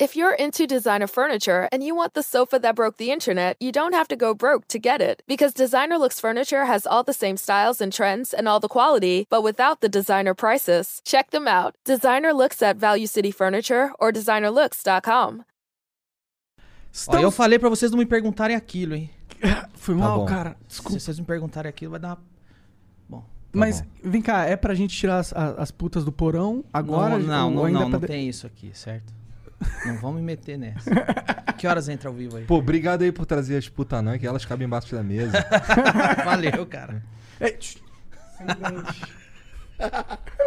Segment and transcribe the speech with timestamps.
[0.00, 3.70] If you're into designer furniture and you want the sofa that broke the internet, you
[3.70, 5.22] don't have to go broke to get it.
[5.28, 9.24] Because Designer Looks Furniture has all the same styles and trends and all the quality,
[9.30, 11.00] but without the designer prices.
[11.04, 11.76] Check them out.
[11.84, 15.44] Designer Looks at Value City Furniture or designerlooks.com.
[17.08, 19.10] Ó, eu falei pra vocês não me perguntarem aquilo, hein?
[19.74, 20.26] Foi Tá mal, bom.
[20.26, 20.56] cara.
[20.62, 20.98] Se Desculpa.
[20.98, 22.18] vocês me perguntarem aquilo, vai dar uma...
[23.08, 23.24] Bom.
[23.52, 23.86] Mas bom.
[24.02, 27.16] vem cá, é pra gente tirar as, as putas do porão agora?
[27.16, 29.12] não, não, ainda não, é não pra de- tem isso aqui, certo?
[29.86, 30.90] Não vamos me meter nessa.
[31.58, 32.44] que horas entra ao vivo aí?
[32.44, 35.44] Pô, obrigado aí por trazer as putanã, que elas cabem embaixo da mesa.
[36.24, 37.02] Valeu, cara.
[37.40, 37.76] Ei, tch.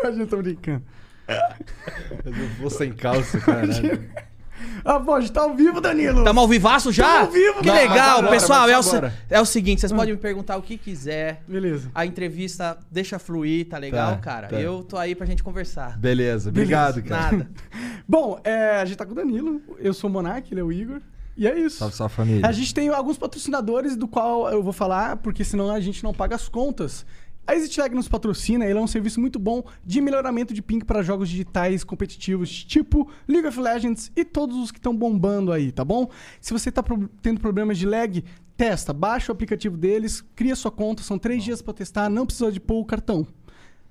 [0.03, 0.83] A gente tá brincando.
[2.23, 4.09] Eu vou sem calça, caralho.
[4.85, 6.23] Ah, a gente tá ao vivo, Danilo.
[6.23, 7.05] Tamo ao vivaço já?
[7.05, 8.69] Tamo ao vivo, Que legal, agora, pessoal.
[8.69, 11.41] É o, se- é o seguinte, vocês podem me perguntar o que quiser.
[11.47, 11.89] Beleza.
[11.93, 14.47] A entrevista deixa fluir, tá legal, Tá, cara?
[14.47, 14.59] tá.
[14.59, 15.97] Eu tô aí pra gente conversar.
[15.97, 17.31] Beleza, obrigado, cara.
[17.37, 17.49] Nada.
[18.07, 19.61] Bom, é, a gente tá com o Danilo.
[19.79, 21.01] Eu sou o Monark, ele é o Igor.
[21.35, 21.77] E é isso.
[21.77, 22.47] Salve, salve família.
[22.47, 26.11] A gente tem alguns patrocinadores do qual eu vou falar, porque senão a gente não
[26.11, 27.05] paga as contas.
[27.47, 31.01] A ExitLag nos patrocina, ele é um serviço muito bom de melhoramento de ping para
[31.01, 35.85] jogos digitais competitivos, tipo League of Legends e todos os que estão bombando aí, tá
[35.85, 36.09] bom?
[36.41, 38.21] Se você tá pro- tendo problemas de lag,
[38.57, 42.51] testa, baixa o aplicativo deles, cria sua conta, são três dias para testar, não precisa
[42.51, 43.25] de pôr o cartão.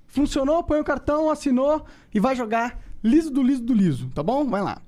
[0.06, 1.84] Funcionou, põe o cartão, assinou
[2.14, 4.44] e vai jogar liso do liso do liso, tá bom?
[4.44, 4.82] Vai lá.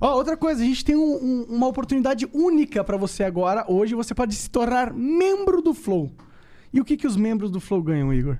[0.00, 3.64] Ó, outra coisa, a gente tem um- um- uma oportunidade única pra você agora.
[3.68, 6.10] Hoje você pode se tornar membro do Flow.
[6.72, 8.36] E o que, que os membros do Flow ganham, Igor?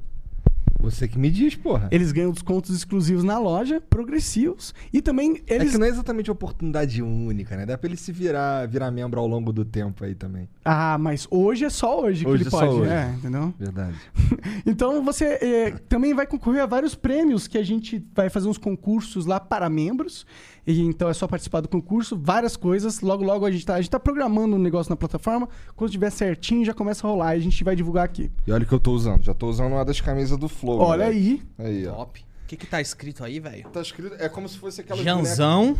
[0.81, 1.87] Você que me diz, porra.
[1.93, 5.71] Eles ganham descontos exclusivos na loja, progressivos, e também É eles.
[5.71, 7.65] que não é exatamente uma oportunidade única, né?
[7.65, 10.49] Dá pra ele se virar, virar membro ao longo do tempo aí também.
[10.65, 12.89] Ah, mas hoje é só hoje, Hoje que é ele só pode, hoje.
[12.91, 13.15] né?
[13.19, 13.55] Entendeu?
[13.59, 13.97] Verdade.
[14.65, 18.59] Então você eh, também vai concorrer a vários prêmios que a gente vai fazer uns
[18.59, 20.25] concursos lá para membros.
[20.67, 23.01] E então é só participar do concurso, várias coisas.
[23.01, 25.49] Logo, logo a gente tá, a gente tá programando um negócio na plataforma.
[25.75, 28.31] Quando estiver certinho, já começa a rolar e a gente vai divulgar aqui.
[28.47, 29.23] E olha o que eu tô usando.
[29.23, 30.79] Já tô usando uma das camisas do Flow.
[30.79, 31.95] Olha aí, Aí, ó.
[31.95, 32.21] Top.
[32.21, 33.69] O que que tá escrito aí, velho?
[33.71, 34.15] Tá escrito.
[34.19, 35.03] É como se fosse aquela.
[35.03, 35.77] Janzão.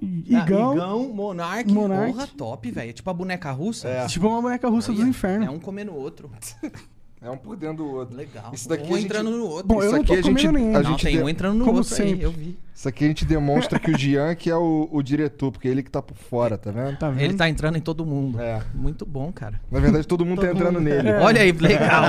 [0.00, 0.70] Igão.
[0.70, 1.72] Ah, Igão, Monark.
[1.72, 2.12] Monark.
[2.12, 2.92] Porra, top, velho.
[2.92, 3.88] Tipo a boneca russa.
[3.88, 4.06] É.
[4.06, 5.48] Tipo uma boneca russa dos Olha, infernos.
[5.48, 6.30] É um comendo o outro.
[7.20, 8.16] É um por dentro do outro.
[8.16, 8.50] Legal.
[8.52, 9.66] Isso daqui um a gente- entrando no outro.
[9.66, 10.76] Bom, eu Isso não tô aqui a gente- nenhum.
[10.76, 12.24] a Não, gente tem de- um entrando no como outro aí, sempre.
[12.24, 12.56] eu vi.
[12.72, 15.70] Isso aqui a gente demonstra que o Jean que é o, o diretor, porque é
[15.72, 16.96] ele que tá por fora, tá vendo?
[16.96, 17.20] Tá vendo?
[17.22, 18.40] Ele tá entrando em todo mundo.
[18.40, 18.60] É.
[18.72, 19.60] Muito bom, cara.
[19.68, 21.08] Na verdade, todo mundo tá Todo entrando mundo- nele.
[21.08, 21.18] É.
[21.18, 22.04] Olha aí, legal.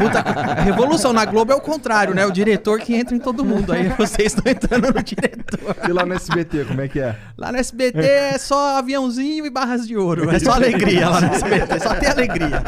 [0.00, 2.24] Puta, a revolução na Globo é o contrário, né?
[2.24, 3.74] O diretor que entra em todo mundo.
[3.74, 5.76] Aí vocês estão entrando no diretor.
[5.86, 7.14] E lá no SBT, como é que é?
[7.36, 10.30] Lá no SBT é só aviãozinho e barras de ouro.
[10.30, 11.78] É só alegria lá no SBT.
[11.80, 12.62] Só tem alegria.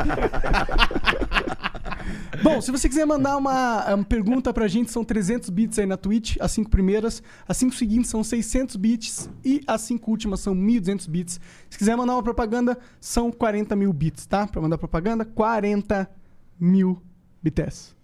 [2.55, 5.97] Bom, se você quiser mandar uma, uma pergunta pra gente, são 300 bits aí na
[5.97, 7.23] Twitch, as cinco primeiras.
[7.47, 11.41] As cinco seguintes são 600 bits e as cinco últimas são 1.200 bits.
[11.69, 14.47] Se quiser mandar uma propaganda, são 40 mil bits, tá?
[14.47, 16.09] Pra mandar propaganda, 40
[16.59, 17.03] mil
[17.43, 17.97] bits.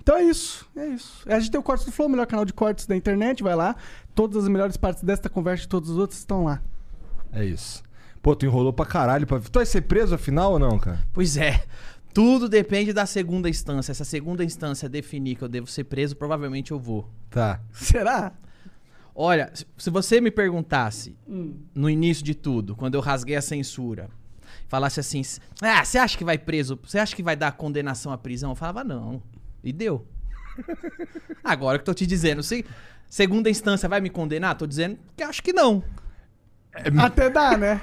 [0.00, 1.22] Então é isso, é isso.
[1.26, 3.56] A gente tem o Cortes do Flow, o melhor canal de cortes da internet, vai
[3.56, 3.74] lá.
[4.14, 6.60] Todas as melhores partes desta conversa e todas as outras estão lá.
[7.32, 7.82] É isso.
[8.24, 9.26] Pô, tu enrolou pra caralho.
[9.26, 9.40] Pra...
[9.40, 11.00] Tu vai ser preso afinal ou não, cara?
[11.12, 11.62] Pois é.
[12.14, 13.92] Tudo depende da segunda instância.
[13.92, 17.10] Se a segunda instância definir que eu devo ser preso, provavelmente eu vou.
[17.28, 17.60] Tá.
[17.72, 18.32] Será?
[19.14, 21.16] Olha, se- você me perguntasse
[21.74, 24.08] no início de tudo, quando eu rasguei a censura,
[24.68, 25.22] falasse assim:
[25.60, 26.78] Ah, você acha que vai preso?
[26.84, 28.50] Você acha que vai dar condenação à prisão?
[28.52, 29.20] Eu falava, não.
[29.62, 30.06] E deu.
[31.42, 32.64] Agora que eu tô te dizendo, se
[33.08, 34.56] segunda instância vai me condenar?
[34.56, 35.82] Tô dizendo que acho que não.
[36.98, 37.80] Até dá, né?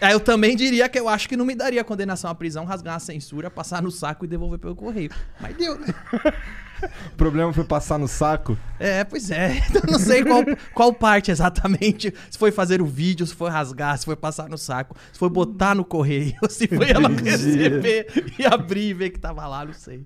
[0.00, 2.96] Aí eu também diria que eu acho que não me daria condenação à prisão, rasgar
[2.96, 5.10] a censura, passar no saco e devolver pelo correio.
[5.40, 5.86] Mas deu, né?
[7.06, 8.56] O problema foi passar no saco.
[8.78, 9.62] É, pois é.
[9.70, 10.42] Então eu não sei qual,
[10.74, 12.12] qual parte exatamente.
[12.30, 15.30] Se foi fazer o vídeo, se foi rasgar, se foi passar no saco, se foi
[15.30, 19.72] botar no correio, se foi ela receber e abrir e ver que tava lá, não
[19.72, 20.04] sei.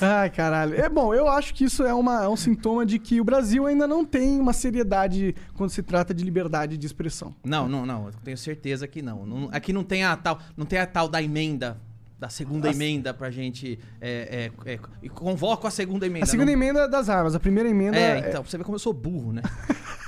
[0.00, 0.74] Ai, caralho.
[0.74, 3.66] É bom, eu acho que isso é, uma, é um sintoma de que o Brasil
[3.66, 7.34] ainda não tem uma seriedade quando se trata de liberdade de expressão.
[7.44, 8.06] Não, não, não.
[8.06, 9.24] Eu tenho certeza que não.
[9.24, 11.78] Não- Aqui não tem a tal, não tem a tal da emenda.
[12.18, 13.78] Da segunda emenda pra gente.
[14.00, 16.24] É, é, é, e convoco a segunda emenda.
[16.24, 18.64] a segunda não- emenda é das armas, a primeira emenda É, então, pra você ver
[18.64, 19.42] como eu sou burro, né?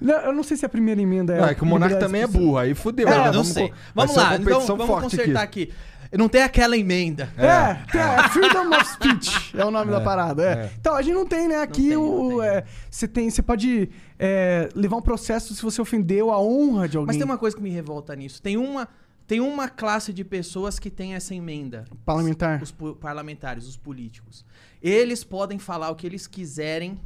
[0.00, 1.40] Não, eu não sei se a primeira emenda é.
[1.40, 2.56] Não, é que o Monark liberdade também é burro.
[2.56, 3.06] Aí fudeu.
[3.06, 3.24] É, né?
[3.26, 3.72] não Vamos sei.
[3.94, 5.70] Vamos lá, então vamos consertar aqui.
[6.16, 7.28] Não tem aquela emenda.
[7.36, 10.42] É, tem, é Freedom of Speech é o nome da parada.
[10.42, 10.52] é.
[10.64, 10.72] é.
[10.80, 11.56] Então, a gente não tem, né?
[11.56, 12.40] Aqui tem, não o.
[12.40, 12.48] tem.
[12.48, 13.28] é, Você tem.
[13.30, 17.08] Você pode é, levar um processo se você ofendeu a honra de alguém.
[17.08, 18.40] Mas tem uma coisa que me revolta nisso.
[18.40, 18.88] Tem uma,
[19.26, 21.84] tem uma classe de pessoas que tem essa emenda.
[22.04, 22.62] Parlamentar.
[22.62, 24.44] Os pu- parlamentares, os políticos.
[24.82, 26.98] Eles podem falar o que eles quiserem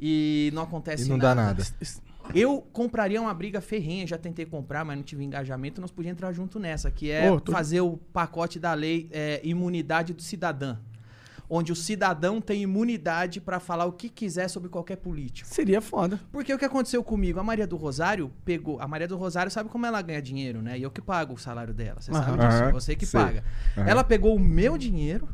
[0.00, 1.64] e não acontece E não dá nada.
[2.34, 6.32] Eu compraria uma briga ferrenha, já tentei comprar, mas não tive engajamento, nós podíamos entrar
[6.32, 10.78] junto nessa, que é Ô, tô- fazer o pacote da lei é, imunidade do cidadão.
[11.48, 15.48] Onde o cidadão tem imunidade pra falar o que quiser sobre qualquer político.
[15.48, 16.18] Seria foda.
[16.32, 17.38] Porque o que aconteceu comigo?
[17.38, 18.80] A Maria do Rosário pegou.
[18.80, 20.76] A Maria do Rosário sabe como ela ganha dinheiro, né?
[20.76, 22.00] E eu que pago o salário dela.
[22.00, 22.48] Você sabe Aham.
[22.48, 22.62] disso.
[22.64, 23.20] Aham, Você que sei.
[23.20, 23.44] paga.
[23.78, 23.86] Aham.
[23.88, 25.28] Ela pegou o meu dinheiro,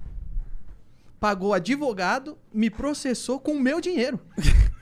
[1.18, 4.20] pagou advogado, me processou com o meu dinheiro.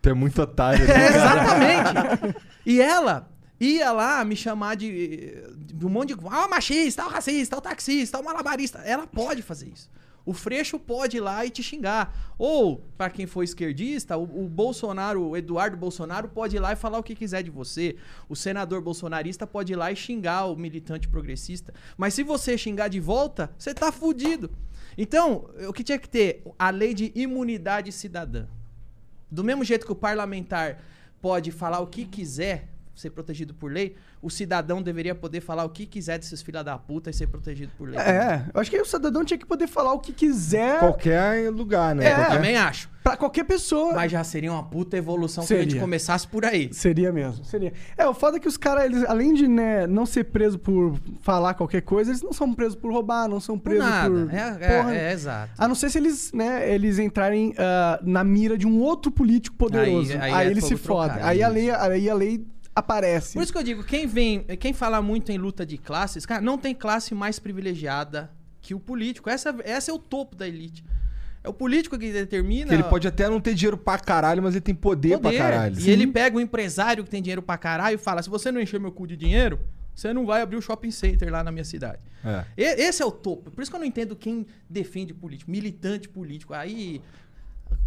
[0.00, 1.08] Tu é muito otário, né?
[1.08, 2.36] exatamente.
[2.66, 3.28] e ela
[3.60, 6.20] ia lá me chamar de, de um monte de.
[6.28, 8.80] Ah, o machista, o racista, o taxista, o malabarista.
[8.80, 9.88] Ela pode fazer isso.
[10.24, 12.34] O Freixo pode ir lá e te xingar.
[12.38, 16.76] Ou, pra quem for esquerdista, o, o Bolsonaro, o Eduardo Bolsonaro, pode ir lá e
[16.76, 17.96] falar o que quiser de você.
[18.28, 21.74] O senador bolsonarista pode ir lá e xingar o militante progressista.
[21.96, 24.50] Mas se você xingar de volta, você tá fudido.
[24.96, 26.44] Então, o que tinha que ter?
[26.58, 28.46] A lei de imunidade cidadã.
[29.32, 30.78] Do mesmo jeito que o parlamentar
[31.18, 32.68] pode falar o que quiser,
[33.02, 36.78] ser protegido por lei, o cidadão deveria poder falar o que quiser desses filha da
[36.78, 37.98] puta e ser protegido por lei.
[38.00, 41.94] É, eu acho que o cidadão tinha que poder falar o que quiser Qualquer lugar,
[41.94, 42.04] né?
[42.06, 42.10] É.
[42.12, 42.90] Eu Qualquer- também acho.
[43.02, 43.94] pra qualquer pessoa.
[43.94, 46.72] Mas já seria uma puta evolução se a gente começasse por aí.
[46.72, 47.72] Seria mesmo, seria.
[47.98, 50.94] É, o foda é que os caras, eles, além de né, não ser preso por
[51.20, 54.08] falar qualquer coisa, eles não são presos por roubar, não são Por presos nada.
[54.08, 54.32] por.
[54.32, 55.50] É, é, é, exato.
[55.58, 59.56] A não ser se eles, né, eles entrarem ah, na mira de um outro político
[59.56, 60.12] poderoso.
[60.12, 61.24] Aí- Aí, aí é ele se fogo trocado, fode.
[61.30, 63.34] Aí a lei, aí a lei aparece.
[63.34, 66.40] Por isso que eu digo, quem vem, quem fala muito em luta de classes, cara,
[66.40, 68.30] não tem classe mais privilegiada
[68.60, 69.28] que o político.
[69.28, 70.84] Essa, essa é o topo da elite.
[71.44, 72.68] É o político que determina.
[72.68, 75.38] Que ele pode até não ter dinheiro pra caralho, mas ele tem poder, pra poder.
[75.38, 75.80] caralho.
[75.80, 78.60] E ele pega o empresário que tem dinheiro pra caralho e fala: se você não
[78.60, 79.58] encher meu cu de dinheiro,
[79.92, 81.98] você não vai abrir o shopping center lá na minha cidade.
[82.24, 82.44] É.
[82.56, 83.50] E- Esse é o topo.
[83.50, 86.54] Por isso que eu não entendo quem defende político, militante político.
[86.54, 87.02] Aí,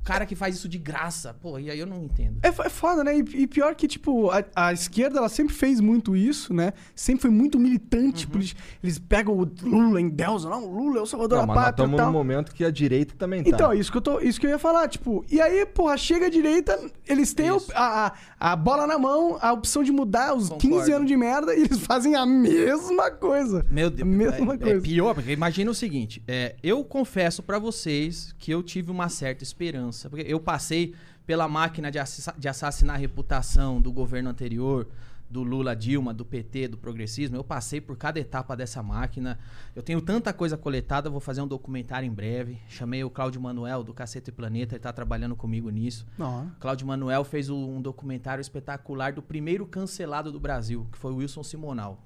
[0.04, 1.34] cara que faz isso de graça.
[1.34, 2.38] Pô, e aí eu não entendo.
[2.44, 3.18] É, é foda, né?
[3.18, 6.74] E, e pior que, tipo, a, a esquerda, ela sempre fez muito isso, né?
[6.96, 8.32] Sempre foi muito militante Uhum.
[8.32, 8.62] político.
[8.84, 11.86] Eles pegam o Lula em Deus, não, o Lula é o salvador Não, da pátria
[11.86, 13.50] estamos num momento que a direita também tá.
[13.50, 16.28] Então, isso que, eu tô, isso que eu ia falar, tipo, e aí, porra, chega
[16.28, 20.34] a direita, eles têm o- a, a, a bola na mão, a opção de mudar
[20.36, 20.78] os Concordo.
[20.78, 23.66] 15 anos de merda e eles fazem a mesma coisa.
[23.70, 24.82] Meu Deus, A mesma é, é coisa.
[24.82, 29.44] pior, porque imagina o seguinte, é, eu confesso pra vocês que eu tive uma certa
[29.44, 29.75] esperança,
[30.10, 30.94] porque eu passei
[31.26, 32.00] pela máquina de,
[32.38, 34.88] de assassinar a reputação do governo anterior,
[35.30, 39.40] do Lula, Dilma, do PT, do progressismo, eu passei por cada etapa dessa máquina,
[39.76, 43.84] eu tenho tanta coisa coletada, vou fazer um documentário em breve, chamei o Cláudio Manuel
[43.84, 49.14] do Cacete Planeta, ele tá trabalhando comigo nisso, Não, Cláudio Manuel fez um documentário espetacular
[49.14, 52.00] do primeiro cancelado do Brasil, que foi o Wilson Simonal.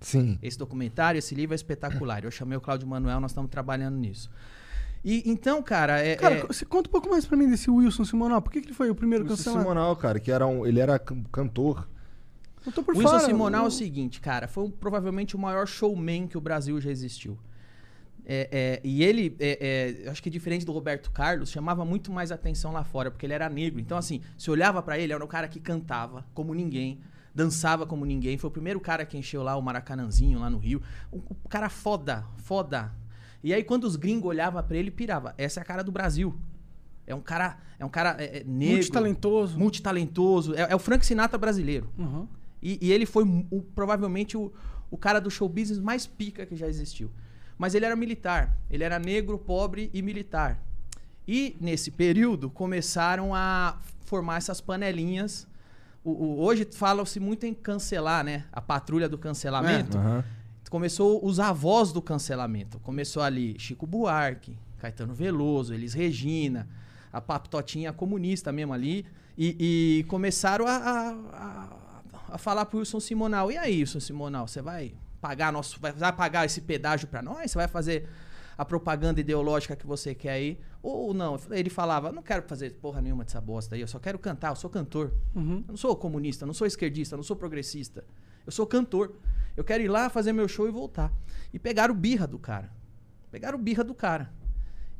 [0.00, 0.38] Sim.
[0.42, 2.24] Esse documentário, esse livro é espetacular.
[2.24, 4.28] Eu chamei o Cláudio Manuel, nós estamos trabalhando nisso.
[5.04, 8.04] E então, cara, é, Cara, é- você conta um pouco mais pra mim desse Wilson
[8.04, 8.40] Simonal.
[8.40, 9.62] Por que, que ele foi o primeiro Wilson cancelado?
[9.62, 11.88] Simonal, cara, que era um, ele era can- cantor.
[12.64, 13.24] Eu tô por o Wilson fora.
[13.24, 16.80] Simonal é eu- o seguinte, cara, foi um- provavelmente o maior showman que o Brasil
[16.80, 17.36] já existiu.
[18.24, 22.30] É, é, e ele, é, é, acho que diferente do Roberto Carlos, chamava muito mais
[22.30, 23.80] atenção lá fora, porque ele era negro.
[23.80, 27.00] Então, assim, se olhava pra ele, era um cara que cantava como ninguém,
[27.34, 28.38] dançava como ninguém.
[28.38, 30.80] Foi o primeiro cara que encheu lá o Maracanãzinho, lá no Rio.
[31.10, 32.92] O, o cara foda, foda.
[33.42, 35.34] E aí, quando os gringos olhavam pra ele, pirava.
[35.36, 36.34] Essa é a cara do Brasil.
[37.06, 38.74] É um cara, é um cara é, é, negro.
[38.76, 39.58] Multitalentoso.
[39.58, 40.54] Multitalentoso.
[40.54, 41.88] É, é o Frank Sinatra brasileiro.
[41.98, 42.28] Uhum.
[42.62, 44.52] E, e ele foi o- provavelmente o,
[44.90, 47.10] o cara do show business mais pica que já existiu.
[47.58, 48.56] Mas ele era militar.
[48.70, 50.62] Ele era negro, pobre e militar.
[51.26, 55.46] E nesse período começaram a formar essas panelinhas.
[56.04, 58.44] O- o- hoje fala-se muito em cancelar, né?
[58.52, 59.98] A patrulha do cancelamento.
[59.98, 60.24] Aham.
[60.76, 62.78] Começou os avós do cancelamento.
[62.78, 66.66] Começou ali Chico Buarque, Caetano Veloso, Elis Regina,
[67.12, 69.04] a Paptotinha comunista mesmo ali.
[69.36, 71.68] E, e começaram a, a,
[72.32, 73.52] a- falar pro Wilson Simonal.
[73.52, 75.78] E aí, Wilson Simonal, você vai pagar nosso.
[75.78, 77.50] Vai, vai pagar esse pedágio pra nós?
[77.50, 78.08] Você vai fazer
[78.56, 80.58] a propaganda ideológica que você quer aí?
[80.82, 81.38] Ou não?
[81.50, 84.56] Ele falava, não quero fazer porra nenhuma dessa bosta aí, eu só quero cantar, eu
[84.56, 85.12] sou cantor.
[85.34, 85.56] Uhum.
[85.68, 88.02] Eu não sou comunista, não sou esquerdista, não sou progressista.
[88.46, 89.12] Eu sou cantor.
[89.56, 91.12] Eu quero ir lá fazer meu show e voltar.
[91.52, 92.70] E pegaram birra do cara.
[93.30, 94.32] Pegaram birra do cara.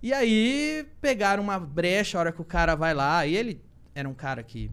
[0.02, 3.26] E aí pegaram uma brecha a hora que o cara vai lá.
[3.26, 3.62] E ele
[3.94, 4.70] era um cara que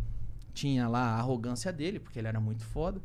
[0.53, 3.01] tinha lá a arrogância dele, porque ele era muito foda.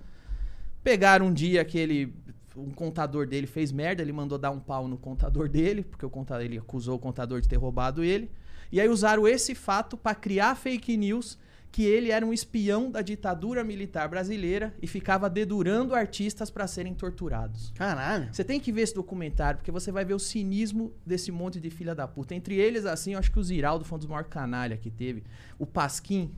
[0.83, 2.15] Pegaram um dia que ele.
[2.57, 6.11] Um contador dele fez merda, ele mandou dar um pau no contador dele, porque o
[6.11, 8.31] contador, ele acusou o contador de ter roubado ele.
[8.71, 11.37] E aí usaram esse fato pra criar fake news
[11.75, 16.95] que ele era um espião da ditadura militar brasileira e ficava dedurando artistas pra serem
[16.95, 17.73] torturados.
[17.75, 18.33] Caralho.
[18.33, 21.71] Você tem que ver esse documentário, porque você vai ver o cinismo desse monte de
[21.71, 22.33] filha da puta.
[22.33, 25.25] Entre eles, assim, eu acho que o Ziraldo foi um dos maiores canalha que teve.
[25.59, 26.33] O Pasquim,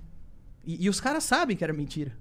[0.64, 2.16] E, e os caras sabem que era mentira.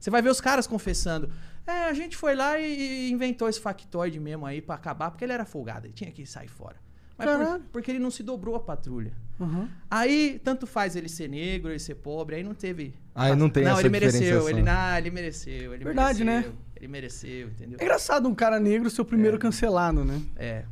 [0.00, 1.30] Você vai ver os caras confessando.
[1.66, 5.22] É, a gente foi lá e, e inventou esse factoide mesmo aí pra acabar, porque
[5.22, 6.76] ele era folgado, ele tinha que sair fora.
[7.16, 9.12] Mas por- porque ele não se dobrou à patrulha.
[9.38, 9.68] Uhum.
[9.90, 12.94] Aí, tanto faz ele ser negro, ele ser pobre, aí não teve.
[13.14, 16.50] Aí não tem Não, essa ele mereceu, ele, ah, ele mereceu, ele Verdade, mereceu.
[16.50, 16.56] né?
[16.76, 17.78] Ele mereceu, entendeu?
[17.80, 20.20] É engraçado um cara negro ser o primeiro cancelado, né?
[20.36, 20.64] É.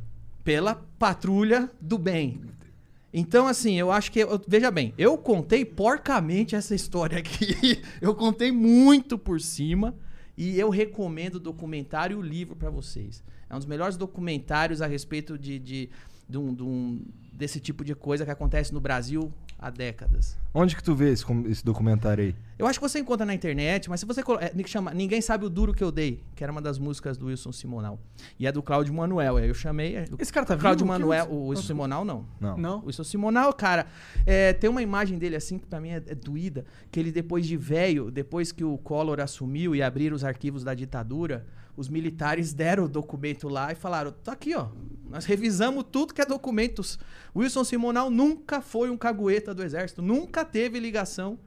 [0.43, 2.41] Pela patrulha do bem.
[3.13, 4.19] Então, assim, eu acho que.
[4.19, 7.81] eu- veja bem, eu contei porcamente essa história aqui.
[8.01, 9.93] eu contei muito por cima.
[10.35, 13.23] E eu recomendo o documentário e o livro pra vocês.
[13.47, 15.89] É um dos melhores documentários a respeito de, de,
[16.27, 17.01] de um- de um-
[17.31, 20.37] desse tipo de coisa que acontece no Brasil há décadas.
[20.53, 22.35] Onde que tu vê esse, esse documentário aí?
[22.59, 25.49] Eu acho que você encontra na internet, mas se você é, chama Ninguém Sabe o
[25.49, 27.99] Duro Que Eu Dei, que era uma das músicas do Wilson Simonal.
[28.37, 29.37] E é do Cláudio Manuel.
[29.37, 29.95] Aí eu chamei.
[29.95, 30.85] é, Esse cara tá Cláudio?
[30.85, 32.25] Manuel, o Wilson Simonal não.
[32.39, 32.57] Não.
[32.57, 32.79] Não?
[32.81, 33.87] O Wilson Simonal, cara,
[34.25, 37.47] é, tem uma imagem dele assim que pra mim é, é doída, que ele depois
[37.47, 42.53] de velho, depois que o Collor assumiu e abriram os arquivos da ditadura, os militares
[42.53, 44.69] deram o documento lá e falaram: tá aqui, ó.
[45.09, 46.97] Nós revisamos tudo que é documentos.
[47.35, 51.37] Wilson Simonal nunca foi um cagueta do exército, nunca teve ligação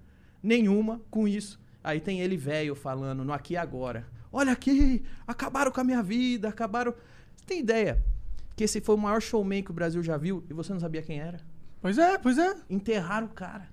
[0.43, 1.59] nenhuma com isso.
[1.83, 4.07] Aí tem ele velho falando no aqui e agora.
[4.33, 6.95] Olha aqui, acabaram com a minha vida, acabaram.
[7.37, 8.05] Você tem ideia
[8.55, 11.03] que esse foi o maior showman que o Brasil já viu e você não sabia
[11.03, 11.41] quem era?
[11.81, 12.55] Pois é, pois é.
[12.69, 13.69] Enterraram o cara.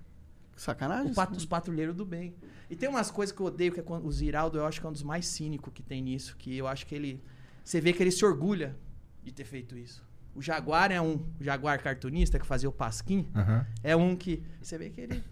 [0.56, 1.12] Sacanagem.
[1.12, 2.36] O pat- os patrulheiros do bem.
[2.74, 4.88] E tem umas coisas que eu odeio, que é quando o Ziraldo, eu acho que
[4.88, 7.24] é um dos mais cínicos que tem nisso, que eu acho que ele.
[7.64, 8.76] Você vê que ele se orgulha
[9.24, 10.04] de ter feito isso.
[10.34, 11.24] O Jaguar é um.
[11.40, 13.64] O Jaguar cartunista que fazia o Pasquim, Aham.
[13.84, 14.44] é um que.
[14.60, 15.24] Você vê que ele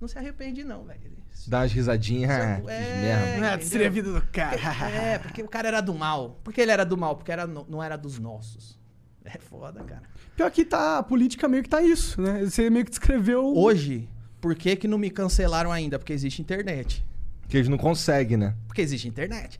[0.00, 1.00] não se arrepende, não, velho.
[1.48, 2.30] Dá umas risadinhas.
[2.30, 3.40] É, é.
[3.40, 3.60] merda.
[3.60, 4.56] É, seria a vida do cara.
[4.88, 6.38] É, porque o cara era do mal.
[6.44, 7.16] Por que ele era do mal?
[7.16, 8.78] Porque era, não era dos nossos.
[9.24, 10.02] É foda, cara.
[10.36, 12.44] Pior que tá, a política meio que tá isso, né?
[12.44, 13.56] Você meio que descreveu...
[13.56, 14.08] Hoje,
[14.44, 15.98] por que, que não me cancelaram ainda?
[15.98, 17.02] Porque existe internet.
[17.48, 18.54] Que eles não conseguem, né?
[18.66, 19.58] Porque existe internet.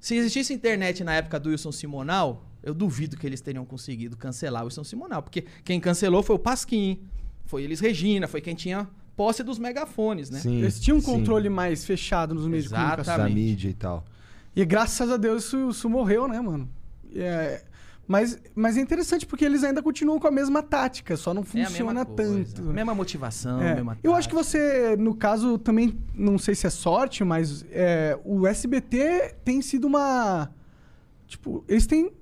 [0.00, 4.62] Se existisse internet na época do Wilson Simonal, eu duvido que eles teriam conseguido cancelar
[4.62, 5.22] o Wilson Simonal.
[5.22, 7.04] Porque quem cancelou foi o Pasquim,
[7.44, 10.40] foi eles Regina, foi quem tinha posse dos megafones, né?
[10.40, 10.58] Sim.
[10.58, 11.06] Eles tinham um sim.
[11.06, 13.04] controle mais fechado nos meios de comunicação.
[13.04, 13.34] Da Exatamente.
[13.36, 14.04] mídia e tal.
[14.56, 16.68] E graças a Deus isso, isso morreu, né, mano?
[17.14, 17.62] É,
[18.06, 21.44] mas, mas é interessante porque eles ainda continuam com a mesma tática, só não É
[21.44, 22.44] funciona coisa.
[22.54, 22.62] tanto.
[22.62, 22.72] né?
[22.74, 24.50] Mesma motivação, É, mesma eu acho que tática.
[24.58, 29.86] você, no caso, também, não sei se é sorte, mas é, o SBT tem sido
[29.86, 30.50] uma.
[31.26, 32.12] Tipo, eles têm.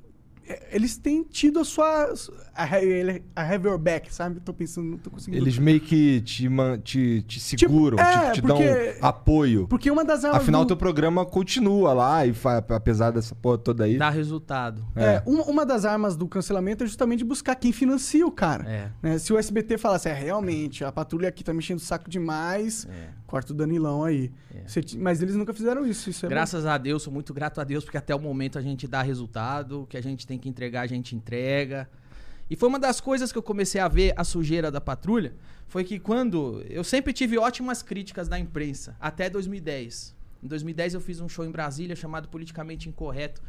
[0.46, 2.12] é, Eles têm tido a sua.
[2.54, 4.38] A, have- a have your back, sabe?
[4.40, 5.42] Tô pensando, não tô conseguindo.
[5.42, 9.66] Eles meio que te, man- te, te seguram, é, te, te porque- dão apoio.
[9.68, 10.42] Porque uma das armas.
[10.42, 13.96] Afinal, do- teu programa continua lá, e fa- apesar dessa porra toda aí.
[13.96, 14.84] Dá resultado.
[14.94, 15.22] É, É.
[15.24, 18.68] uma, uma das armas do cancelamento é justamente buscar quem financia o cara.
[18.68, 18.90] É.
[19.02, 19.18] né?
[19.18, 23.08] Se o SBT falasse, é, realmente, a patrulha aqui tá mexendo o saco demais, É.
[23.26, 24.30] corta o Danilão aí.
[24.54, 24.68] É.
[24.68, 26.10] Você mas eles nunca fizeram isso.
[26.10, 26.34] isso é bom.
[26.34, 29.00] Graças a Deus, sou muito grato a Deus, porque até o momento a gente dá
[29.00, 31.88] resultado, o que a gente tem que entregar, a gente entrega.
[32.52, 35.34] E foi uma das coisas que eu comecei a ver a sujeira da patrulha,
[35.68, 36.62] foi que quando.
[36.68, 40.14] Eu sempre tive ótimas críticas da imprensa, até 2010.
[40.42, 43.40] Em 2010 eu fiz um show em Brasília chamado Politicamente Incorreto.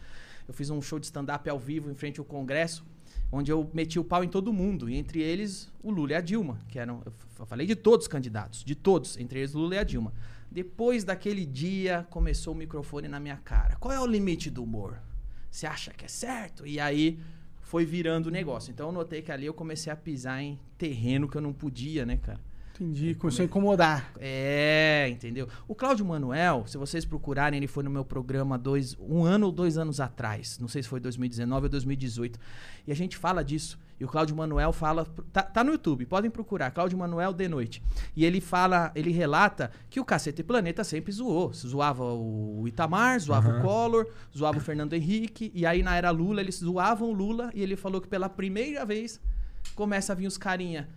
[0.48, 2.86] Eu fiz um show de stand-up ao vivo em frente ao Congresso,
[3.30, 6.22] onde eu meti o pau em todo mundo, e entre eles o Lula e a
[6.22, 7.04] Dilma, que eram.
[7.38, 10.14] Eu falei de todos os candidatos, de todos, entre eles o Lula e a Dilma.
[10.50, 13.76] Depois daquele dia, começou o microfone na minha cara.
[13.76, 14.98] Qual é o limite do humor?
[15.52, 16.66] Você acha que é certo?
[16.66, 17.20] E aí
[17.74, 18.70] foi virando o negócio.
[18.70, 22.06] Então eu notei que ali eu comecei a pisar em terreno que eu não podia,
[22.06, 22.40] né, cara?
[22.76, 24.14] Entendi, começou a incomodar.
[24.20, 25.48] É, entendeu?
[25.68, 29.52] O Cláudio Manuel, se vocês procurarem, ele foi no meu programa dois, um ano ou
[29.52, 30.60] dois anos atrás.
[30.60, 32.40] Não sei se foi 2019 ou 2018.
[32.86, 33.80] E a gente fala disso.
[34.04, 35.06] E o Cláudio Manuel fala.
[35.32, 36.72] Tá, tá no YouTube, podem procurar.
[36.72, 37.82] Cláudio Manuel de noite.
[38.14, 41.54] E ele fala, ele relata que o Cacete Planeta sempre zoou.
[41.54, 44.06] Zoava o Itamar, zoava o Collor,
[44.38, 45.54] zoava o Fernando Henrique.
[45.56, 47.50] E aí na era Lula, eles zoavam o Lula.
[47.54, 49.22] E ele falou que pela primeira vez
[49.74, 50.90] começa a vir os carinha.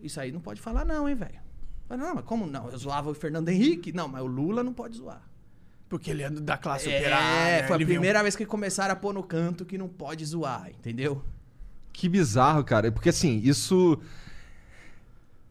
[0.00, 1.40] Isso aí não pode falar, não, hein, velho.
[1.88, 2.70] Não, mas como não?
[2.70, 3.92] Eu zoava o Fernando Henrique?
[3.92, 5.20] Não, mas o Lula não pode zoar.
[5.88, 7.66] Porque ele é da classe É, operária.
[7.66, 11.24] foi a primeira vez que começaram a pôr no canto que não pode zoar, entendeu?
[11.92, 12.90] Que bizarro, cara.
[12.90, 13.98] Porque assim, isso.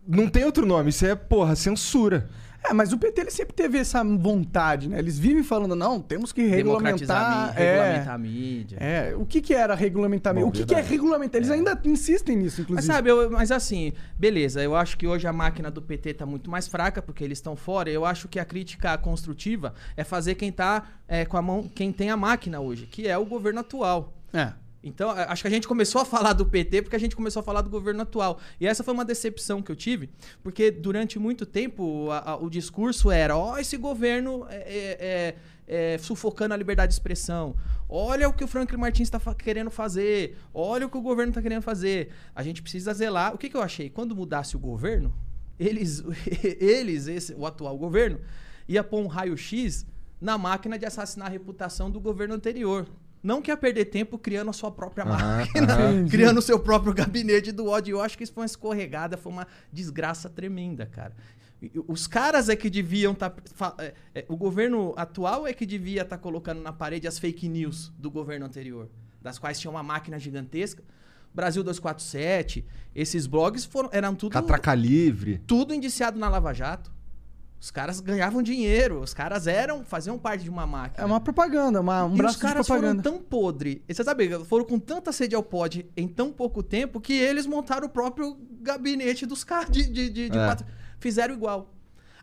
[0.08, 2.28] Não tem outro nome, isso é, porra, censura.
[2.62, 5.00] É, mas o PT ele sempre teve essa vontade, né?
[5.00, 7.58] Eles vivem falando, não, temos que Democratizar a regulamentar.
[7.58, 8.78] mídia, é, regulamentar a mídia.
[8.82, 10.34] é, o que que era regulamentar?
[10.36, 11.40] Bom, o que, que é regulamentar?
[11.40, 12.86] Eles ainda insistem nisso, inclusive.
[12.88, 16.26] Mas sabe, eu- mas assim, beleza, eu acho que hoje a máquina do PT tá
[16.26, 17.90] muito mais fraca, porque eles estão fora.
[17.90, 21.94] Eu acho que a crítica construtiva é fazer quem tá é, com a mão, quem
[21.94, 24.14] tem a máquina hoje, que é o governo atual.
[24.34, 24.52] É.
[24.82, 27.44] Então, acho que a gente começou a falar do PT porque a gente começou a
[27.44, 28.40] falar do governo atual.
[28.62, 30.10] E essa foi uma decepção que eu tive,
[30.42, 35.36] porque durante muito tempo a- a- o discurso era: ó, esse governo é, é-
[35.68, 37.56] é- é sufocando a liberdade de expressão.
[37.90, 40.38] Olha o que o Franklin Martins está querendo fazer.
[40.54, 42.12] Olha o que o governo está querendo fazer.
[42.34, 43.34] A gente precisa zelar.
[43.36, 43.90] O que, que eu achei?
[43.90, 45.14] Quando mudasse o governo,
[45.60, 46.02] eles,
[46.60, 48.20] eles esse, o atual governo,
[48.68, 49.86] ia pôr um raio-x
[50.22, 52.88] na máquina de assassinar a reputação do governo anterior.
[53.22, 55.78] Não que ia perder tempo criando a sua própria Aham, máquina,
[56.10, 57.98] criando o seu próprio gabinete do ódio.
[57.98, 61.14] Eu acho que isso foi uma escorregada, foi uma desgraça tremenda, cara.
[61.88, 63.34] Os caras é que deviam estar.
[64.30, 68.46] o governo atual é que devia estar colocando na parede as fake news do governo
[68.46, 68.90] anterior,
[69.22, 70.82] das quais tinha uma máquina gigantesca.
[71.34, 75.42] Brasil 247, esses blogs foram, eram tudo Catraca livre.
[75.46, 76.92] tudo indiciado na Lava Jato.
[77.62, 81.04] Os caras ganhavam dinheiro, os caras eram, faziam parte de uma máquina.
[81.04, 83.04] É uma propaganda, uma, um e braço os caras de propaganda.
[83.04, 83.84] foram tão podre.
[83.88, 87.46] E você sabe, foram com tanta sede ao pod em tão pouco tempo que eles
[87.46, 90.48] montaram o próprio gabinete dos caras de, de, de- de É.
[90.48, 90.66] patro-
[91.00, 91.74] Fizeram igual.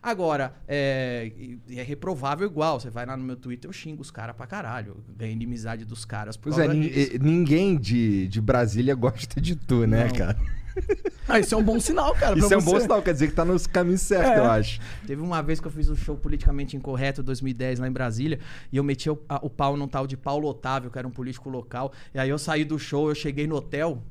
[0.01, 1.31] Agora, é,
[1.69, 2.79] é reprovável igual.
[2.79, 5.03] Você vai lá no meu Twitter, eu xingo os caras pra caralho.
[5.07, 6.37] Eu Ganhei inimizade dos caras.
[6.37, 7.11] Por Pois é, causa nin- disso.
[7.21, 10.15] ninguém de, de Brasília gosta de tu, né, Não.
[10.15, 10.37] cara?
[11.29, 12.39] Ah, isso é um bom sinal, cara.
[12.39, 14.39] Isso é um bom sinal, quer dizer que tá nos caminhos certos, É.
[14.39, 14.79] eu acho.
[15.05, 18.39] Teve uma vez que eu fiz um show politicamente incorreto, 2010, lá em Brasília,
[18.71, 21.11] e eu meti o, a- o pau num tal de Paulo Otávio, que era um
[21.11, 21.91] político local.
[22.13, 24.01] E aí eu saí do show, eu cheguei no hotel.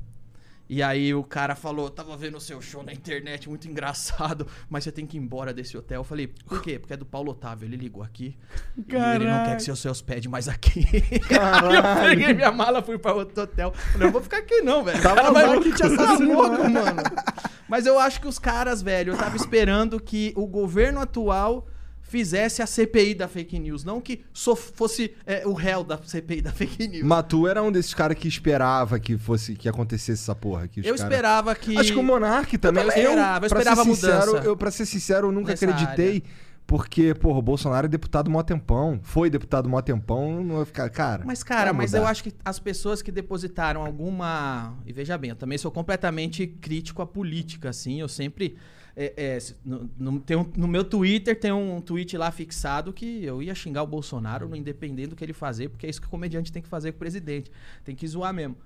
[0.69, 4.83] E aí o cara falou, tava vendo o seu show na internet, muito engraçado, mas
[4.83, 6.01] você tem que ir embora desse hotel.
[6.01, 6.77] Eu falei, por quê?
[6.77, 8.35] Porque é do Paulo Otávio, ele ligou aqui.
[8.77, 8.85] E ele
[9.25, 9.49] não Caralho.
[9.49, 10.85] quer que seus se hospede mais aqui.
[11.31, 13.71] Aí eu peguei minha mala, fui pra outro hotel.
[13.71, 15.01] Falei, eu vou ficar aqui não, velho.
[15.01, 16.67] Tava louco que te Tá assassino, louco, né?
[16.69, 17.01] mano.
[17.69, 21.67] Mas eu acho que os caras, velho, eu tava esperando que o governo atual
[22.07, 24.21] fizesse a CPI da fake news, não que
[24.73, 27.03] fosse é, o réu da CPI da fake news.
[27.03, 30.69] Mas tu era um desses caras que esperava que fosse que acontecesse essa porra.
[30.69, 31.77] Os eu cara- esperava que.
[31.77, 32.83] Acho que o Monark também.
[32.85, 36.23] também esperava, eu esperava ser sincero, mudança eu, pra ser sincero, eu nunca nessa acreditei.
[36.65, 38.99] Porque, porra, o Bolsonaro é deputado mó tempão.
[39.01, 40.89] Foi deputado mó tempão, não vai ficar.
[40.89, 41.23] Cara.
[41.25, 44.77] Mas, cara, mas eu acho que as pessoas que depositaram alguma.
[44.85, 48.01] E veja bem, eu também sou completamente crítico à política, assim.
[48.01, 48.57] Eu sempre.
[48.99, 53.23] É, é, no, no- tem um- no meu Twitter tem um tweet lá fixado que
[53.23, 56.07] eu ia xingar o Bolsonaro, no independente do que ele fazer, porque é isso que
[56.07, 57.51] o comediante tem que fazer com o presidente.
[57.85, 58.57] Tem que zoar mesmo.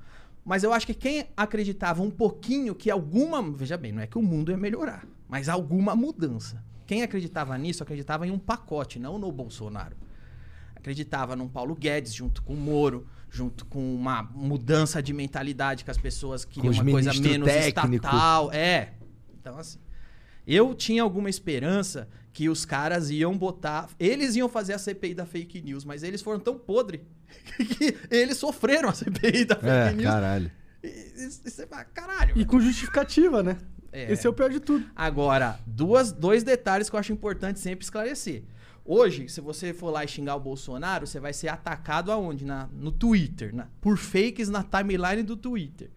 [0.45, 3.41] Mas eu acho que quem acreditava um pouquinho que alguma.
[3.51, 6.63] Veja bem, não é que o mundo ia melhorar, mas alguma mudança.
[6.87, 9.95] Quem acreditava nisso acreditava em um pacote, não no Bolsonaro
[10.75, 15.91] acreditava num Paulo Guedes junto com o Moro, junto com uma mudança de mentalidade que
[15.91, 17.95] as pessoas queriam uma coisa menos técnico.
[18.07, 18.51] estatal.
[18.51, 18.93] É.
[19.39, 19.77] Então, assim,
[20.53, 23.89] eu tinha alguma esperança que os caras iam botar.
[23.99, 27.01] Eles iam fazer a CPI da fake news, mas eles foram tão podre
[27.77, 30.03] que eles sofreram a CPI da fake É, news.
[30.03, 30.51] caralho.
[30.83, 30.89] E
[31.29, 32.33] você fala, caralho.
[32.37, 33.57] E com justificativa, né?
[33.91, 34.11] É.
[34.13, 34.85] Esse é o pior de tudo.
[34.95, 38.43] Agora, duas, dois detalhes que eu acho importante sempre esclarecer.
[38.83, 42.45] Hoje, se você for lá e xingar o Bolsonaro, você vai ser atacado aonde?
[42.45, 45.91] Na, no Twitter, na- por fakes na timeline do Twitter.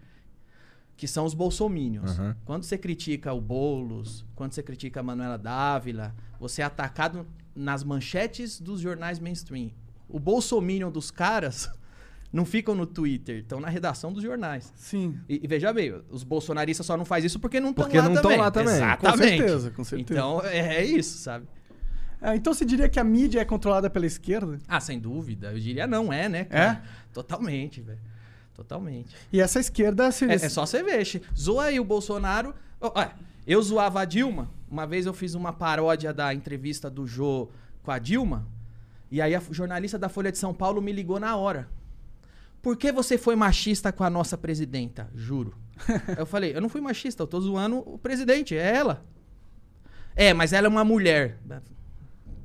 [0.96, 2.18] Que são os bolsominions.
[2.18, 2.36] Aham.
[2.44, 7.82] Quando você critica o Boulos, quando você critica a Manuela Dávila, você é atacado nas
[7.82, 9.70] manchetes dos jornais mainstream.
[10.08, 11.68] O bolsominion dos caras
[12.32, 14.72] não ficam no Twitter, estão na redação dos jornais.
[14.76, 15.18] Sim.
[15.28, 18.08] E, e veja bem, os bolsonaristas só não fazem isso porque não estão Porque lá,
[18.08, 18.38] não também.
[18.38, 18.74] lá também.
[18.74, 19.20] Exatamente.
[19.20, 20.12] Com certeza, com certeza.
[20.12, 21.46] Então é, é isso, sabe?
[22.20, 24.58] Ah, então você diria que a mídia é controlada pela esquerda?
[24.66, 25.52] Ah, sem dúvida.
[25.52, 26.46] Eu diria não, é, né?
[26.50, 26.78] É?
[27.12, 27.98] Totalmente, velho.
[28.54, 29.14] Totalmente.
[29.32, 30.24] E essa esquerda se.
[30.26, 31.04] É, é só você ver.
[31.36, 32.54] Zoa aí o Bolsonaro.
[32.80, 32.92] Ó,
[33.46, 34.50] eu zoava a Dilma.
[34.70, 37.48] Uma vez eu fiz uma paródia da entrevista do Jô
[37.82, 38.46] com a Dilma.
[39.10, 41.68] E aí a jornalista da Folha de São Paulo me ligou na hora.
[42.62, 45.10] Por que você foi machista com a nossa presidenta?
[45.14, 45.54] Juro.
[46.16, 49.04] Eu falei, eu não fui machista, eu tô zoando o presidente, é ela.
[50.14, 51.36] É, mas ela é uma mulher.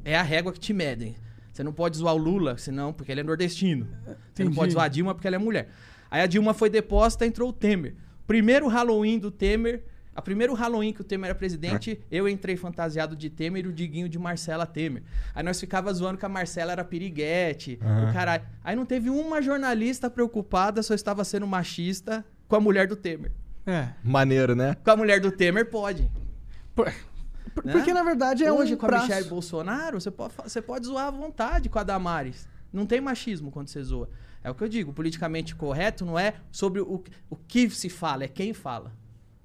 [0.04, 1.16] É a régua que te medem.
[1.54, 3.86] Você não pode zoar o Lula, senão, porque ele é nordestino.
[3.86, 4.56] Você não Entendi.
[4.56, 5.70] pode zoar a Dilma porque ela é mulher.
[6.10, 7.96] Aí a Dilma foi deposta, entrou o Temer.
[8.28, 9.84] Primeiro Halloween do Temer.
[10.16, 13.72] A primeiro Halloween que o Temer era presidente, eu entrei fantasiado de Temer e o
[13.72, 15.02] Diguinho de Marcela Temer.
[15.34, 18.44] Aí nós ficava zoando que a Marcela era piriguete, o caralho.
[18.62, 23.32] Aí não teve uma jornalista preocupada eu estava sendo machista com a mulher do Temer.
[23.66, 23.90] É.
[24.04, 24.76] Maneiro, né?
[24.84, 26.10] Com a mulher do Temer, pode.
[26.76, 26.92] Por-
[27.54, 27.72] por- Né?
[27.72, 29.06] Porque na verdade é Hoje, um com braço.
[29.06, 32.48] a Michelle Bolsonaro, você pode, você pode zoar à vontade com a Damares.
[32.74, 34.10] Não tem machismo quando você zoa.
[34.44, 38.24] É o que eu digo, politicamente correto não é sobre o, o que se fala,
[38.24, 38.94] é quem fala.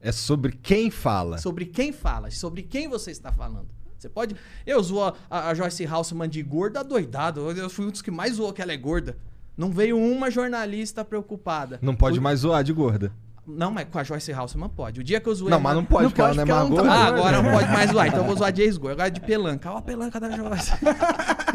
[0.00, 1.38] É sobre quem fala.
[1.38, 3.66] Sobre quem fala, sobre quem você está falando.
[3.98, 4.36] Você pode.
[4.66, 7.50] Eu zoo a, a Joyce Houseman de gorda doidado.
[7.50, 9.16] Eu- fui um dos que mais zoou que ela é gorda.
[9.56, 11.78] Não veio uma jornalista preocupada.
[11.80, 13.10] Não pode O- mais zoar de gorda.
[13.46, 15.00] Não, mas com a Joyce Halseman pode.
[15.00, 15.50] O dia que eu zoei.
[15.50, 16.88] Não, mas não pode, Não porque ela não é porque mais gorda.
[16.88, 18.06] tá Ah, agora não pode mais zoar.
[18.08, 18.92] Então eu vou zoar de ex-gordo.
[18.92, 19.70] Agora de pelanca.
[19.72, 20.70] Ó, a pelanca da Joyce.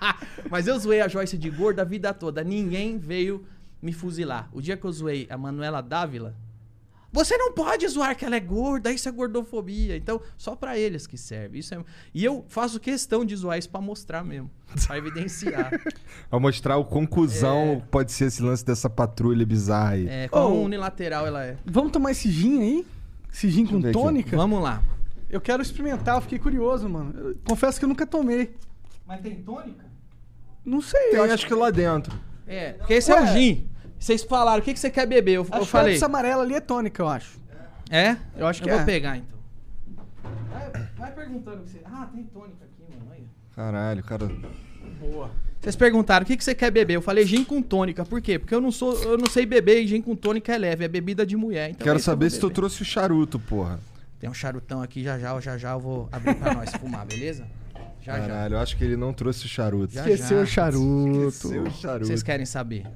[0.50, 2.42] Mas eu zoei a Joyce de gorda a vida toda.
[2.44, 3.44] Ninguém veio
[3.82, 4.48] me fuzilar.
[4.52, 6.34] O dia que eu zoei a Manuela Dávila,
[7.12, 9.96] você não pode zoar que ela é gorda, isso é gordofobia.
[9.96, 11.58] Então, só pra eles que serve.
[11.60, 11.82] Isso é...
[12.12, 14.50] E eu faço questão de zoar isso pra mostrar mesmo.
[14.86, 15.70] Pra evidenciar.
[16.28, 20.06] Pra mostrar o conclusão pode ser esse lance dessa patrulha bizarra aí.
[20.08, 20.64] É, quão Oh.
[20.64, 21.56] unilateral ela é.
[21.64, 22.86] Vamos tomar esse gin aí?
[23.32, 23.98] Esse gin com ver aqui.
[23.98, 24.36] tônica?
[24.36, 24.82] Vamos lá.
[25.30, 27.18] Eu quero experimentar, eu fiquei curioso, mano.
[27.18, 28.54] Eu confesso que eu nunca tomei.
[29.06, 29.84] Mas tem tônica?
[30.68, 32.14] Não sei, Tem, eu acho, que lá dentro.
[32.46, 33.22] É, porque esse é Ué.
[33.22, 33.68] o gin.
[33.98, 35.32] Vocês falaram, o que, que você quer beber?
[35.32, 35.94] Eu, Acho eu que falei.
[35.94, 37.38] essa amarela ali é tônica, eu acho.
[37.90, 38.16] É?
[38.36, 38.76] Eu acho que eu é.
[38.76, 39.38] vou pegar então.
[40.50, 41.80] Vai, vai perguntando o que você.
[41.84, 43.28] Ah, tem tônica aqui, mano.
[43.56, 44.30] Caralho, cara.
[45.00, 45.30] Boa.
[45.60, 46.94] Vocês perguntaram o que, que você quer beber?
[46.94, 48.04] Eu falei gin com tônica.
[48.04, 48.38] Por quê?
[48.38, 50.88] Porque eu não sou, eu não sei beber e gin com tônica é leve, é
[50.88, 51.70] bebida de mulher.
[51.70, 53.80] Então Quero é que saber vou se tu trouxe o charuto, porra.
[54.20, 57.46] Tem um charutão aqui, já já, já já eu vou abrir pra nós fumar, beleza?
[58.00, 58.26] Já já.
[58.26, 59.92] Caralho, eu acho que ele não trouxe o charuto.
[59.92, 60.42] Já, Esqueceu já.
[60.44, 61.28] o charuto.
[61.28, 62.06] Esqueceu o charuto.
[62.06, 62.86] Vocês querem saber?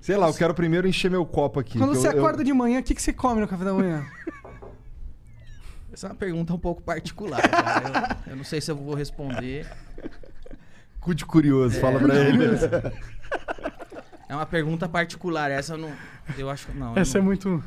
[0.00, 1.78] Sei lá, eu quero primeiro encher meu copo aqui.
[1.78, 3.74] Quando você eu- eu- acorda de manhã, o que, que você come no café da
[3.74, 4.04] manhã?
[5.92, 8.16] Essa é uma pergunta um pouco particular, cara.
[8.26, 9.66] Eu, eu não sei se eu vou responder.
[11.00, 12.44] Cu de curioso, fala pra ele.
[14.28, 15.92] É uma pergunta particular, essa eu não.
[16.38, 16.76] Eu acho que.
[16.78, 16.94] Não.
[16.94, 17.62] eu Essa é não- muito.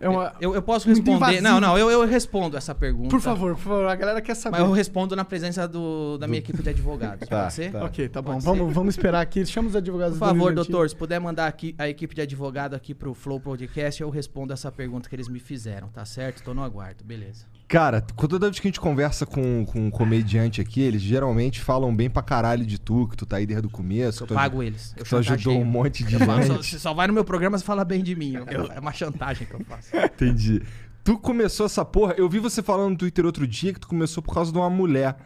[0.00, 0.34] É uma.
[0.40, 1.12] Eu, eu posso responder.
[1.12, 1.42] invasivo.
[1.42, 3.10] Não, não, eu, eu respondo essa pergunta.
[3.10, 4.58] Por favor, por favor, a galera quer saber.
[4.58, 7.20] Mas eu respondo na presença do, da minha equipe de advogados.
[7.30, 7.70] Tá, pode ser?
[7.70, 7.84] tá.
[7.84, 8.32] Ok, tá bom.
[8.32, 8.74] Pode Vamos, ser.
[8.74, 9.44] vamos esperar aqui.
[9.44, 12.22] Chama os advogados Por do favor, do doutor, se puder mandar aqui a equipe de
[12.22, 16.42] advogado aqui pro Flow Podcast, eu respondo essa pergunta que eles me fizeram, tá certo?
[16.42, 17.44] Tô no aguardo, beleza.
[17.70, 21.94] Cara, toda vez que a gente conversa com, com um comediante aqui, eles geralmente falam
[21.94, 24.24] bem pra caralho de tu, que tu tá aí desde o começo.
[24.24, 24.92] Eu pago eles.
[24.96, 26.66] Eu tu ajudou um monte de falo, só, gente.
[26.66, 28.34] você só vai no meu programa e fala bem de mim.
[28.50, 29.88] Eu- é uma chantagem que eu faço.
[29.96, 30.60] Entendi.
[31.04, 32.14] Tu começou essa porra.
[32.18, 34.68] Eu vi você falando no Twitter outro dia que tu começou por causa de uma
[34.68, 35.16] mulher.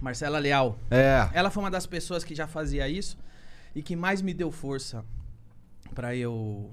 [0.00, 0.76] Marcela Leal.
[0.90, 1.28] É.
[1.32, 3.16] Ela foi uma das pessoas que já fazia isso
[3.76, 5.04] e que mais me deu força
[5.94, 6.68] pra eu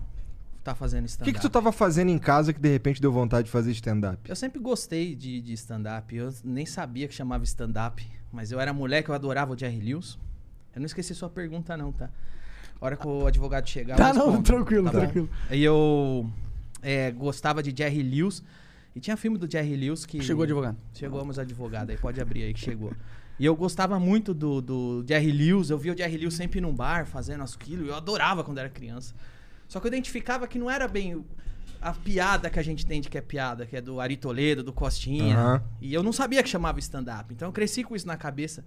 [0.60, 1.32] estar fazendo O stand-up.
[1.32, 4.30] que, que tu tava fazendo em casa que de repente deu vontade de fazer stand-up?
[4.30, 6.16] Eu sempre gostei de, de stand-up.
[6.16, 8.06] Eu nem sabia que chamava stand-up.
[8.32, 10.18] Mas eu era moleque, eu adorava o Jerry Lewis.
[10.76, 12.10] Eu não esqueci sua pergunta, não, tá?
[12.80, 13.98] A hora que o advogado chegar.
[13.98, 15.30] Tá, não, tranquilo, Tá tranquilo.
[15.52, 16.30] E eu
[16.82, 18.44] é, gostava de Jerry Lewis.
[18.96, 20.22] E tinha filme do Jerry Lewis que.
[20.22, 20.78] Chegou o advogado.
[20.94, 22.94] Chegou meus advogados aí, pode abrir aí que chegou.
[23.40, 25.70] E eu gostava muito do, do Jerry Lewis.
[25.70, 27.86] Eu via o Jerry Lewis sempre num bar fazendo aquilo.
[27.86, 29.16] Eu adorava quando era criança.
[29.70, 31.24] Só que eu identificava que não era bem
[31.80, 34.64] a piada que a gente tem de que é piada, que é do Ari Toledo,
[34.64, 35.38] do Costinha.
[35.38, 35.64] Aham.
[35.80, 37.32] E eu não sabia que chamava stand-up.
[37.34, 38.66] Então eu cresci com isso na cabeça.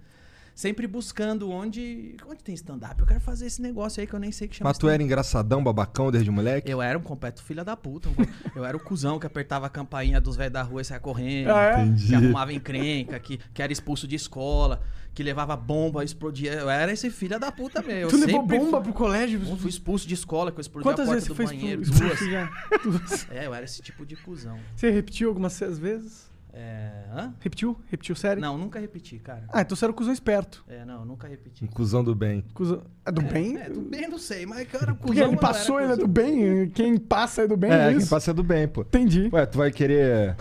[0.55, 2.15] Sempre buscando onde.
[2.29, 2.99] Onde tem stand-up?
[2.99, 5.01] Eu quero fazer esse negócio aí que eu nem sei que chama Mas tu era
[5.01, 6.69] engraçadão, babacão desde moleque?
[6.69, 8.07] eu era um completo filho da puta.
[8.09, 8.13] um
[8.55, 11.49] Eu era o cuzão que apertava a campainha dos velhos da rua e saia correndo.
[11.49, 11.81] Ah, é?
[11.83, 12.07] Entendi.
[12.07, 14.81] Que arrumava encrenca, que, que era expulso de escola,
[15.13, 16.53] que levava bomba, explodia.
[16.53, 18.01] Eu era esse filho da puta mesmo.
[18.01, 19.41] Eu Tu levou sempre bomba fui- pro colégio?
[19.43, 21.57] Eu fui expulso de escola, que eu explodi Quantas a vezes porta você do foi
[21.57, 21.81] banheiro.
[21.81, 22.23] expulso?
[22.83, 23.27] Duas.
[23.31, 24.57] É, eu era esse tipo de cuzão.
[24.75, 26.31] Você repetiu algumas vezes?
[26.55, 27.05] É.
[27.11, 27.33] Hã?
[27.39, 27.75] Repetiu?
[27.89, 28.39] Repetiu série?
[28.39, 29.43] Não, nunca repeti, cara.
[29.51, 30.63] Ah, então você era o cuzão esperto.
[30.67, 31.65] É, não, nunca repeti.
[31.65, 32.43] Um cuzão do bem.
[32.53, 32.83] Cuzão...
[33.03, 33.57] É do bem?
[33.57, 34.95] É, do bem não sei, mas era cuzão.
[34.97, 36.69] Porque ele passou, ele é do bem?
[36.69, 37.71] Quem passa é do bem?
[37.71, 38.81] É, É, quem passa é do bem, pô.
[38.81, 39.29] Entendi.
[39.33, 40.35] Ué, tu vai querer.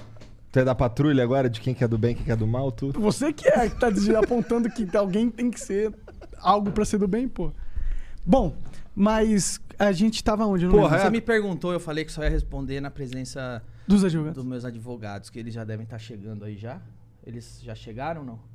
[0.50, 2.46] Tu é da patrulha agora de quem que é do bem quem que é do
[2.46, 2.92] mal, tu?
[2.92, 5.94] Você que é que tá apontando que alguém tem que ser
[6.40, 7.50] algo pra ser do bem, pô.
[8.24, 8.54] Bom,
[8.94, 10.66] mas a gente tava onde?
[10.68, 10.98] Porra, lembro.
[11.00, 14.36] Você me perguntou, eu falei que só ia responder na presença Dos advogados.
[14.36, 16.80] dos meus advogados, que eles já devem estar chegando aí já.
[17.26, 18.52] Eles já chegaram ou não?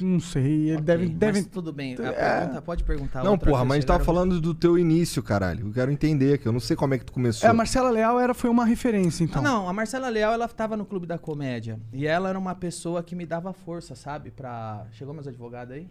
[0.00, 1.44] Não sei, ele Ok, deve, mas devem...
[1.44, 1.94] tudo bem.
[2.00, 2.38] A É.
[2.40, 5.66] pergunta, pode perguntar Não, outra porra, mas a gente tava falando do teu início, caralho.
[5.66, 7.46] Eu quero entender, que eu não sei como é que tu começou.
[7.46, 9.40] É, a Marcela Leal era, foi uma referência, então.
[9.40, 11.78] Ah, não, a Marcela Leal, ela tava no Clube da Comédia.
[11.92, 14.30] E ela era uma pessoa que me dava força, sabe?
[14.30, 14.86] Pra...
[14.92, 15.86] Chegou meus advogados aí?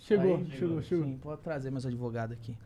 [0.00, 0.50] Chegou, Aí?
[0.50, 1.04] chegou, chegou.
[1.04, 2.56] Sim, pode trazer meus advogados aqui.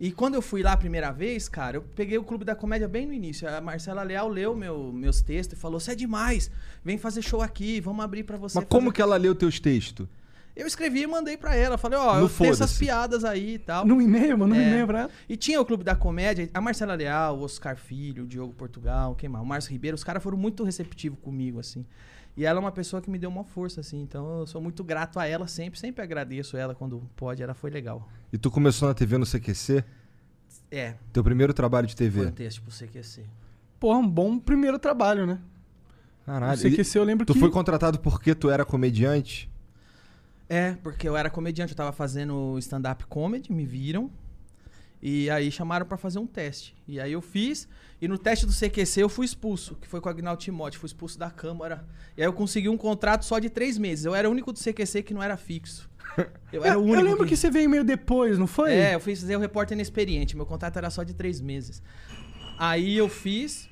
[0.00, 2.88] E quando eu fui lá a primeira vez, cara, eu peguei o Clube da Comédia
[2.88, 3.48] bem no início.
[3.48, 6.50] A Marcela Leal leu meu, meus textos e falou: Você é demais,
[6.84, 8.58] vem fazer show aqui, vamos abrir pra você.
[8.58, 10.06] Mas como fazer." que ela leu teus textos?
[10.56, 11.78] Eu escrevi e mandei pra ela.
[11.78, 13.84] Falei: Ó, No eu tenho essas piadas aí e tal.
[13.86, 14.66] No e-mail, mano, no É.
[14.66, 15.10] e-mail pra ela.
[15.28, 19.14] E tinha o Clube da Comédia, a Marcela Leal, o Oscar Filho, o Diogo Portugal,
[19.14, 19.44] quem mais?
[19.44, 21.84] O Márcio Ribeiro, os caras foram muito receptivos comigo, assim.
[22.36, 24.02] E ela é uma pessoa que me deu uma força, assim.
[24.02, 27.70] Então eu sou muito grato a ela sempre, sempre agradeço ela quando pode, ela foi
[27.70, 28.08] legal.
[28.32, 29.84] E tu começou na TV no CQC?
[30.70, 32.26] É, Teu primeiro trabalho de foi TV?
[32.26, 33.24] um texto pro CQC.
[33.78, 35.38] Porra, um bom primeiro trabalho, né?
[36.26, 36.66] Caralho.
[36.66, 37.38] E que se eu lembro tu que...
[37.38, 39.50] foi contratado porque tu era comediante?
[40.48, 44.10] É, porque eu era comediante, eu tava fazendo stand-up comedy, me viram.
[45.06, 46.74] E aí chamaram pra fazer um teste.
[46.88, 47.68] E aí eu fiz,
[48.00, 50.86] e no teste do CQC eu fui expulso, que foi com o Agnaldo Timóteo, fui
[50.86, 51.84] expulso da Câmara.
[52.16, 54.06] E aí eu consegui um contrato só de três meses.
[54.06, 55.90] Eu era o único do CQC que não era fixo.
[56.50, 57.00] Eu era o único.
[57.00, 57.36] eu lembro que...
[57.36, 58.72] você veio meio depois, não foi?
[58.72, 60.34] É, eu fiz fazer o repórter inexperiente.
[60.34, 61.82] Meu contrato era só de três meses.
[62.58, 63.68] Aí eu fiz.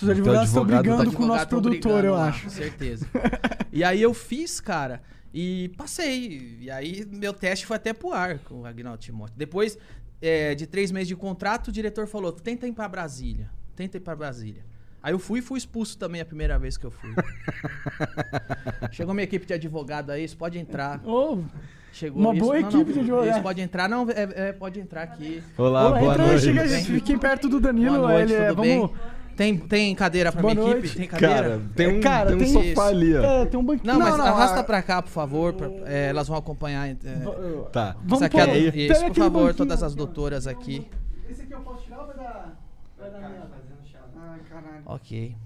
[0.00, 2.44] Os advogados estão advogado tá brigando com o nosso produtor, brigando eu lá, acho.
[2.44, 3.04] Com certeza.
[3.72, 5.02] e aí eu fiz, cara,
[5.34, 6.58] e passei.
[6.60, 9.34] E aí meu teste foi até pro ar com o Agnaldo Timóteo.
[9.36, 9.76] Depois
[10.20, 13.50] é, de três meses de contrato, o diretor falou: tenta ir pra Brasília.
[13.74, 14.64] Tenta ir pra Brasília.
[15.02, 17.10] Aí eu fui e fui expulso também a primeira vez que eu fui.
[18.90, 21.00] Chegou minha equipe de advogado aí, isso pode entrar.
[21.06, 21.42] Ô,
[21.92, 22.44] Chegou Uma isso.
[22.44, 23.30] boa Não, equipe não, de advogado.
[23.30, 25.42] Isso pode entrar, não, é, é, pode entrar aqui.
[25.56, 26.44] Olá, Olá, boa entra aí, noite.
[26.44, 27.96] chega, fiquem perto do Danilo.
[27.96, 28.90] Boa noite, ele é- tudo vamos...
[28.90, 29.00] bem?
[29.36, 30.78] Tem, tem cadeira pra Boa minha noite.
[30.86, 30.96] equipe?
[30.96, 31.34] Tem cadeira?
[31.34, 32.80] Cara, tem um, Cara, tem um tem sofá isso.
[32.82, 33.22] ali, ó.
[33.22, 33.92] É, tem um banquinho.
[33.92, 35.52] Não, mas arrasta a- pra cá, por favor.
[35.52, 36.88] pra- é, elas vão acompanhar.
[36.88, 36.96] é,
[37.70, 37.96] Tá.
[38.04, 39.54] Vamos aqui é, isso, por favor, banquinho.
[39.54, 40.86] todas as doutoras aqui.
[41.28, 42.56] Esse aqui eu posso tirar ou vai dar...
[42.98, 43.46] Vai dar merda?
[44.18, 44.82] Ai, caralho.
[44.86, 45.36] Ok.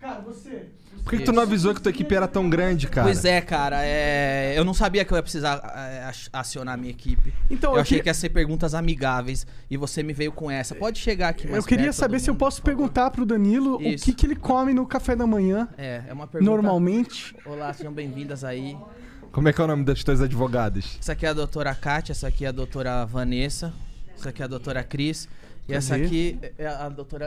[0.00, 0.66] Cara, você...
[1.04, 3.06] Por que, que tu não avisou que tua equipe era tão grande, cara?
[3.06, 3.84] Pois é, cara.
[3.84, 7.32] é, eu não sabia que eu ia precisar é, acionar a minha equipe.
[7.50, 10.50] Então, eu, eu achei que- que ia ser perguntas amigáveis e você me veio com
[10.50, 10.74] essa.
[10.74, 13.24] Pode chegar aqui mais Eu queria perto, saber todo se eu mundo, posso perguntar pro
[13.26, 14.02] Danilo Isso.
[14.02, 16.50] o que, que ele come no café da manhã, É, é uma pergunta.
[16.50, 17.34] normalmente.
[17.44, 18.76] Olá, sejam bem-vindas aí.
[19.32, 20.98] Como é que é o nome das tuas advogadas?
[21.00, 23.72] Essa aqui é a doutora Kátia, essa aqui é a doutora Vanessa,
[24.18, 25.28] essa aqui é a doutora Cris.
[25.68, 27.26] E essa aqui é a doutora.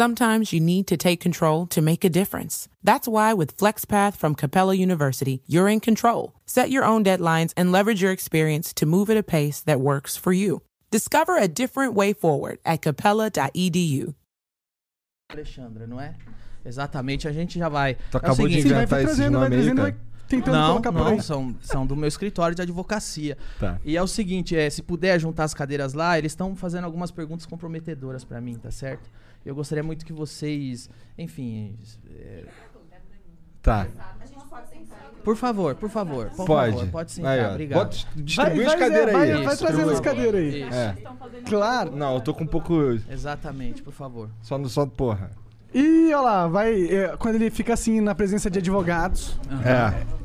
[0.00, 2.68] Sometimes you need to take control to make a difference.
[2.82, 6.32] That's why with FlexPath from Capella University, you're in control.
[6.46, 10.16] Set your own deadlines and leverage your experience to move at a pace that works
[10.16, 10.62] for you.
[10.90, 14.14] Discover a different way forward at capella.edu.
[15.30, 16.14] Alexandra, não é?
[16.64, 17.98] Exatamente, a gente já vai.
[18.10, 19.96] Tu É acabou de seguinte, vai inventar esse vai nome aí, cara?
[20.30, 23.36] tentando Não, não, são, são do meu escritório de advocacia.
[23.58, 23.78] Tá.
[23.84, 27.10] E é o seguinte, é, se puder juntar as cadeiras lá, eles estão fazendo algumas
[27.10, 29.10] perguntas comprometedoras pra mim, tá certo?
[29.44, 31.76] Eu gostaria muito que vocês, enfim,
[32.10, 32.44] é,
[33.62, 33.86] Tá.
[35.24, 36.72] por favor, por favor, por Pode.
[36.72, 37.50] favor, pode sentar, Aí, ó.
[37.50, 37.78] obrigado.
[37.84, 39.44] Bota- distribui as vai, cadeiras vai, aí.
[39.44, 40.62] vai Isso, trazendo as cadeiras aí.
[40.62, 40.96] É.
[41.46, 41.94] Claro.
[41.96, 42.74] Não, eu tô com um pouco.
[43.10, 44.30] exatamente, por favor.
[44.42, 45.30] Só no só porra.
[45.74, 46.84] E olha lá, vai.
[46.88, 50.20] é, quando ele fica assim na presença de advogados, É.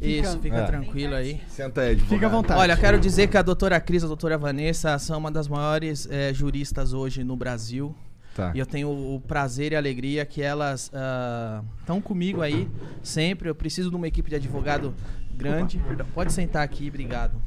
[0.00, 0.64] Isso, fica É.
[0.66, 1.42] tranquilo aí.
[1.48, 2.14] Senta aí, advogado.
[2.14, 2.60] fica à vontade.
[2.60, 6.08] Olha, quero dizer que a doutora Cris e a doutora Vanessa são uma das maiores
[6.10, 7.94] eh, juristas hoje no Brasil.
[8.40, 8.52] Tá.
[8.54, 10.90] E eu tenho o prazer e a alegria que elas
[11.80, 12.68] estão comigo aí
[13.02, 13.48] sempre.
[13.48, 14.94] Eu preciso de uma equipe de advogado
[15.32, 15.80] grande.
[16.14, 17.40] Pode sentar aqui, obrigado.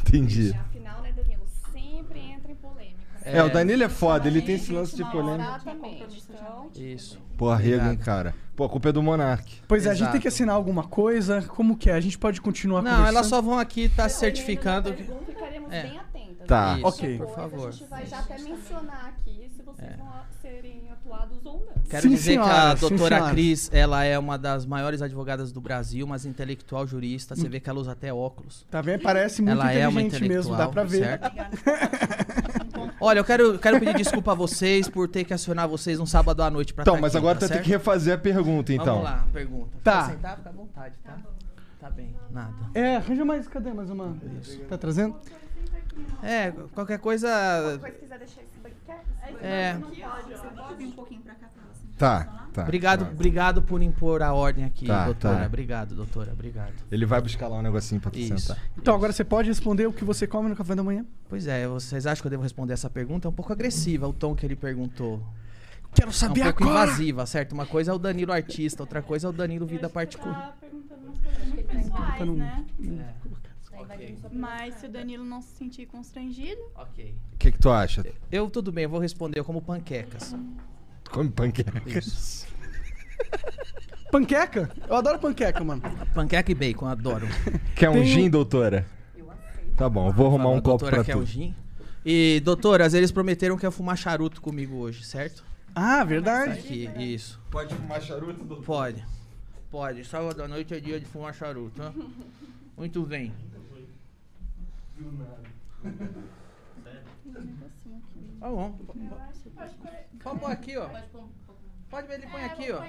[0.00, 0.54] Entendi.
[0.58, 1.42] Afinal, né, Danilo?
[1.72, 2.98] Sempre entra em polêmica.
[3.24, 5.56] É, o Danilo é foda, ele tem esse lance de polêmica.
[5.56, 6.22] Exatamente.
[6.30, 7.18] Então, Isso.
[7.36, 8.34] Porra, rego, hein, cara.
[8.56, 9.60] Pô, a culpa é do Monark.
[9.68, 10.12] Pois é, a gente Exato.
[10.12, 11.42] tem que assinar alguma coisa.
[11.42, 11.94] Como que é?
[11.94, 14.92] A gente pode continuar Não, elas só vão aqui estar certificando.
[14.94, 15.82] que- ficaremos É.
[15.82, 15.98] bem
[16.46, 16.76] Tá.
[16.76, 16.80] né?
[16.84, 17.08] Ok.
[17.12, 17.68] Depois Por favor.
[17.68, 21.82] A gente vai já até mencionar aqui se vocês vão a- serem atuados ou não.
[21.90, 23.32] Quero Sim, dizer que a senhora, sim, doutora senhora.
[23.32, 27.34] Cris, ela é uma das maiores advogadas do Brasil, mas intelectual jurista.
[27.36, 28.64] Você vê que ela usa até óculos.
[28.70, 29.02] Tá vendo?
[29.02, 31.04] Parece muito ela é uma inteligente mesmo, intelectual, dá pra ver.
[31.04, 31.32] certo?
[33.00, 36.42] Olha, eu quero, quero pedir desculpa a vocês por ter que acionar vocês um sábado
[36.42, 37.64] à noite pra Então, tá mas aqui, agora tá tu vai ter certo?
[37.64, 38.86] que refazer a pergunta, então.
[38.86, 39.70] Vamos lá, pergunta.
[39.84, 40.06] Tá.
[40.06, 40.36] Quer sentar?
[40.36, 41.16] Fica à vontade, tá?
[41.80, 42.52] Tá bem, nada.
[42.74, 43.46] É, arranja mais.
[43.46, 44.16] Cadê mais uma?
[44.68, 45.14] Tá trazendo?
[46.22, 47.28] É, qualquer coisa...
[47.82, 49.78] Se quiser deixar esse banquete, É,
[51.96, 52.62] Tá, tá.
[52.62, 53.10] obrigado, tá.
[53.10, 55.40] obrigado por impor a ordem aqui, Tá, doutora.
[55.40, 55.46] tá.
[55.46, 56.72] Obrigado, doutora, obrigado.
[56.92, 58.38] Ele vai buscar lá um negocinho pra tu Isso.
[58.38, 58.56] sentar.
[58.76, 61.04] Então, agora você pode responder o que você come no café da manhã?
[61.28, 63.26] Pois é, vocês acham que eu devo responder essa pergunta?
[63.26, 65.20] É um pouco agressiva o tom que ele perguntou.
[65.92, 66.84] Quero É um saber pouco agora!
[66.86, 67.52] invasiva, certo?
[67.52, 70.34] Uma coisa é o Danilo artista, outra coisa é o Danilo vida particular.
[70.52, 72.64] Tá perguntando umas coisas muito pessoais, Perguntando- né?
[72.80, 73.28] É.
[73.80, 77.14] Ok, Mas se o Danilo não se sentir constrangido, ok.
[77.34, 78.04] O que que tu acha?
[78.30, 79.38] Eu, tudo bem, eu vou responder.
[79.38, 80.34] Eu como panquecas.
[81.10, 81.82] Come panqueca.
[81.86, 82.46] Isso.
[84.10, 84.70] Panqueca?
[84.88, 85.82] Eu adoro panqueca, mano.
[86.14, 87.26] Panqueca e bacon, adoro.
[87.76, 88.86] Quer um Tem um- gin, doutora?
[89.76, 91.18] Tá bom, eu vou arrumar Fala, um copo doutora pra quer tu.
[91.18, 91.54] o gin.
[92.04, 95.44] E, doutoras, eles prometeram que ia fumar charuto comigo hoje, certo?
[95.74, 96.52] Ah, verdade.
[96.58, 97.38] aqui, isso.
[97.50, 98.64] Pode fumar charuto, doutor?
[98.64, 99.04] Pode.
[99.70, 100.04] Pode.
[100.06, 101.92] Sábado à noite é dia de fumar charuto, né?
[102.78, 103.32] Muito bem.
[108.40, 108.78] Tá bom.
[110.22, 110.88] Pode pôr aqui, ó.
[111.90, 112.84] Pode ver, ele põe aqui, ó.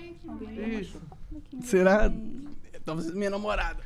[0.80, 1.02] Isso.
[1.62, 2.12] Será?
[2.86, 3.82] Talvez minha namorada.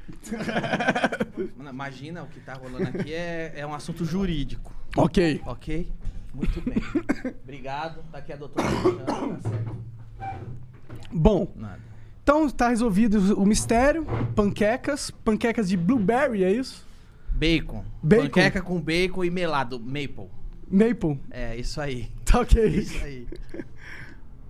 [1.58, 5.42] Mano, Imagina, o que tá rolando aqui é, é um assunto jurídico, ok.
[5.46, 5.92] ok?
[6.34, 6.76] Muito bem.
[7.44, 8.04] Obrigado.
[8.12, 8.68] Tá aqui a doutora.
[8.68, 9.76] Alexandra, Tá certo.
[11.12, 11.80] Bom, Nada.
[12.24, 14.06] então tá resolvido o mistério.
[14.36, 15.12] Panquecas.
[15.12, 16.88] Panquecas de blueberry, é isso?
[17.36, 17.84] Bacon.
[18.02, 18.24] Bacon.
[18.26, 19.80] Panqueca com bacon e melado.
[19.80, 20.30] Maple.
[20.69, 21.19] Maple.
[21.32, 22.10] É, isso aí.
[22.26, 22.65] Tá ok.
[22.65, 23.28] Isso aí.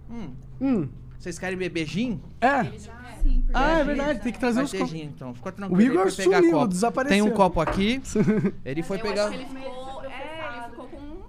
[0.10, 0.88] Hum, Hum.
[1.20, 2.22] vocês querem beber gin?
[2.40, 2.64] É.
[2.64, 4.90] Sim, porque Ah, é verdade, tem que trazer Vai os copos.
[4.90, 5.34] gin, então.
[5.34, 5.82] Fica O tranquilo.
[5.82, 6.68] ele Igor sumiu, copo.
[6.68, 7.14] desapareceu.
[7.14, 8.02] Tem um copo aqui.
[8.64, 9.24] Ele foi Eu pegar.
[9.28, 11.22] acho que ele ficou, é, ele ficou com um...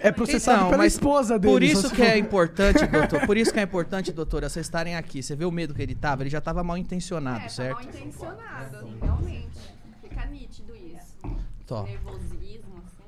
[0.00, 1.52] É processado Então, pela mas esposa dele.
[1.52, 3.26] Por isso que é importante, doutor.
[3.26, 5.22] Por isso que é importante, doutora, vocês estarem aqui.
[5.22, 6.22] Você vê o medo que ele tava?
[6.22, 7.82] Ele já tava mal É, intencionado, tá mal certo?
[7.88, 9.43] intencionado, assim, realmente.
[11.66, 11.84] Tó.
[11.84, 13.04] Nervosismo, assim,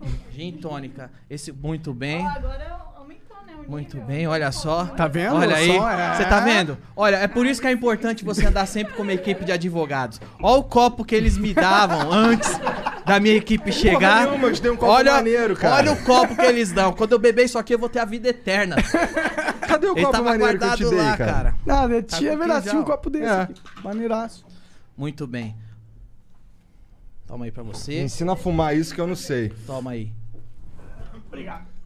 [0.00, 0.06] ó.
[0.32, 1.10] Gin tônica.
[1.30, 2.26] Esse muito bem.
[2.26, 3.52] agora aumentou, né?
[3.68, 4.86] Muito bem, olha só.
[4.86, 5.36] Tá vendo?
[5.36, 6.76] Olha aí, Só é- você tá vendo?
[6.96, 10.20] Olha, é por isso que é importante você andar sempre com uma equipe de advogados.
[10.42, 12.50] Olha o copo que eles me davam antes
[13.04, 14.26] da minha equipe chegar.
[14.26, 15.76] nenhuma, eu te dei um copo olha, maneiro, cara.
[15.76, 16.92] Olha o copo que eles dão.
[16.92, 18.76] Quando eu beber isso aqui, eu vou ter a vida eterna.
[19.66, 21.32] Cadê o Ele copo tava maneiro que eu te dei, lá, cara?
[21.32, 21.54] cara.
[21.68, 23.42] Ah, né, Tá tinha, é com verdade, tinha um copo desse É.
[23.42, 23.54] aqui.
[23.82, 24.44] Maneiraço.
[24.96, 25.56] Muito bem.
[27.26, 28.02] Toma aí pra você.
[28.02, 29.50] Ensina a fumar isso que eu não sei.
[29.66, 30.12] Toma aí.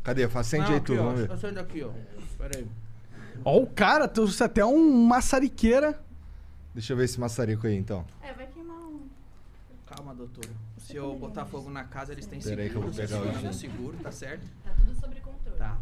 [0.02, 0.24] Cadê?
[0.24, 1.32] Acende Não, aí tu, vamos ver.
[1.32, 1.90] Acende aqui, ó.
[2.38, 2.66] Pera aí.
[3.44, 6.00] Ó, o cara trouxe até um maçariqueira.
[6.74, 8.04] Deixa eu ver esse maçarico aí, então.
[8.22, 9.00] É, vai queimar um.
[9.86, 10.48] Calma, doutora.
[10.78, 12.92] Se eu botar fogo na casa, eles têm Pera aí que eu seguro.
[12.92, 14.46] vou pegar o Seguro, seguro, tá certo?
[14.64, 15.58] Tá tudo sob controle.
[15.58, 15.78] Tá.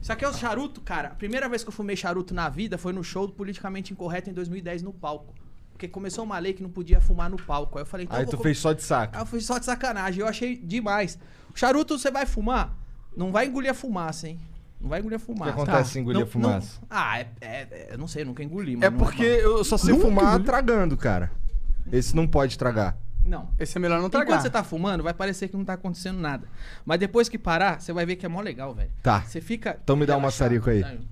[0.00, 1.08] Isso aqui é o charuto, cara.
[1.08, 4.30] A primeira vez que eu fumei charuto na vida foi no show do Politicamente Incorreto
[4.30, 5.32] em 2010 no palco.
[5.82, 7.76] Porque começou uma lei que não podia fumar no palco.
[7.76, 9.16] Aí eu falei, então Aí tu fez só de saco.
[9.16, 10.20] Aí eu fui só de sacanagem.
[10.20, 11.18] Eu achei demais.
[11.52, 12.72] O charuto, você vai fumar?
[13.16, 14.38] Não vai engolir a fumaça, hein?
[14.80, 15.50] Não vai engolir a O que fumaça.
[15.50, 15.84] acontece Tá.
[15.86, 16.78] se engolir Não- a fumaça?
[16.80, 19.76] não- ah, é, é- é- Eu não sei, eu nunca engoli, É porque eu só
[19.76, 20.44] sei Nunca fumar engoli.
[20.44, 21.32] tragando, cara.
[21.90, 22.96] Esse não pode tragar.
[23.26, 23.48] Não.
[23.58, 24.40] Esse é melhor não Enquanto tragar.
[24.40, 26.46] você tá fumando, vai parecer que não tá acontecendo nada.
[26.86, 28.90] Mas depois que parar, você vai ver que é mó legal, velho.
[29.02, 29.22] Tá.
[29.22, 29.80] Você fica.
[29.82, 30.82] Então me dá um maçarico aí.
[30.82, 31.04] Tá Deixa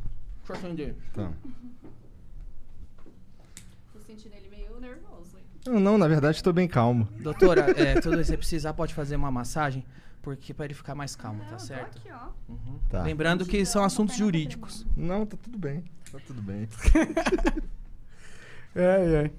[0.48, 0.94] eu acender.
[1.10, 1.34] Então.
[3.92, 5.44] Tô sentindo ele meio nervoso, hein?
[5.66, 7.06] Não, na verdade tô bem calmo.
[7.20, 9.84] Doutora, é, tudo que você precisar, pode fazer uma massagem,
[10.22, 11.98] porque pra ele ficar mais calmo, Não, tá eu certo?
[11.98, 12.28] aqui, ó.
[12.88, 13.02] Tá.
[13.02, 14.86] Lembrando que são assuntos jurídicos.
[14.96, 15.84] Não, tá tudo bem.
[16.10, 16.68] Tá tudo bem.
[18.72, 18.80] É,
[19.24, 19.30] é.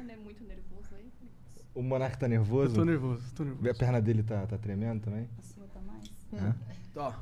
[0.00, 1.12] Ele é muito nervoso aí.
[1.74, 2.74] O monarca tá Eu nervoso?
[2.74, 3.74] tô nervoso, tô A nervoso.
[3.78, 5.28] perna dele tá, tá tremendo também?
[5.38, 6.04] A sua tá mais?
[6.32, 6.54] É?
[6.98, 7.12] Ó,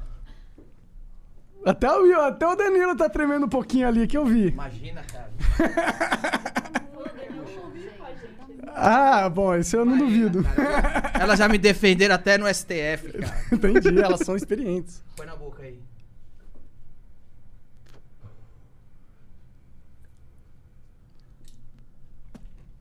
[1.64, 4.48] Até o, até o Danilo tá tremendo um pouquinho ali, que eu vi.
[4.48, 5.30] imagina, cara.
[8.76, 10.42] Ah, bom, isso eu não duvido.
[10.42, 13.44] Cara, Elas já me defenderam até no STF, cara.
[13.52, 15.00] Entendi, elas são experientes.
[15.16, 15.78] Põe na boca aí.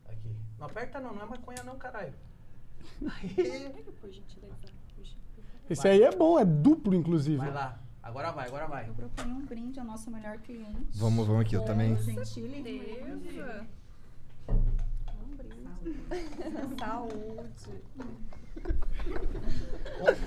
[0.09, 0.35] Aqui.
[0.59, 2.13] Não aperta não, não é maconha não, caralho.
[5.69, 7.37] Esse aí é bom, é duplo, inclusive.
[7.37, 7.82] Vai lá.
[8.03, 8.89] Agora vai, agora vai.
[8.89, 10.75] Eu proponho um brinde ao nosso melhor cliente.
[10.95, 11.95] Vamos, vamos aqui, eu também.
[11.97, 13.65] Gentile e Beleza.
[16.79, 17.81] Saúde.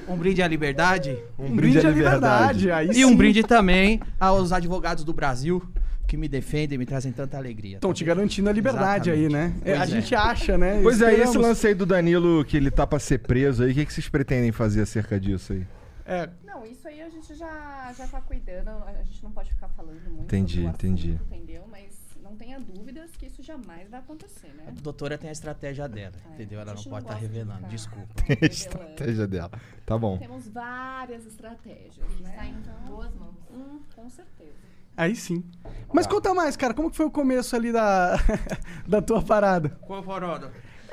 [0.09, 2.71] Um brinde à liberdade Um, Um brinde à liberdade.
[2.71, 5.62] Aí e um brinde também aos advogados do Brasil
[6.07, 7.77] que me defendem e me trazem tanta alegria.
[7.77, 9.55] Estão te garantindo a liberdade aí, né?
[9.65, 9.69] Exatamente.
[9.69, 9.87] É, a é.
[9.87, 10.81] gente acha, né?
[10.83, 11.49] Pois é, esse Esperamos.
[11.49, 14.09] lance aí do Danilo, que ele tá pra ser preso aí, o que, que vocês
[14.09, 15.67] pretendem fazer acerca disso aí?
[16.07, 19.69] É, Não, isso aí a gente já, já tá cuidando, a gente não pode ficar
[19.71, 21.14] falando muito Entendi, sobre o entendi.
[21.14, 21.64] assunto, entendeu?
[21.69, 24.64] Mas não tenha dúvidas que isso jamais vai acontecer, né?
[24.69, 26.61] A doutora tem a estratégia dela, É, entendeu?
[26.61, 27.66] Ela a não pode estar de revelando.
[27.66, 28.09] Desculpa.
[28.23, 28.47] Revelando.
[28.55, 29.51] Estratégia dela.
[29.85, 30.16] Tá bom.
[30.19, 32.31] Temos várias estratégias, né?
[32.31, 32.55] Está em
[32.88, 33.35] boas mãos.
[33.53, 34.55] Hum, com certeza.
[34.97, 35.45] aí sim.
[35.92, 38.16] Mas conta mais, cara, como que foi o começo ali da,
[38.87, 39.71] da tua parada?
[39.83, 40.53] Qual parada?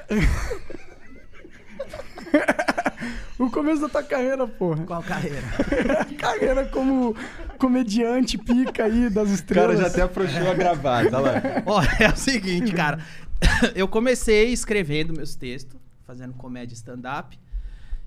[3.40, 4.86] O começo da tua carreira, porra.
[4.86, 5.42] Qual carreira?
[6.18, 7.16] Carreira como
[7.58, 9.76] comediante pica aí das O estrelas.
[9.76, 11.42] cara já até afrouxou a gravata, olha lá.
[11.66, 13.00] Ó, é o seguinte, cara.
[13.76, 17.38] Eu comecei escrevendo meus textos, fazendo comédia stand-up.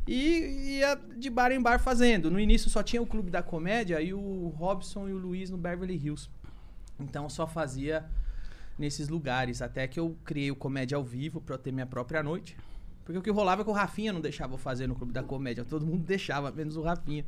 [0.06, 2.30] E ia de bar em bar fazendo.
[2.30, 5.58] No início só tinha o Clube da Comédia e o Robson e o Luiz no
[5.58, 6.30] Beverly Hills.
[7.00, 8.04] Então eu só fazia
[8.78, 9.60] nesses lugares.
[9.60, 12.56] Até que eu criei o Comédia ao Vivo pra eu ter minha própria noite.
[13.06, 15.22] Porque o que rolava é que o Rafinha não deixava eu fazer no Clube da
[15.22, 15.64] Comédia.
[15.64, 17.24] Todo mundo deixava, menos o Rafinha.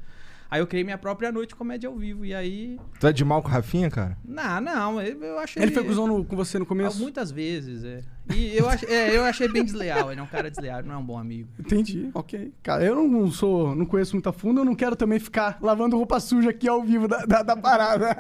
[0.51, 2.25] Aí eu criei minha própria noite de comédia ao vivo.
[2.25, 2.81] E aí.
[2.99, 4.17] Tu é de mal com o Rafinha, cara?
[4.25, 6.99] Não, não, eu, eu acho Ele foi cuzão no- com você no começo?
[7.01, 8.01] Muitas vezes, é.
[8.35, 10.11] E eu, ach, é, eu achei bem desleal.
[10.11, 11.49] Ele é um cara desleal, ele não é um bom amigo.
[11.61, 12.53] Entendi, ok.
[12.63, 15.97] Cara, eu não sou, não conheço muito a fundo, eu não quero também ficar lavando
[15.97, 18.17] roupa suja aqui ao vivo da, da, da parada.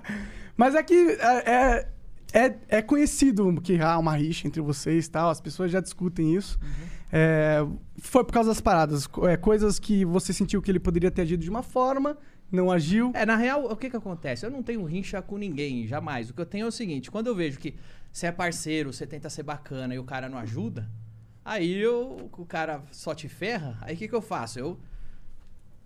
[0.56, 1.88] Mas é que é, é,
[2.46, 6.34] é, é conhecido que há uma rixa entre vocês e tal, as pessoas já discutem
[6.36, 6.58] isso.
[7.12, 7.66] É,
[7.98, 11.42] foi por causa das paradas, é, coisas que você sentiu que ele poderia ter agido
[11.42, 12.16] de uma forma,
[12.50, 13.10] não agiu.
[13.14, 14.44] É, na real, o que que acontece?
[14.44, 16.30] Eu não tenho rincha com ninguém, jamais.
[16.30, 17.74] O que eu tenho é o seguinte, quando eu vejo que
[18.12, 20.88] você é parceiro, você tenta ser bacana e o cara não ajuda,
[21.44, 24.58] aí eu, o cara só te ferra, aí o que que eu faço?
[24.58, 24.78] Eu,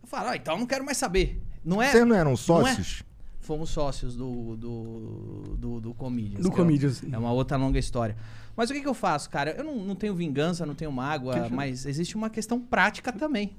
[0.03, 1.43] eu falo, ah, então eu não quero mais saber.
[1.65, 1.91] Não é...
[1.91, 3.03] Vocês não eram não é- sócios?
[3.41, 6.43] Fomos sócios do, do, do, do Comedians.
[6.43, 7.03] Do é Comedians.
[7.13, 8.17] É uma outra longa história.
[8.57, 9.51] Mas o que, que eu faço, cara?
[9.53, 13.57] Eu não, não tenho vingança, não tenho mágoa, mas existe uma questão prática também.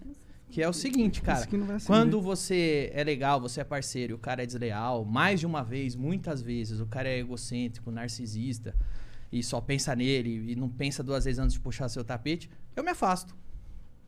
[0.50, 1.46] Que é o seguinte, cara.
[1.86, 5.64] Quando você é legal, você é parceiro e o cara é desleal, mais de uma
[5.64, 8.74] vez, muitas vezes, o cara é egocêntrico, narcisista
[9.32, 12.84] e só pensa nele e não pensa duas vezes antes de puxar seu tapete, eu
[12.84, 13.36] me afasto.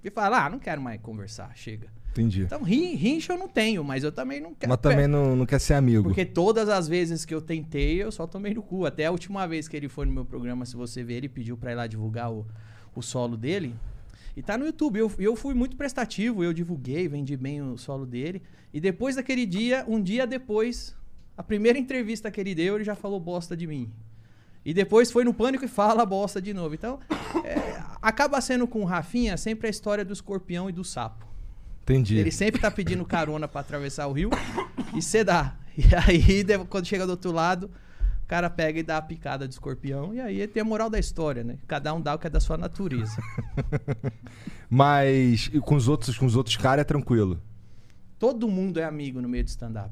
[0.03, 1.91] E falo, ah, não quero mais conversar, chega.
[2.19, 2.41] Entendi.
[2.43, 4.69] Então, rin- rincha eu não tenho, mas eu também não quero.
[4.69, 6.03] Mas também não, não quer ser amigo.
[6.03, 8.85] Porque todas as vezes que eu tentei, eu só tomei no cu.
[8.85, 11.55] Até a última vez que ele foi no meu programa, se você ver, ele pediu
[11.57, 12.45] pra ir lá divulgar o,
[12.95, 13.75] o solo dele.
[14.35, 14.99] E tá no YouTube.
[14.99, 18.41] Eu, eu fui muito prestativo, eu divulguei, vendi bem o solo dele.
[18.73, 20.95] E depois daquele dia, um dia depois,
[21.37, 23.91] a primeira entrevista que ele deu, ele já falou bosta de mim.
[24.65, 26.75] E depois foi no pânico e fala bosta de novo.
[26.75, 26.99] Então,
[27.45, 31.25] é, acaba sendo com o Rafinha sempre a história do escorpião e do sapo.
[31.87, 32.17] Entendi.
[32.17, 34.29] Ele sempre tá pedindo carona pra atravessar o rio
[34.93, 35.55] e você dá.
[35.77, 37.71] E aí, quando chega do outro lado,
[38.23, 40.13] o cara pega e dá a picada de escorpião.
[40.13, 41.59] E aí tem a moral da história, né?
[41.65, 43.15] Cada um dá o que é da sua natureza.
[44.69, 47.39] Mas e com os outros, com os outros caras é tranquilo.
[48.19, 49.91] Todo mundo é amigo no meio de stand-up.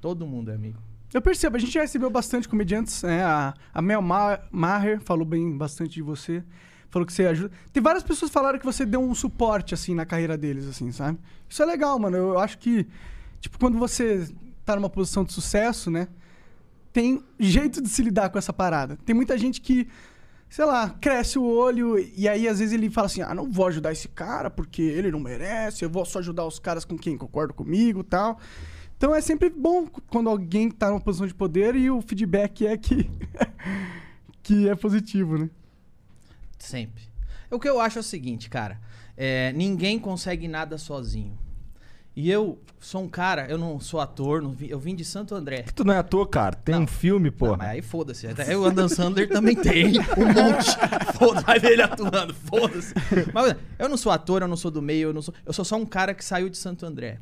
[0.00, 0.78] Todo mundo é amigo.
[1.12, 3.22] Eu percebo, a gente já recebeu bastante comediantes, né?
[3.22, 6.42] A, a Mel Ma- Maher falou bem bastante de você.
[6.90, 7.50] Falou que você ajuda.
[7.72, 10.92] Tem várias pessoas que falaram que você deu um suporte, assim, na carreira deles, assim,
[10.92, 11.18] sabe?
[11.48, 12.16] Isso é legal, mano.
[12.16, 12.86] Eu acho que,
[13.40, 14.28] tipo, quando você
[14.64, 16.08] tá numa posição de sucesso, né?
[16.92, 18.96] Tem jeito de se lidar com essa parada.
[19.04, 19.86] Tem muita gente que,
[20.48, 23.66] sei lá, cresce o olho e aí às vezes ele fala assim: ah, não vou
[23.66, 27.16] ajudar esse cara porque ele não merece, eu vou só ajudar os caras com quem
[27.16, 28.38] concordam comigo tal.
[28.96, 32.76] Então é sempre bom quando alguém tá numa posição de poder e o feedback é
[32.78, 33.10] que,
[34.42, 35.50] que é positivo, né?
[36.58, 37.02] Sempre.
[37.50, 38.80] O que eu acho é o seguinte, cara.
[39.16, 41.38] é, ninguém consegue nada sozinho.
[42.14, 45.34] E eu sou um cara, eu não sou ator, não vi- eu vim de Santo
[45.34, 45.64] André.
[45.74, 46.56] Tu não é ator, cara.
[46.56, 46.82] Tem Não.
[46.82, 47.58] um filme, porra.
[47.58, 48.26] mas aí foda-se.
[48.26, 50.70] Até O Adam Sandler também tem um monte.
[51.18, 52.94] Foda-se, ele atuando, foda-se.
[53.34, 55.34] Mas eu não sou ator, eu não sou do meio, eu não sou.
[55.44, 57.18] Eu sou só um cara que saiu de Santo André.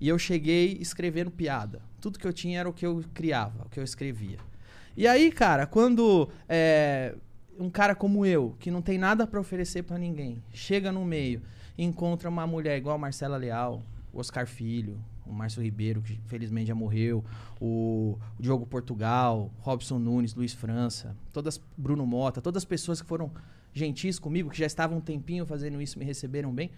[0.00, 1.80] E eu cheguei escrevendo piada.
[2.00, 4.38] Tudo que eu tinha era o que eu criava, o que eu escrevia.
[4.96, 7.14] E aí, cara, quando é,
[7.58, 11.42] um cara como eu, que não tem nada pra oferecer pra ninguém, chega no meio
[11.78, 13.82] encontra uma mulher igual a Marcela Leal,
[14.12, 17.24] o Oscar Filho, o Márcio Ribeiro, que infelizmente já morreu,
[17.60, 23.06] o, o Diogo Portugal, Robson Nunes, Luiz França, todas Bruno Mota, todas as pessoas que
[23.06, 23.30] foram
[23.72, 26.70] gentis comigo, que já estavam um tempinho fazendo isso, me receberam bem.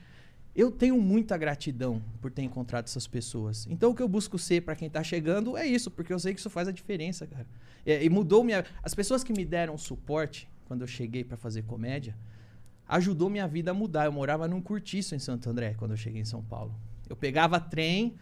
[0.54, 3.68] Eu tenho muita gratidão por ter encontrado essas pessoas.
[3.70, 6.34] Então o que eu busco ser pra quem tá chegando é isso, porque eu sei
[6.34, 7.46] que isso faz a diferença, cara.
[7.86, 8.64] É, e mudou minha.
[8.82, 12.14] As pessoas que me deram suporte quando eu cheguei pra fazer comédia
[12.86, 14.04] ajudou minha vida a mudar.
[14.04, 16.72] Eu morava num curtiço em Santo André quando eu cheguei em São Paulo.
[17.08, 18.14] Eu pegava trem,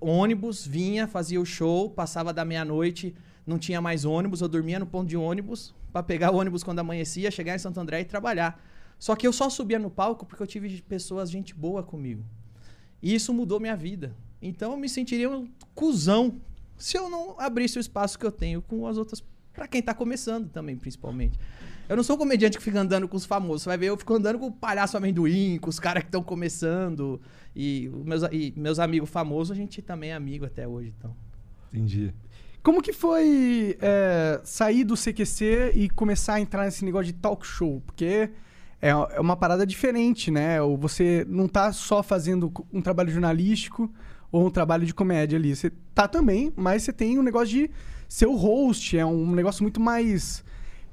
[0.00, 3.14] ônibus, vinha, fazia o show, passava da meia-noite,
[3.46, 6.78] não tinha mais ônibus, eu dormia no ponto de ônibus pra pegar o ônibus quando
[6.78, 8.58] amanhecia, chegar em Santo André e trabalhar.
[8.98, 12.24] Só que eu só subia no palco porque eu tive pessoas, gente boa comigo.
[13.02, 14.16] E isso mudou minha vida.
[14.40, 16.40] Então eu me sentiria um cuzão
[16.76, 19.22] se eu não abrisse o espaço que eu tenho com as outras.
[19.56, 21.38] Pra quem tá começando também, principalmente.
[21.88, 23.62] Eu não sou um comediante que fica andando com os famosos.
[23.62, 26.22] Você vai ver, eu fico andando com o palhaço amendoim, com os caras que estão
[26.22, 27.20] começando.
[27.54, 31.16] E, meus, e meus amigos famosos, a gente também é amigo até hoje, então.
[31.72, 32.12] Entendi.
[32.62, 37.46] Como que foi é, sair do CQC e começar a entrar nesse negócio de talk
[37.46, 37.80] show?
[37.86, 38.30] Porque
[38.82, 40.60] é, é uma parada diferente, né?
[40.78, 43.90] Você não tá só fazendo um trabalho jornalístico
[44.32, 45.54] ou um trabalho de comédia ali.
[45.54, 47.70] Você tá também, mas você tem um negócio de
[48.08, 48.96] ser o host.
[48.98, 50.44] É um negócio muito mais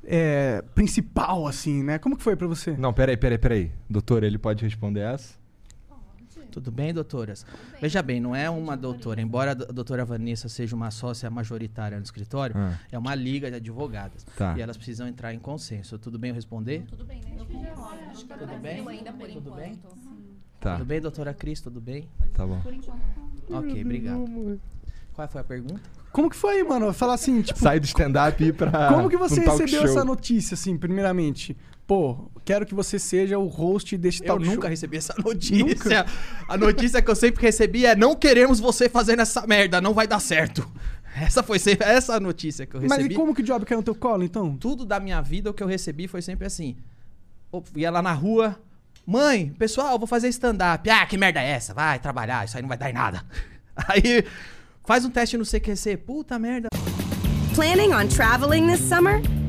[0.03, 1.97] é, principal, assim, né?
[1.99, 2.75] Como que foi pra você?
[2.77, 3.71] Não, peraí, peraí, peraí.
[3.89, 5.41] Doutor, ele pode responder essa?
[6.51, 7.47] Tudo bem, doutoras?
[7.81, 9.19] Veja bem, não é uma doutora.
[9.19, 12.77] Embora a do- doutora Vanessa seja uma sócia majoritária no escritório, Ah.
[12.91, 14.23] é uma liga de advogadas.
[14.37, 14.53] Tá.
[14.55, 15.97] E elas precisam entrar em consenso.
[15.97, 16.83] Tudo bem eu responder?
[16.87, 17.31] Tudo bem, né?
[17.31, 18.87] É que Tudo bem?
[18.87, 19.79] ainda por Tudo bem?
[20.63, 21.59] Tá, Tudo bem, doutora Cris?
[21.59, 22.07] Tudo bem?
[22.33, 22.57] tá bom.
[22.65, 23.01] Enquanto.
[23.49, 24.59] Ok, obrigado.
[25.13, 25.81] Qual foi a pergunta?
[26.13, 26.93] Como que foi, mano?
[26.93, 28.93] Falar assim, tipo, Sai do stand-up e ir pra.
[28.93, 29.89] como que você um talk recebeu show.
[29.89, 31.57] essa notícia, assim, primeiramente?
[31.85, 34.69] Pô, quero que você seja o host deste Eu talk nunca show.
[34.69, 36.05] recebi essa notícia.
[36.47, 40.07] A notícia que eu sempre recebi é: não queremos você fazendo essa merda, não vai
[40.07, 40.65] dar certo.
[41.15, 43.13] Essa foi sempre essa notícia que eu Mas recebi.
[43.13, 44.55] e como que o job caiu no teu colo, então?
[44.55, 46.77] Tudo da minha vida, o que eu recebi foi sempre assim.
[47.51, 48.57] Eu ia lá na rua,
[49.05, 50.89] mãe, pessoal, vou fazer stand-up.
[50.89, 51.73] Ah, que merda é essa?
[51.73, 53.23] Vai trabalhar, isso aí não vai dar em nada.
[53.87, 54.23] Aí,
[54.85, 55.97] faz um teste no CQC.
[55.97, 56.67] Puta merda.
[57.55, 59.19] Planning on traveling this summer?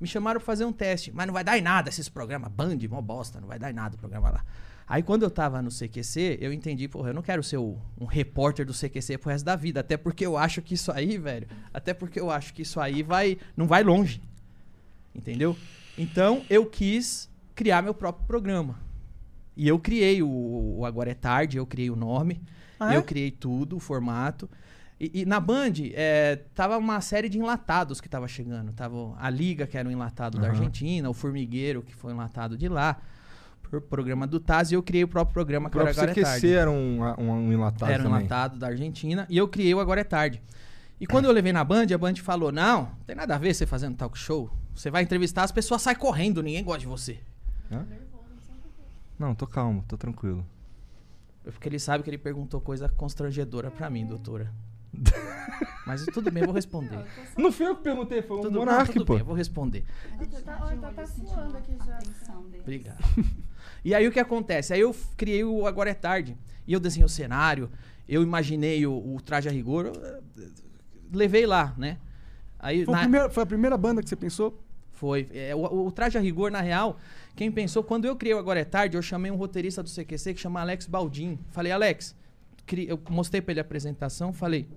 [0.00, 2.50] Me chamaram pra fazer um teste, mas não vai dar em nada esses programas.
[2.50, 4.44] Band, mó bosta, não vai dar em nada o programa lá.
[4.88, 8.06] Aí quando eu tava no CQC, eu entendi, porra, eu não quero ser o- um
[8.06, 9.80] repórter do CQC pro resto da vida.
[9.80, 11.46] Até porque eu acho que isso aí, velho.
[11.72, 13.38] Até porque eu acho que isso aí vai.
[13.56, 14.20] não vai longe.
[15.14, 15.56] Entendeu?
[15.98, 18.78] Então eu quis criar meu próprio programa.
[19.56, 20.28] E eu criei o,
[20.78, 22.40] o Agora é Tarde, eu criei o nome,
[22.78, 22.96] Ah, é?
[22.96, 24.48] eu criei tudo, o formato.
[25.00, 28.70] E, e na Band, é, tava uma série de enlatados que tava chegando.
[28.72, 30.56] Tava a Liga, que era um enlatado da Aham.
[30.56, 33.00] Argentina, o Formigueiro, que foi um enlatado de lá,
[33.72, 36.10] o programa do Taz, e eu criei o próprio programa O que era próprio Agora
[36.10, 36.52] é CQC Tarde.
[36.52, 38.20] era um, um, um enlatado Era um também.
[38.20, 40.42] enlatado da Argentina, e eu criei o Agora é Tarde.
[41.00, 43.54] E quando eu levei na Band, a Band falou: Não, não tem nada a ver
[43.54, 44.50] você fazendo talk show.
[44.74, 47.18] Você vai entrevistar, as pessoas saem correndo, ninguém gosta de você.
[47.72, 47.86] Hã?
[49.18, 50.44] Não, tô calmo, tô tranquilo.
[51.42, 54.52] Porque ele sabe que ele perguntou coisa constrangedora pra mim, doutora.
[55.86, 56.98] Mas tudo bem, eu vou responder.
[57.36, 59.12] Não fui eu que perguntei, foi o Tudo, não, Monark, tudo pô.
[59.14, 59.84] bem, eu vou responder.
[60.44, 61.98] Tá, tá, tá, tá suando aqui já.
[62.60, 63.04] Obrigado.
[63.84, 64.72] E aí o que acontece?
[64.72, 66.36] Aí eu criei o Agora é Tarde.
[66.66, 67.70] E eu desenhei o cenário,
[68.08, 70.20] eu imaginei o, o traje a rigor, eu, eh,
[71.12, 71.98] levei lá, né?
[72.58, 74.62] Aí Foi, na- primeiro- foi a primeira banda que você pensou?
[74.92, 75.28] Foi.
[75.32, 76.98] É, o, o traje a rigor, na real,
[77.34, 80.34] quem pensou, quando eu criei o Agora é Tarde, eu chamei um roteirista do CQC
[80.34, 81.38] que chama Alex Baldin.
[81.50, 82.14] Falei, Alex,
[82.88, 84.68] eu mostrei pra ele a apresentação, falei,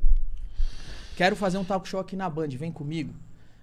[1.15, 3.13] quero fazer um talk show aqui na Band, vem comigo.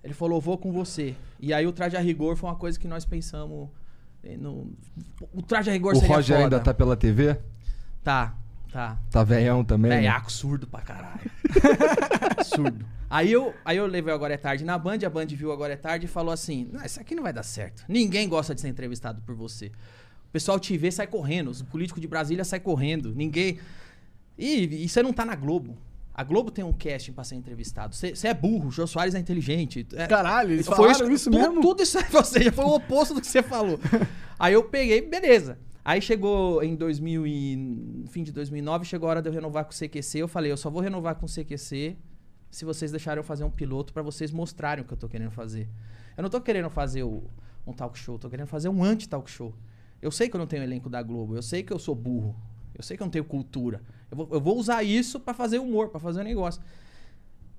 [0.02, 1.14] Ele falou, vou com você.
[1.38, 3.68] E aí o traje a rigor foi uma coisa que nós pensamos.
[4.24, 4.72] eh, No...
[5.34, 6.46] O traje a rigor O seria Roger foda.
[6.56, 7.36] ainda tá pela TV?
[8.02, 8.34] Tá,
[8.72, 8.98] tá.
[9.10, 9.90] Tá velhão também?
[9.90, 9.96] né?
[9.98, 11.30] Velhaco, surdo pra caralho.
[12.44, 12.86] surdo.
[13.10, 15.52] Aí eu, aí eu levei o Agora é Tarde na Band, a Band viu o
[15.52, 17.84] Agora é Tarde e falou assim: Não, isso aqui não vai dar certo.
[17.88, 19.66] Ninguém gosta de ser entrevistado por você.
[19.66, 21.48] O pessoal te vê, sai correndo.
[21.50, 23.12] Os políticos de Brasília saem correndo.
[23.14, 23.58] Ninguém.
[24.40, 25.76] E, e você não tá na Globo.
[26.14, 27.94] A Globo tem um casting pra ser entrevistado.
[27.94, 29.86] Você é burro, o Jô Soares é inteligente.
[29.94, 31.60] É- Caralho, eles foi isso tu- mesmo?
[31.60, 33.78] Tudo isso aí, ou seja, foi o oposto do que você falou.
[34.38, 35.58] aí eu peguei, beleza.
[35.84, 39.72] Aí chegou em 2000 e, fim de 2009, chegou a hora de eu renovar com
[39.72, 40.18] o CQC.
[40.18, 41.96] Eu falei, eu só vou renovar com o CQC
[42.50, 45.30] se vocês deixarem eu fazer um piloto pra vocês mostrarem o que eu tô querendo
[45.30, 45.68] fazer.
[46.16, 47.22] Eu não tô querendo fazer o-
[47.66, 49.54] um talk show, eu tô querendo fazer um anti-talk show.
[50.02, 52.34] Eu sei que eu não tenho elenco da Globo, eu sei que eu sou burro,
[52.74, 53.80] eu sei que eu não tenho cultura.
[54.10, 56.60] Eu vou, eu vou usar isso pra fazer humor, pra fazer um negócio.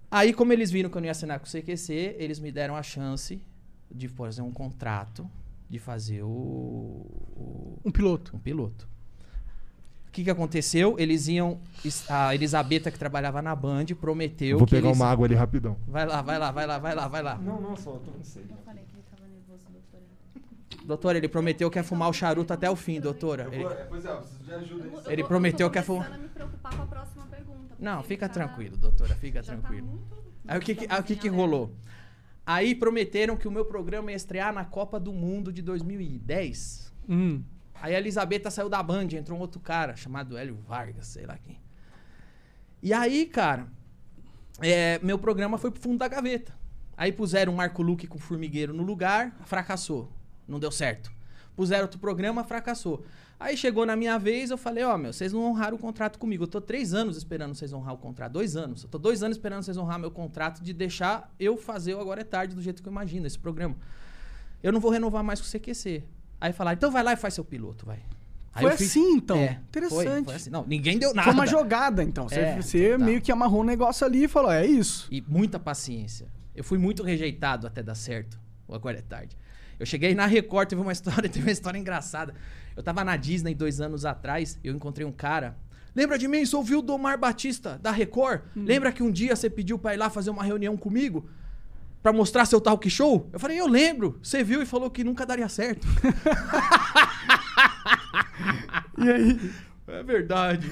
[0.10, 2.76] Aí, como eles viram que eu não ia assinar com o CQC, eles me deram
[2.76, 3.42] a chance
[3.90, 5.30] de fazer um contrato,
[5.70, 8.36] de fazer o, o- Um piloto.
[8.36, 8.90] um piloto.
[10.08, 10.96] O que, que aconteceu?
[11.00, 11.58] Eles iam.
[12.10, 14.58] A Elisabetta, que trabalhava na Band, prometeu.
[14.58, 15.00] Vou que pegar eles...
[15.00, 15.78] uma água ali rapidão.
[15.88, 17.38] Vai lá, vai lá, vai lá, vai lá, vai lá.
[17.38, 18.48] Não, não, só tô com sede.
[18.50, 20.04] Eu falei que ele tava nervoso, doutora.
[20.86, 23.48] Doutora, ele prometeu que ia fumar o charuto até o fim, doutora.
[23.52, 24.86] Ele- Pois é, preciso de ajuda.
[24.86, 26.82] Eu- eu Ele tô- prometeu eu que é tô fu- começando a me preocupar com
[26.84, 27.76] a próxima pergunta.
[27.80, 29.88] Não, fica já- tranquilo, doutora, fica já tá tranquilo.
[29.88, 31.76] muito- Aí o que, que, aí o que, rolou?
[32.46, 36.92] Aí prometeram que o meu programa ia estrear na Copa do Mundo de 2010.
[37.08, 37.44] Hum.
[37.76, 41.38] Aí a Elisabetta saiu da Band, entrou um outro cara chamado Hélio Vargas, sei lá
[41.38, 41.60] quem.
[42.82, 43.68] E aí, cara,
[44.60, 46.54] é, meu programa foi pro fundo da gaveta.
[46.98, 50.12] Aí puseram o Marco Luque com formigueiro no lugar, fracassou.
[50.52, 51.12] Não deu certo.
[51.56, 53.04] Puseram outro programa, fracassou.
[53.40, 56.44] Aí chegou na minha vez, eu falei, ó, meu, vocês não honraram o contrato comigo.
[56.44, 58.34] Eu tô três anos esperando vocês honrar o contrato.
[58.34, 58.84] Dois anos.
[58.84, 62.22] Eu tô dois anos esperando vocês honrar meu contrato de deixar eu fazer o Agora
[62.22, 63.76] é Tarde do jeito que eu imagino, esse programa.
[64.62, 66.04] Eu não vou renovar mais com o CQC.
[66.40, 68.00] Aí falaram, então vai lá e faz seu piloto, vai.
[68.54, 69.38] Aí Foi fiz- assim, então.
[69.38, 70.06] É, Interessante.
[70.06, 70.50] Foi, foi assim.
[70.50, 71.24] Não, ninguém deu nada.
[71.24, 72.28] Foi uma jogada, então.
[72.28, 73.06] Você, É, você total.
[73.08, 75.08] meio que amarrou um negócio ali e falou: é isso.
[75.10, 76.28] E muita paciência.
[76.56, 78.38] Eu fui muito rejeitado até dar certo.
[78.68, 79.38] O Agora é tarde.
[79.82, 82.36] Eu cheguei na Record, teve uma história, teve uma história engraçada.
[82.78, 85.58] Eu tava na Disney dois anos atrás, eu encontrei um cara
[85.96, 86.46] Lembra de mim?
[86.46, 88.42] Sou o Vildomar Batista, da Record.
[88.56, 88.64] Hum.
[88.66, 91.30] Lembra que um dia você pediu pra ir lá fazer uma reunião comigo?
[92.02, 93.30] Pra mostrar seu talk show?
[93.34, 94.18] Eu falei, eu lembro.
[94.24, 95.86] Você viu e falou que nunca daria certo.
[98.98, 99.52] E aí?
[99.88, 100.72] É verdade.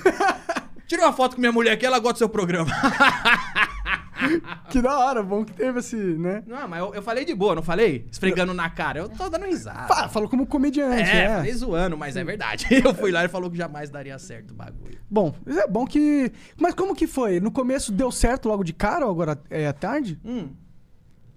[0.88, 2.70] Tira uma foto com minha mulher aqui, ela gosta do seu programa.
[4.70, 6.44] Que da hora, bom que teve esse, né?
[6.46, 8.08] Não, mas eu, eu falei de boa, não falei?
[8.12, 9.00] Esfregando na cara.
[9.00, 9.88] Eu tô dando risada.
[9.88, 11.36] Pá, falou como comediante, É, é.
[11.38, 12.68] falei zoando, mas é verdade.
[12.84, 15.00] Eu fui lá e falou que jamais daria certo o bagulho.
[15.10, 16.32] Bom, é bom que.
[16.58, 17.40] Mas como que foi?
[17.40, 20.20] No começo deu certo logo de cara ou agora é à tarde?
[20.24, 20.50] Hum.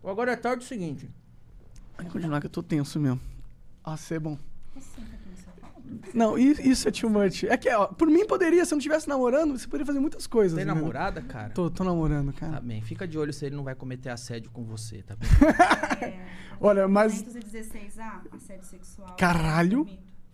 [0.04, 1.08] Agora é tarde o seguinte.
[1.96, 3.20] Pode continuar que eu tô tenso mesmo.
[3.86, 4.36] Nossa, é bom.
[6.14, 7.44] Não, isso é too much.
[7.44, 10.26] É que, ó, por mim poderia, se eu não estivesse namorando, você poderia fazer muitas
[10.26, 10.56] coisas.
[10.56, 10.72] Tem né?
[10.74, 11.50] namorada, cara?
[11.50, 12.60] Tô, tô namorando, Tá cara.
[12.60, 15.28] bem, fica de olho se ele não vai cometer assédio com você, tá bem?
[16.60, 17.22] Olha, mas.
[17.22, 19.16] 216A, assédio sexual.
[19.16, 19.86] Caralho.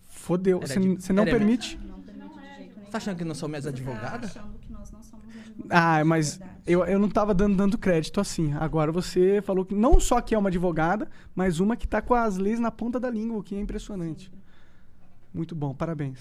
[0.04, 0.60] Fodeu.
[0.60, 1.78] Você de- não permite?
[1.86, 2.84] Não permito de jeito nenhum.
[2.84, 4.30] Você tá achando que não sou minhas tá advogadas?
[4.36, 5.66] achando que nós não somos advogados.
[5.70, 8.52] Ah, mas eu, eu não tava dando, dando crédito assim.
[8.54, 12.14] Agora você falou que não só que é uma advogada, mas uma que tá com
[12.14, 14.30] as leis na ponta da língua, o que é impressionante.
[15.32, 16.18] Muito bom, parabéns.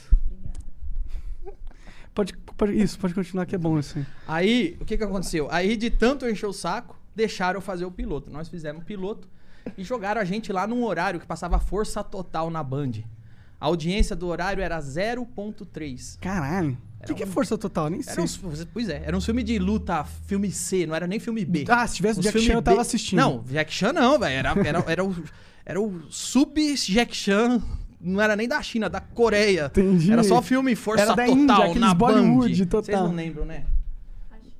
[2.13, 4.05] Pode, pode- isso, pode continuar que é bom assim.
[4.27, 5.47] Aí, o que que aconteceu?
[5.51, 8.31] Aí, de tanto eu encher o saco, deixaram eu fazer o piloto.
[8.31, 9.27] Nós fizemos o piloto
[9.77, 12.91] e jogaram a gente lá num horário que passava força total na Band.
[13.59, 16.17] A audiência do horário era 0.3.
[16.19, 16.77] Caralho.
[17.01, 17.89] O que, que é força total?
[17.89, 18.23] Nem Era sei.
[18.23, 21.65] uns, pois é, era um filme de luta, filme C, não era nem filme B.
[21.69, 22.81] Ah, se tivesse Uns Jack Chan, eu tava B.
[22.81, 23.19] assistindo.
[23.19, 24.33] Não, Jack Chan não, velho.
[24.35, 25.15] Era, era, era o,
[25.63, 27.61] era o sub-Jack Chan.
[27.99, 29.65] Não era nem da China, da Coreia.
[29.67, 30.11] Entendi.
[30.11, 32.65] Era só filme Força Era da Total Índia, na Bollywood Band.
[32.69, 32.83] total.
[32.83, 33.65] Vocês não lembram, né?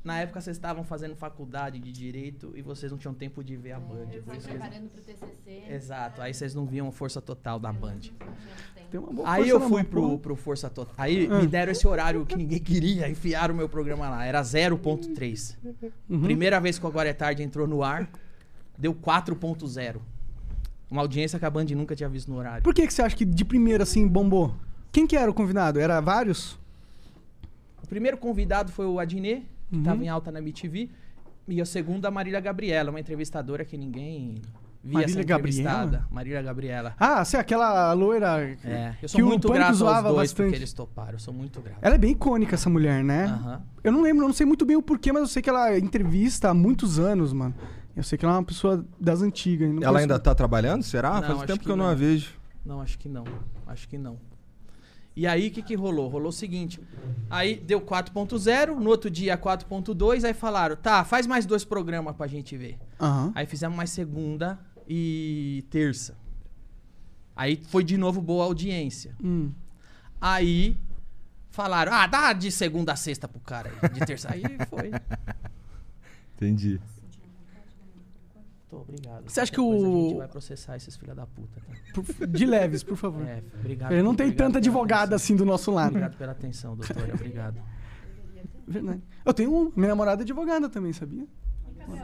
[0.04, 3.74] Na época vocês estavam fazendo faculdade de direito e vocês não tinham tempo de ver
[3.74, 4.06] a Band.
[4.26, 5.64] por isso que- preparando pro TCC.
[5.70, 8.00] Exato, aí vocês não viam Força Total da Band.
[8.90, 10.96] Tem uma boa Aí eu fui pro, pro Força Total.
[10.98, 11.42] Aí Ah.
[11.42, 14.26] me deram esse horário que ninguém queria, enfiaram o meu programa lá.
[14.26, 15.58] Era 0.3.
[16.10, 16.22] Uhum.
[16.22, 18.10] Primeira vez que o Agora é Tarde entrou no ar,
[18.78, 20.02] deu 4.0.
[20.90, 22.64] Uma audiência que a Band nunca tinha visto no horário.
[22.64, 24.54] Por que, que você acha que de primeira assim bombou?
[24.92, 25.80] Quem que era o convidado?
[25.80, 26.58] Era vários?
[27.84, 29.82] O primeiro convidado foi o Adnet, que Uhum.
[29.82, 30.90] estava em alta na MTV.
[31.50, 34.36] E a segunda, a Marília Gabriela, uma entrevistadora que ninguém
[34.84, 35.70] via Marília ser Gabriela?
[35.72, 36.08] entrevistada.
[36.12, 36.96] Marília Gabriela.
[37.00, 38.58] Ah, você aquela loira.
[38.64, 40.36] É, eu que sou o muito Pânico grato aos dois bastante.
[40.48, 41.14] porque eles toparam.
[41.14, 41.80] Eu sou muito grato.
[41.82, 43.26] Ela é bem icônica, essa mulher, né?
[43.26, 43.62] Aham.
[43.84, 45.78] Eu não lembro, eu não sei muito bem o porquê, mas eu sei que ela
[45.78, 47.54] entrevista há muitos anos, mano.
[47.98, 49.74] Eu sei que ela é uma pessoa das antigas.
[49.74, 51.20] não Ela ainda tá trabalhando, será?
[51.20, 51.92] Não, Faz tempo que que eu não não.
[51.92, 52.36] a vejo.
[52.64, 53.24] Não, acho que não.
[53.66, 54.20] Acho que não.
[55.16, 56.08] E aí, o que, que rolou?
[56.08, 56.80] Rolou o seguinte.
[57.28, 62.28] Aí deu 4.0, no outro dia 4.2, aí falaram, tá, faz mais dois programas pra
[62.28, 62.78] gente ver.
[63.02, 63.32] Aham.
[63.34, 66.16] Aí fizemos mais segunda e terça.
[67.36, 69.16] Aí foi de novo boa audiência.
[69.24, 69.52] Hum.
[70.22, 70.78] Aí
[71.50, 74.32] falaram, ah, dá de segunda a sexta pro cara aí, de terça.
[74.32, 74.92] Aí foi.
[76.38, 76.80] Entendi.
[78.70, 79.30] Tô, obrigado.
[79.30, 82.26] Você acha que o- A gente vai processar esses filha da puta, tá?
[82.26, 83.26] De leves, por favor.
[83.26, 83.92] É, obrigado.
[83.94, 85.90] Ele não tem obrigado tanta advogada assim do nosso lado.
[85.92, 87.14] Obrigado pela atenção, doutora.
[87.14, 87.62] Obrigado.
[88.68, 89.02] Verdade.
[89.26, 89.72] Eu tenho uma.
[89.76, 91.26] Minha namorada é advogada também, sabia?
[91.86, 91.98] Chama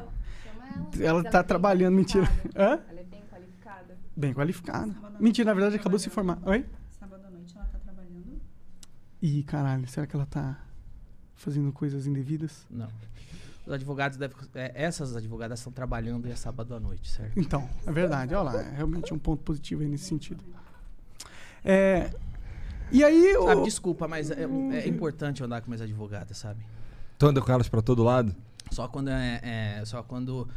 [1.03, 1.24] ela.
[1.30, 2.26] Tá é trabalhando, mentira.
[2.55, 2.80] Hã?
[2.89, 3.97] Ela é bem qualificada.
[4.16, 4.95] Bem qualificada.
[5.20, 6.39] Mentira, na verdade acabou de se formar.
[6.45, 6.66] Oi?
[6.97, 8.39] Sábado à noite ela tá trabalhando.
[9.22, 10.57] Ih, caralho, será que ela tá
[11.36, 12.66] fazendo coisas indevidas?
[12.72, 12.88] Não.
[13.66, 14.36] Os advogados devem.
[14.55, 17.39] é, essas advogadas estão trabalhando e é sábado à noite, certo?
[17.39, 18.36] Então, é verdade.
[18.36, 20.43] Olha lá, é realmente um ponto positivo aí nesse sentido.
[21.64, 22.11] É.
[22.91, 23.45] E aí, o...
[23.45, 26.61] Sabe, desculpa, mas é, é importante andar com minhas advogadas, sabe?
[27.18, 28.36] Tu anda com elas pra todo lado?
[28.70, 29.39] Só quando é,
[29.80, 30.47] é- só quando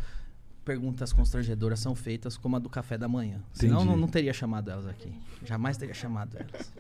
[0.64, 3.40] perguntas constrangedoras são feitas, como a do café da manhã.
[3.52, 5.12] Senão não, não teria chamado elas aqui.
[5.44, 6.72] Jamais teria chamado elas.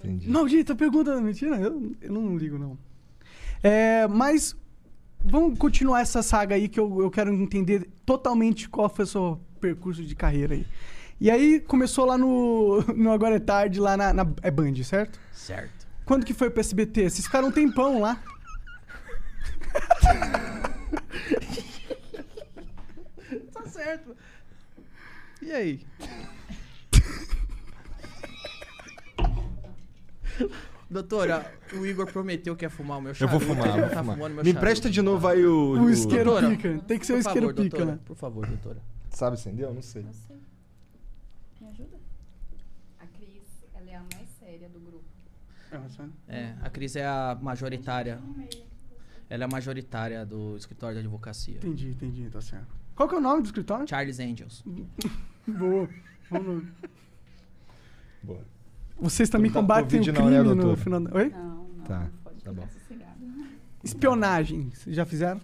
[0.00, 0.28] Entendi.
[0.28, 2.78] Maldita pergunta, mentira, eu, eu não ligo, não.
[3.62, 4.54] É, mas
[5.24, 9.40] vamos continuar essa saga aí que eu, eu quero entender totalmente qual foi o seu
[9.60, 10.66] percurso de carreira aí.
[11.20, 15.18] E aí começou lá no, no Agora é Tarde, lá na, na é Band, certo?
[15.32, 15.86] Certo.
[16.04, 17.10] Quando que foi pro SBT?
[17.10, 18.22] Vocês ficaram um tempão lá.
[23.52, 24.16] Tá certo.
[25.42, 25.80] E aí?
[30.90, 33.38] Doutora, o Igor prometeu que ia fumar o meu Eu charuto.
[33.44, 34.16] vou fumar, vou tá fumar.
[34.16, 34.48] fumando meu Me charuto.
[34.58, 35.72] empresta de novo aí o...
[35.82, 36.78] O isqueiro Doutora, pica.
[36.86, 38.00] Tem que ser o Por isqueiro favor, pica, doutora, né?
[38.06, 38.78] Por favor, doutora.
[39.10, 39.66] Sabe acender?
[39.66, 40.02] Eu não sei.
[40.02, 40.36] Eu sei.
[41.60, 41.96] Me ajuda?
[43.00, 43.42] A Cris,
[43.74, 45.04] ela é a mais séria do grupo.
[46.26, 48.18] É, a Cris é a majoritária.
[49.28, 51.56] Ela é a majoritária do escritório de advocacia.
[51.56, 52.74] Entendi, entendi, tá certo.
[52.96, 53.86] Qual que é o nome do escritório?
[53.86, 54.64] Charles Angels.
[55.46, 55.86] Boa.
[56.30, 56.72] Bom nome.
[58.22, 58.40] Boa.
[59.00, 61.16] Vocês também combatem o né, crime no final da...
[61.16, 61.30] Oi?
[61.30, 61.84] Não, não.
[61.84, 62.68] Tá, Pode tá ficar bom.
[62.68, 63.12] sossegado.
[63.84, 65.40] Espionagem, vocês já fizeram?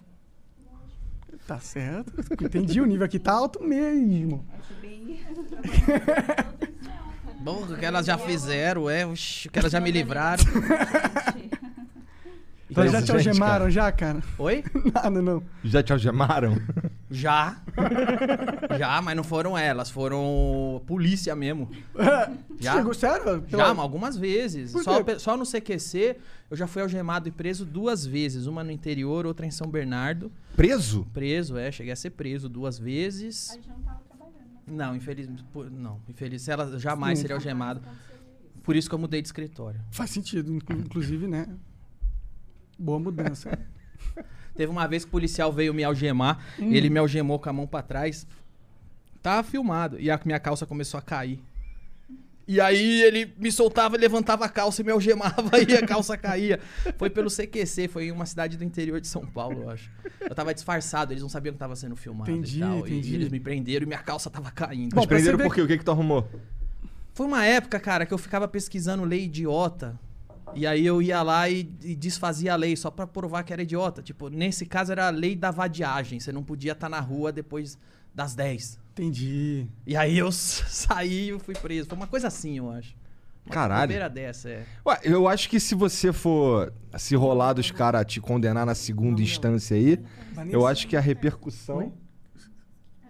[1.47, 2.11] Tá certo.
[2.43, 4.45] Entendi, o nível aqui tá alto mesmo.
[7.39, 10.43] Bom, o que elas já fizeram, é, oxi, o que elas já me livraram.
[12.75, 14.21] Então já Gente, te algemaram, já, cara?
[14.37, 14.61] Oi?
[14.93, 15.41] Nada, não.
[15.63, 16.57] Já te algemaram?
[17.09, 17.57] Já.
[18.77, 21.69] Já, mas não foram elas, foram polícia mesmo.
[22.59, 22.73] Já.
[22.75, 23.43] Chegou, sério?
[23.47, 24.71] Já, mas algumas vezes.
[24.71, 26.17] Só, só no CQC
[26.51, 28.45] eu já fui algemado e preso duas vezes.
[28.45, 30.29] Uma no interior, outra em São Bernardo.
[30.55, 31.05] Preso?
[31.13, 33.51] Preso, é, cheguei a ser preso duas vezes.
[33.51, 34.35] A gente não tava trabalhando.
[34.67, 34.73] né?
[34.85, 35.45] Não, infelizmente.
[35.71, 36.45] Não, infeliz.
[36.49, 37.21] Ela jamais Sim.
[37.23, 37.81] seria algemada.
[38.63, 39.79] Por isso que eu mudei de escritório.
[39.91, 41.47] Faz sentido, inclu- inclusive, né?
[42.77, 43.57] Boa mudança.
[44.55, 46.71] Teve uma vez que o policial veio me algemar, Hum.
[46.71, 48.25] ele me algemou com a mão pra trás.
[49.21, 49.99] Tava filmado.
[49.99, 51.39] E a minha calça começou a cair.
[52.47, 56.59] E aí ele me soltava, levantava a calça e me algemava e a calça caía.
[56.95, 59.89] Foi pelo CQC, foi em uma cidade do interior de São Paulo, eu acho.
[60.21, 62.79] Eu tava disfarçado, eles não sabiam que tava sendo filmado Entendi, e tal.
[62.79, 63.11] entendi.
[63.11, 64.91] E eles me prenderam e minha calça tava caindo.
[64.91, 65.61] Bom, Mas prenderam por quê?
[65.61, 66.29] O que que tu arrumou?
[67.15, 69.99] Foi uma época, cara, que eu ficava pesquisando lei idiota.
[70.55, 73.61] E aí eu ia lá e, e desfazia a lei só pra provar que era
[73.61, 74.01] idiota.
[74.01, 76.19] Tipo, nesse caso era a lei da vadiagem.
[76.19, 77.77] Você não podia estar na rua depois
[78.13, 78.79] das 10.
[78.93, 79.67] Entendi.
[79.85, 81.89] E aí eu saí e fui preso.
[81.89, 82.95] Foi uma coisa assim, eu acho.
[83.45, 84.09] Uma Caralho.
[84.09, 84.65] dessa, é.
[84.85, 89.21] Ué, eu acho que se você for se rolar dos caras te condenar na segunda
[89.21, 89.99] instância aí,
[90.49, 91.93] eu acho que a repercussão.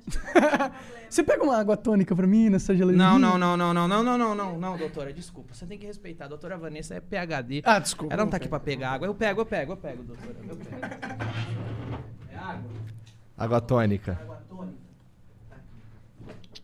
[1.10, 3.04] Você pega uma água tônica pra mim nessa geladinha?
[3.04, 5.54] Não, não, não, não, não, não, não, não, não, não, doutora, desculpa.
[5.54, 6.26] Você tem que respeitar.
[6.26, 7.62] A doutora Vanessa é PHD.
[7.66, 8.14] Ah, desculpa.
[8.14, 9.08] Ela não tá aqui pra pegar água.
[9.08, 10.36] Eu pego, eu pego, eu pego, doutora.
[10.48, 10.78] Eu pego.
[12.30, 12.70] É água?
[13.38, 14.20] Água tônica.
[14.22, 14.78] Água tônica.
[15.50, 16.62] Tá aqui.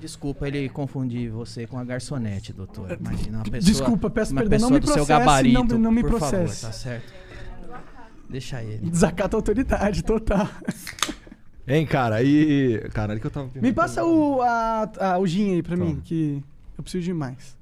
[0.00, 2.96] Desculpa ele confundir você com a garçonete, doutora.
[3.00, 3.60] Imagina uma pessoa.
[3.60, 5.18] Desculpa, peço uma perdão, não pessoa me do seu processe,
[5.52, 5.74] gabarito.
[5.74, 6.60] não- não me por processe.
[6.62, 7.12] Favor, tá certo.
[8.28, 8.90] Deixa ele.
[8.90, 10.48] Desacata a autoridade, total.
[11.66, 12.22] Hein, cara?
[12.22, 12.78] E.
[12.92, 16.02] Caralho, que eu tava Me passa o, a, a- o gin aí pra mim, Toma.
[16.02, 16.44] que
[16.76, 17.56] eu preciso de mais.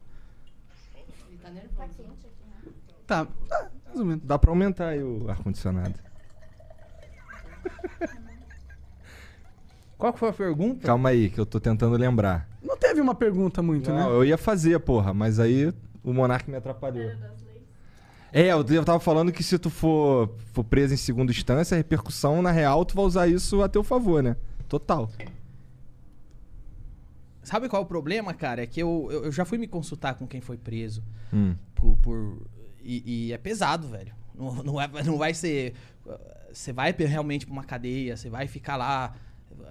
[3.06, 4.24] Tá, tá, mais ou menos.
[4.24, 5.94] Dá pra aumentar aí o ar-condicionado.
[9.98, 10.84] Qual que foi a pergunta?
[10.86, 12.48] Calma aí, que eu tô tentando lembrar.
[12.62, 14.16] Não teve uma pergunta muito, Não, né?
[14.16, 15.72] eu ia fazer, porra, mas aí
[16.02, 17.10] o Monark me atrapalhou.
[18.32, 22.40] É, eu, tava falando que se tu for, for preso em segunda instância, a repercussão,
[22.40, 24.36] na real, tu vai usar isso a teu favor, né?
[24.68, 25.10] Total.
[27.42, 28.62] Sabe qual é o problema, cara?
[28.62, 31.02] É que eu, eu, eu já fui me consultar com quem foi preso.
[31.32, 31.54] Hum.
[31.74, 32.46] por, por-
[32.82, 34.12] e, e é pesado, velho.
[34.34, 35.74] Não, não, é- não vai ser.
[36.52, 39.14] Você vai realmente pra uma cadeia, você vai ficar lá.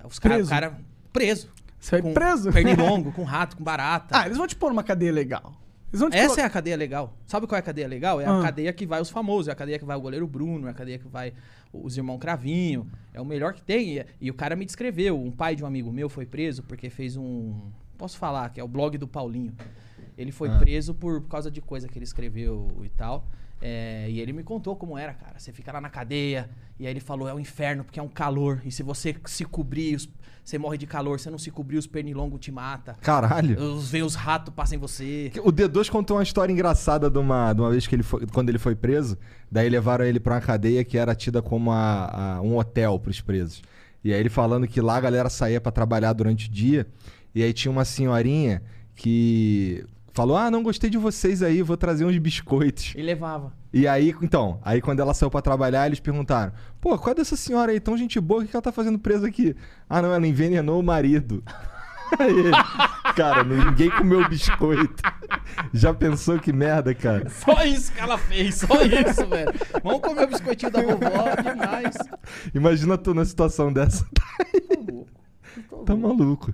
[0.03, 0.49] Os caras.
[0.49, 0.78] Cara,
[1.14, 1.49] preso.
[1.80, 2.51] Você vai com preso?
[2.51, 4.20] Pernilongo, com rato, com barata.
[4.20, 5.53] Ah, eles vão te pôr numa cadeia legal.
[5.92, 7.18] Eles vão te Essa colo- é a cadeia legal.
[7.28, 8.22] Sabe qual é a cadeia legal?
[8.22, 8.39] É Ah.
[8.39, 10.72] a cadeia que vai os famosos, é a cadeia que vai o goleiro Bruno, é
[10.72, 11.34] a cadeia que vai
[11.74, 12.89] os irmãos Cravinho.
[13.14, 13.98] É o melhor que tem.
[14.00, 15.22] E, e o cara me descreveu.
[15.22, 17.70] Um pai de um amigo meu foi preso porque fez um.
[17.98, 19.54] Posso falar, que é o blog do Paulinho.
[20.18, 20.58] Ele foi Ah.
[20.60, 23.28] preso por, por causa de coisa que ele escreveu e tal.
[23.62, 25.38] É, e ele me contou como era, cara.
[25.38, 28.08] Você fica lá na cadeia, e aí ele falou: é um inferno porque é um
[28.08, 28.60] calor.
[28.66, 30.10] E se você se cobrir, os-
[30.44, 31.20] você morre de calor.
[31.20, 32.98] Se não se cobrir, os pernilongos te mata.
[33.02, 33.60] Caralho.
[33.62, 35.32] Os, vem os ratos, passam em você.
[35.44, 38.50] O D2 contou uma história engraçada de uma, de uma vez que ele foi, quando
[38.50, 39.18] ele foi preso.
[39.52, 43.22] Daí levaram ele pra uma cadeia que era tida como a- a- um hotel pros
[43.22, 43.62] presos.
[44.04, 46.88] E aí ele falando que lá a galera saía pra trabalhar durante o dia.
[47.36, 48.62] E aí tinha uma senhorinha
[48.96, 52.94] que falou: Ah, não gostei de vocês aí, vou trazer uns biscoitos.
[52.96, 53.54] E levava.
[53.74, 57.38] E aí, então, aí quando ela saiu pra trabalhar, eles perguntaram: Pô, qual é dessa
[57.38, 59.55] senhora aí, tão gente boa, o que ela tá fazendo presa aqui?
[59.89, 61.43] Ah, não, ela envenenou o marido.
[62.19, 62.51] Aí,
[63.15, 65.01] cara, ninguém comeu biscoito.
[65.74, 67.30] Já pensou que merda, cara?
[67.30, 69.53] Só isso que ela fez, só isso, velho.
[69.82, 71.95] Vamos comer o biscoitinho da vovó, demais.
[72.53, 74.05] Imagina tu na situação dessa.
[75.86, 76.53] Tá maluco.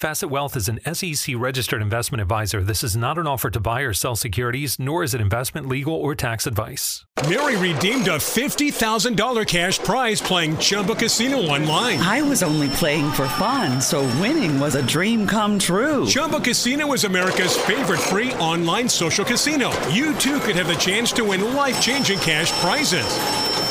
[0.00, 2.62] Facet Wealth is an SEC registered investment advisor.
[2.62, 5.92] This is not an offer to buy or sell securities, nor is it investment, legal,
[5.92, 7.04] or tax advice.
[7.28, 11.98] Mary redeemed a $50,000 cash prize playing Chumba Casino online.
[11.98, 16.06] I was only playing for fun, so winning was a dream come true.
[16.06, 19.68] Chumba Casino is America's favorite free online social casino.
[19.88, 23.04] You too could have the chance to win life changing cash prizes.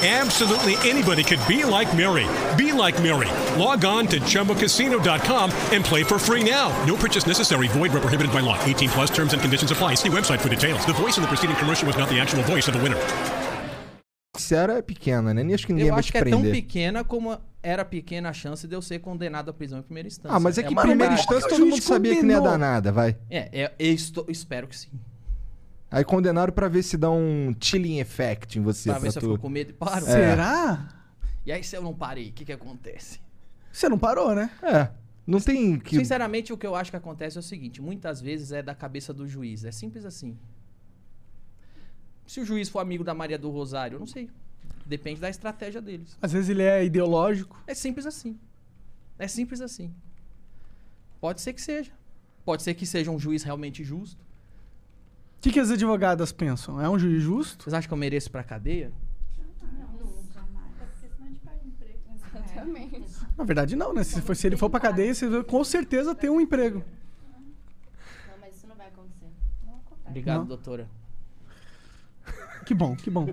[0.01, 2.25] Absolutely anybody could be like Mary.
[2.55, 3.27] Be like Mary.
[3.61, 6.69] Log on to ChumboCasino.com and play for free now.
[6.85, 7.67] No purchase necessary.
[7.69, 8.57] Void where prohibited by law.
[8.65, 9.95] 18 plus terms and conditions apply.
[9.95, 10.85] See website for details.
[10.85, 12.97] The voice in the preceding commercial was not the actual voice of the winner.
[14.35, 15.43] Sincera é pequena, né?
[15.43, 16.51] Nem acho que ninguém Eu vai acho te que é tão prender.
[16.53, 20.35] pequena como era pequena a chance de eu ser condenado à prisão em primeira instância.
[20.35, 22.57] ah, mas é que em uma primeira instância todo mundo sabia que não ia dar
[22.57, 23.17] nada, vai.
[23.29, 24.89] É, é, eu estou- espero que sim.
[25.91, 28.89] Aí condenaram pra ver se dá um chilling effect em você.
[28.91, 30.05] Pra ver se eu tu- fico com medo e paro.
[30.05, 30.09] É.
[30.09, 30.87] Será?
[31.45, 33.19] E aí se eu não parei, o que que acontece?
[33.73, 34.49] Você não parou, né?
[34.61, 34.87] É.
[35.29, 35.95] Não tem que.
[35.95, 39.13] Sinceramente, o que eu acho que acontece é o seguinte: muitas vezes é da cabeça
[39.13, 39.63] do juiz.
[39.63, 40.35] É simples assim.
[42.25, 44.27] Se o juiz for amigo da Maria do Rosário, eu não sei.
[44.87, 46.17] Depende da estratégia deles.
[46.19, 47.61] Às vezes ele é ideológico.
[47.67, 48.39] É simples assim.
[49.19, 49.93] É simples assim.
[51.21, 51.91] Pode ser que seja.
[52.43, 54.19] Pode ser que seja um juiz realmente justo.
[55.37, 56.81] O que, que as advogadas pensam?
[56.81, 57.63] É um juiz justo?
[57.63, 58.91] Vocês acham que eu mereço pra cadeia?
[59.35, 61.99] Porque senão a gente perde o emprego.
[62.15, 63.28] Exatamente.
[63.39, 64.03] Na verdade, não, né?
[64.03, 66.83] Se, for- se ele for pra cadeia, você vai com certeza ter um emprego.
[68.27, 69.27] Não, mas isso não vai acontecer.
[70.05, 70.45] Obrigado, Não.
[70.45, 70.89] doutora.
[72.65, 73.27] Que bom, que bom.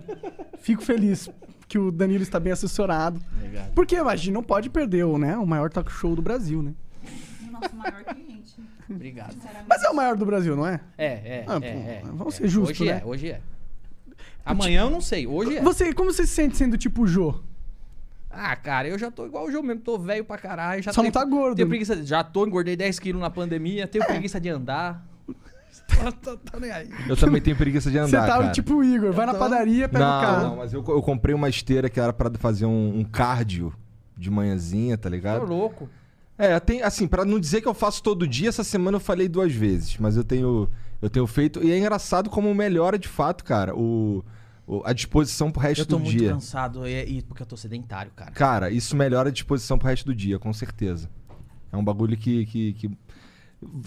[0.60, 1.28] Fico feliz
[1.66, 3.20] que o Danilo está bem assessorado.
[3.36, 3.74] Obrigado.
[3.74, 6.72] Porque, imagina, não pode perder o, né, o maior talk show do Brasil, né?
[7.42, 8.54] O nosso maior cliente.
[8.88, 9.34] Obrigado.
[9.68, 10.80] Mas é o maior do Brasil, não é?
[10.96, 11.44] É, é.
[11.48, 12.36] Ah, é, pô, é, vamos é.
[12.38, 13.00] ser justos, Hoje né?
[13.02, 13.40] é, hoje é.
[14.44, 15.60] Amanhã eu não sei, hoje é.
[15.62, 17.40] Você, como você se sente sendo tipo o Jô?
[18.38, 20.82] Ah, cara, eu já tô igual o João mesmo, tô velho pra caralho.
[20.82, 21.56] Já Só não tenho- tá gordo.
[21.56, 25.04] Tenho preguiça, já tô, engordei 10 quilos na pandemia, tenho preguiça de andar.
[25.88, 26.90] tô, tô, tô nem aí.
[27.08, 28.08] Eu também tenho preguiça de andar.
[28.08, 28.50] Você tá cara.
[28.52, 30.42] tipo o Igor, vai na tô- padaria, pega o Não, carro.
[30.48, 33.72] não, mas eu, eu comprei uma esteira que era pra fazer um, um cardio
[34.16, 35.44] de manhãzinha, tá Tô ligado?
[35.46, 35.88] louco.
[36.38, 39.26] É, tem, assim, pra não dizer que eu faço todo dia, essa semana eu falei
[39.28, 40.68] duas vezes, mas eu tenho,
[41.00, 41.62] eu tenho feito.
[41.64, 43.78] E é engraçado como melhora de fato, cara, o,
[44.18, 44.24] o-
[44.84, 46.30] a disposição pro resto Eu tô do muito dia.
[46.30, 48.30] cansado, e, e porque eu tô sedentário, cara.
[48.32, 51.08] Cara, isso melhora a disposição pro resto do dia, com certeza.
[51.72, 52.46] É um bagulho que.
[52.46, 52.90] que, que-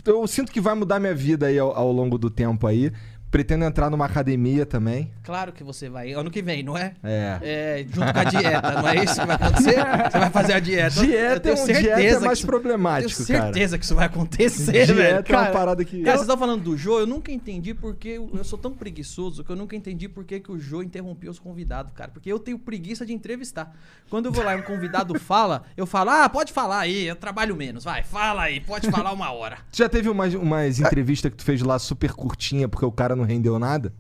[0.06, 2.92] Eu sinto que vai mudar minha vida aí ao, ao longo do tempo aí.
[3.32, 5.12] Pretendo entrar numa academia também.
[5.24, 6.14] Claro que você vai.
[6.14, 6.94] Ano que vem, não é?
[7.04, 7.38] É.
[7.44, 9.76] É, junto com a dieta, não é isso que vai acontecer?
[10.12, 11.00] Você vai fazer a dieta.
[11.06, 13.54] Dieta eu tenho é um- certeza dieta é mais isso- problemático, Tenho cara.
[13.54, 15.24] certeza que isso vai acontecer, Dieta velho.
[15.28, 18.32] é uma parada que- Cara, vocês estão falando do Jô, eu nunca entendi porque eu,
[18.34, 21.92] eu sou tão preguiçoso que eu nunca entendi por que o Jô interrompia os convidados,
[21.94, 22.10] cara.
[22.12, 23.76] Porque eu tenho preguiça de entrevistar.
[24.10, 27.16] Quando eu vou lá e um convidado fala, eu falo, ah, pode falar aí, eu
[27.16, 29.60] trabalho menos, vai, fala aí, pode falar uma hora.
[29.72, 33.26] Já teve umas, umas entrevistas que tu fez lá super curtinha porque o cara não
[33.26, 33.94] rendeu nada?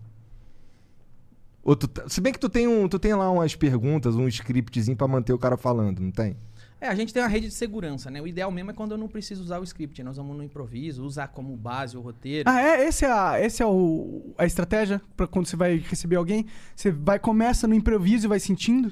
[1.63, 4.27] Ou tu, tá- se bem que tu tem, um, tu tem lá umas perguntas, um
[4.27, 6.35] scriptzinho pra manter o cara falando, não tem?
[6.81, 8.21] É, a gente tem uma rede de segurança, né?
[8.21, 11.03] O ideal mesmo é quando eu não preciso usar o script, nós vamos no improviso,
[11.03, 12.49] usar como base o roteiro.
[12.49, 12.87] Ah, é?
[12.87, 16.45] Esse é a, esse é o, a estratégia pra quando você vai receber alguém?
[16.73, 18.91] Você vai, começa no improviso e vai sentindo?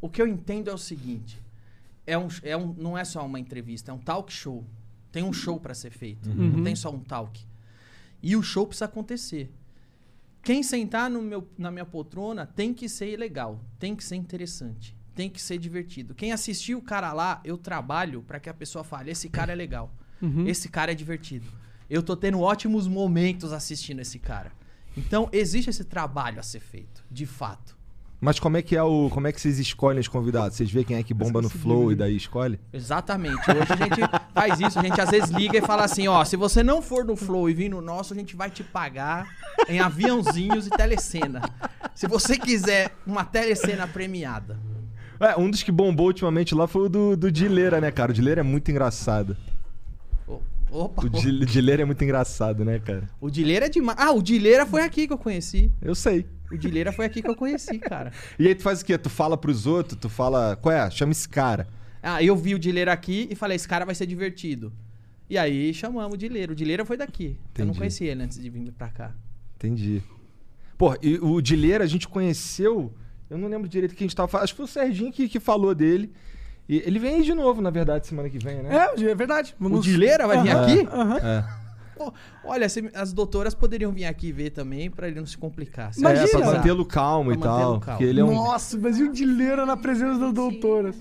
[0.00, 1.38] O que eu entendo é o seguinte:
[2.06, 4.64] é um, é um, não é só uma entrevista, é um talk show.
[5.12, 6.30] Tem um show pra ser feito.
[6.30, 6.48] Uhum.
[6.56, 7.44] Não tem só um talk.
[8.22, 9.50] E o show precisa acontecer.
[10.42, 15.28] Quem sentar meu, na minha poltrona tem que ser legal, tem que ser interessante, tem
[15.28, 16.14] que ser divertido.
[16.14, 19.54] Quem assistir o cara lá, eu trabalho pra que a pessoa fale: esse cara é
[19.54, 20.46] legal, Uhum.
[20.46, 21.46] esse cara é divertido.
[21.88, 24.52] Eu tô tendo ótimos momentos assistindo esse cara.
[24.96, 27.76] Então existe esse trabalho a ser feito, de fato.
[28.20, 29.08] Mas como é que é o.
[29.10, 30.54] Como é que vocês escolhem os convidados?
[30.56, 32.60] Vocês veem quem é que bomba no flow e daí escolhe?
[32.70, 33.38] Exatamente.
[33.50, 34.00] Hoje a gente
[34.34, 37.02] faz isso, a gente às vezes liga e fala assim, ó, se você não for
[37.04, 39.26] no Flow e vir no nosso, a gente vai te pagar
[39.68, 41.40] em aviãozinhos e telecena.
[41.94, 44.58] Se você quiser uma telecena premiada.
[45.18, 48.10] É, um dos que bombou ultimamente lá foi o do, do Dileira, né, cara?
[48.10, 49.34] O Dileira é muito engraçado.
[50.70, 53.08] Opa, O Di- Dileira é muito engraçado, né, cara?
[53.20, 53.98] o Dileira é demais.
[54.00, 55.70] Ah, o Dileira foi aqui que eu conheci.
[55.82, 56.26] Eu sei.
[56.50, 58.12] O Dileira foi aqui que eu conheci, cara.
[58.38, 58.98] E aí tu faz o quê?
[58.98, 60.56] Tu fala pros outros, tu fala.
[60.56, 60.90] Qual é?
[60.90, 61.68] Chama esse cara.
[62.02, 64.72] Ah, eu vi o Dileira aqui e falei, esse cara vai ser divertido.
[65.28, 66.52] E aí chamamos o Dileira.
[66.52, 67.36] O Dileira foi daqui.
[67.54, 67.78] Eu não Entendi.
[67.78, 69.12] conhecia ele antes de vir pra cá.
[69.56, 70.02] Entendi.
[70.76, 72.92] Pô, e o Dileira a gente conheceu.
[73.28, 74.44] Eu não lembro direito o que a gente tava falando.
[74.44, 76.12] Acho que foi o Serginho que, que falou dele.
[76.68, 78.70] E ele vem aí de novo, na verdade, semana que vem, né?
[78.96, 79.54] É, é verdade.
[79.60, 80.88] O Dileira vai vir aqui?
[80.90, 81.18] aham.
[81.18, 81.59] É.
[82.00, 82.12] Pô,
[82.44, 85.92] olha, se- as doutoras poderiam vir aqui ver também pra ele não se complicar.
[85.92, 86.24] Se Imagina.
[86.26, 87.80] É, pra mantê-lo calmo e Pra mantê-lo tal.
[87.80, 88.02] calmo.
[88.02, 88.34] Ele é um.
[88.34, 90.96] Nossa, mas e o Dileira na presença das doutoras?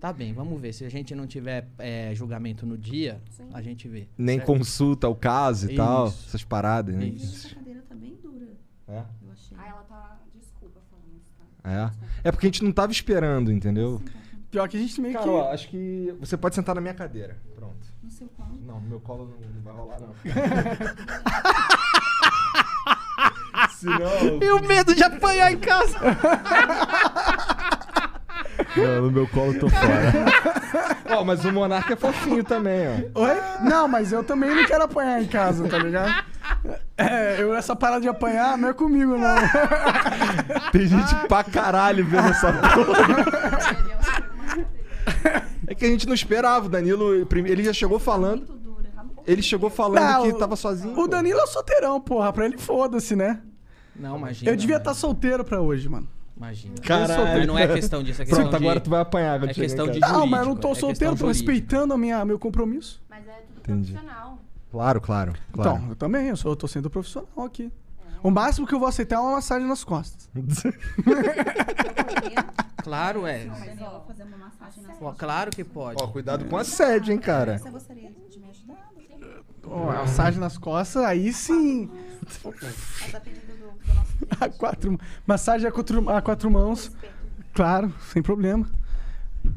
[0.00, 0.72] Tá bem, vamos ver.
[0.72, 3.20] Se a gente não tiver é, julgamento no dia,
[3.52, 4.06] a gente vê.
[4.16, 4.46] Nem certo?
[4.46, 6.06] consulta o caso e tal.
[6.08, 6.24] Isso.
[6.28, 7.06] Essas paradas, né?
[7.06, 7.46] Isso.
[7.48, 8.46] Essa cadeira tá bem dura.
[8.86, 8.98] É?
[8.98, 9.56] Eu achei.
[9.58, 10.18] Ah, ela tá.
[10.38, 11.32] Desculpa falando isso,
[11.62, 11.92] tá?
[12.22, 12.28] É.
[12.28, 14.00] É porque a gente não tava esperando, entendeu?
[14.56, 15.30] Pior que a gente meio Cara, que.
[15.30, 17.36] ó, acho que você pode sentar na minha cadeira.
[17.54, 17.76] Pronto.
[18.02, 18.58] No seu colo.
[18.64, 20.14] Não, no meu colo não, não vai rolar, não.
[23.68, 24.42] Senão.
[24.42, 25.98] E o medo de apanhar em casa.
[28.74, 30.12] Não, no meu colo eu tô fora.
[31.18, 33.20] Ó, mas o Monarca é fofinho também, ó.
[33.22, 33.36] Oi?
[33.62, 36.24] Não, mas eu também não quero apanhar em casa, tá ligado?
[36.96, 39.36] É, eu, essa parada de apanhar não é comigo, não.
[40.72, 43.95] Tem gente pra caralho vendo essa porra.
[45.66, 46.66] É que a gente não esperava.
[46.66, 48.46] O Danilo, ele já chegou falando.
[49.26, 50.92] Ele chegou falando Não, que tava sozinho.
[50.92, 51.08] O pô.
[51.08, 52.32] Danilo é solteirão, porra.
[52.32, 53.40] Pra ele foda-se, né?
[53.96, 54.50] Não, imagina.
[54.50, 56.08] Eu devia estar solteiro pra hoje, mano.
[56.36, 56.74] Imagina.
[56.82, 57.24] Caralho.
[57.24, 58.64] Mas não é questão disso, é questão Pronto, de...
[58.64, 60.12] agora tu vai apanhar quando É chegar em questão de casa.
[60.12, 61.50] Não, mas eu não jurídico, tô é solteiro, tô jurídica.
[61.52, 63.02] respeitando a minha, meu compromisso.
[63.08, 63.92] Mas é tudo Entendi.
[63.94, 64.38] profissional.
[64.70, 65.76] Claro, claro, claro.
[65.78, 67.72] Então, eu também, eu, sou, eu tô sendo profissional aqui.
[68.22, 70.30] O máximo que eu vou aceitar é uma massagem nas costas.
[72.86, 73.46] Claro, é.
[73.46, 76.00] Mas ó, fazer uma massagem nas Pô, claro que pode.
[76.00, 77.58] Ó, cuidado com assédio, hein, cara.
[77.58, 78.92] Você gostaria de me ajudar?
[79.64, 81.90] Ó, a massagem nas costas, aí sim.
[83.12, 83.20] A.
[84.46, 86.92] A quatro, massagem a quatro, a quatro mãos.
[87.52, 88.66] Claro, sem problema.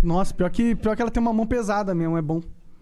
[0.01, 2.41] Nossa, pior que, pior que ela tem uma mão pesada mesmo, é bom.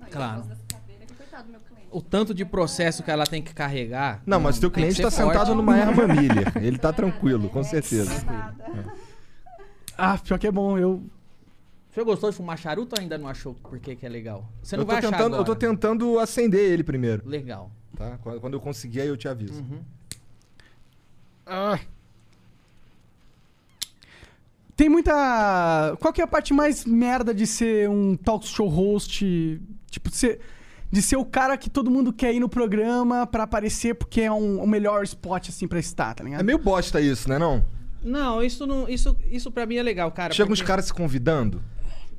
[0.10, 0.44] Claro.
[0.44, 1.87] Dessa cadeira aqui, coitado do meu cliente.
[1.98, 4.22] O tanto de processo que ela tem que carregar.
[4.24, 5.32] Não, mas teu cliente tá forte.
[5.34, 6.56] sentado numa erva Miller.
[6.58, 8.12] Ele tá tranquilo, com certeza.
[9.98, 10.78] Ah, pior que é bom.
[10.78, 11.02] Eu,
[11.92, 14.48] Você gostou de fumar charuto ou ainda não achou por que que é legal?
[14.62, 15.60] Você não Eu tô, vai achar tentando, eu tô agora.
[15.60, 17.28] tentando acender ele primeiro.
[17.28, 17.72] Legal.
[17.96, 18.20] Tá?
[18.22, 19.60] Quando quando eu conseguir, aí eu te aviso.
[19.60, 19.80] Uhum.
[21.48, 21.80] Ah.
[24.76, 25.98] Tem muita.
[26.00, 29.60] Qual que é a parte mais merda de ser um talk show host?
[29.90, 30.40] Tipo, de ser,
[30.92, 34.32] de ser o cara que todo mundo quer ir no programa pra aparecer porque é
[34.32, 36.40] um, o melhor spot, assim, pra estar, tá ligado?
[36.40, 37.64] É meio bosta isso, né não?
[38.02, 40.34] Não, isso não, isso, isso para mim é legal, cara.
[40.34, 41.62] Chega uns porque- caras se convidando.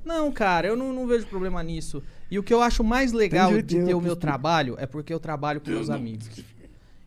[0.05, 2.03] Não, cara, eu não, não vejo problema nisso.
[2.31, 5.13] E o que eu acho mais legal de ter o meu que- trabalho é porque
[5.13, 6.29] eu trabalho com meus amigos.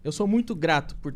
[0.04, 1.14] Eu sou muito grato por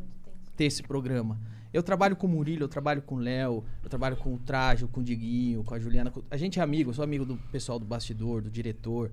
[0.55, 1.39] ter esse programa.
[1.73, 4.87] Eu trabalho com o Murilo, eu trabalho com o Léo, eu trabalho com o Trajo,
[4.87, 6.09] com o Diguinho, com a Juliana.
[6.11, 9.11] com- A gente é amigo, eu sou amigo do pessoal do bastidor, do diretor.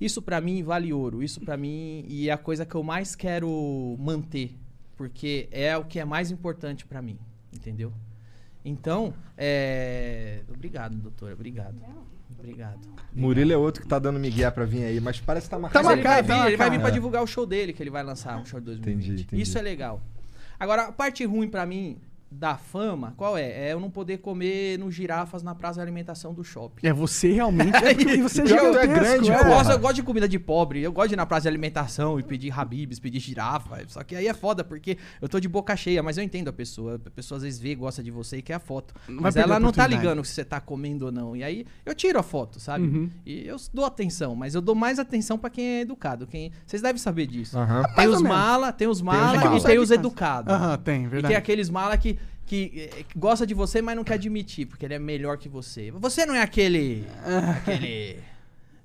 [0.00, 1.22] Isso pra mim vale ouro.
[1.22, 4.56] Isso pra mim e é a coisa que eu mais quero manter,
[4.96, 7.18] porque é o que é mais importante pra mim,
[7.52, 7.92] entendeu?
[8.64, 10.40] Então, é...
[10.48, 11.76] obrigado, doutora, obrigado.
[12.38, 12.80] Obrigado.
[13.14, 15.84] Murilo é outro que tá dando migué pra vir aí, mas parece que tá marcado.
[15.84, 16.82] Mas ele vai marcado, vir, tá ele vai vir marcado.
[16.82, 19.04] pra divulgar o show dele, que ele vai lançar, um show de 2020.
[19.04, 19.42] Entendi, entendi.
[19.42, 20.02] Isso é legal.
[20.58, 21.98] Agora, a parte ruim pra mim
[22.38, 23.68] da fama, qual é?
[23.68, 26.86] É eu não poder comer no girafas na praça de alimentação do shopping.
[26.86, 27.76] É você realmente.
[27.76, 29.40] É, e você é é grande, é.
[29.40, 31.48] Eu gosto, eu gosto de comida de pobre, eu gosto de ir na praça de
[31.48, 33.78] alimentação e pedir habibs, pedir girafa.
[33.88, 36.52] Só que aí é foda, porque eu tô de boca cheia, mas eu entendo a
[36.52, 37.00] pessoa.
[37.06, 38.94] A pessoa às vezes vê, gosta de você e quer a foto.
[39.06, 41.36] Não mas ela não tá ligando se você tá comendo ou não.
[41.36, 42.84] E aí eu tiro a foto, sabe?
[42.86, 43.10] Uhum.
[43.26, 46.26] E eu dou atenção, mas eu dou mais atenção pra quem é educado.
[46.26, 46.52] Quem...
[46.66, 47.58] Vocês devem saber disso.
[47.58, 47.82] Aham.
[47.94, 48.36] Tem os ou menos.
[48.36, 49.58] mala, tem os os mala mala.
[49.58, 50.52] e tem os educados.
[50.52, 51.32] Aham, tem, E verdade.
[51.32, 54.84] tem aqueles mala que, que, eh, que gosta de você, mas não quer admitir, porque
[54.84, 55.90] ele é melhor que você.
[55.92, 57.06] Você não é aquele.
[57.58, 58.18] aquele.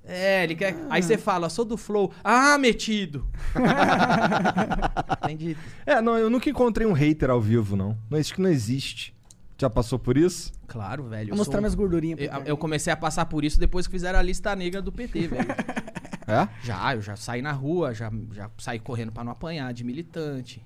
[0.02, 0.74] É, ele quer.
[0.88, 2.10] Aí você fala, sou do Flow.
[2.24, 3.28] Ah, metido!
[5.24, 5.56] Entendi.
[5.86, 7.96] É, não, eu nunca encontrei um hater ao vivo, não.
[8.08, 9.14] Não, isso que não existe.
[9.58, 10.52] Já passou por isso?
[10.66, 11.28] Claro, velho.
[11.28, 12.18] Vou eu mostrar sou- minhas gordurinhas.
[12.18, 14.90] pra Eu, eu comecei a passar por isso depois que fizeram a lista negra do
[14.90, 15.48] PT, velho.
[16.26, 16.48] É?
[16.64, 20.64] Já, eu já saí na rua, já, já saí correndo pra não apanhar de militante.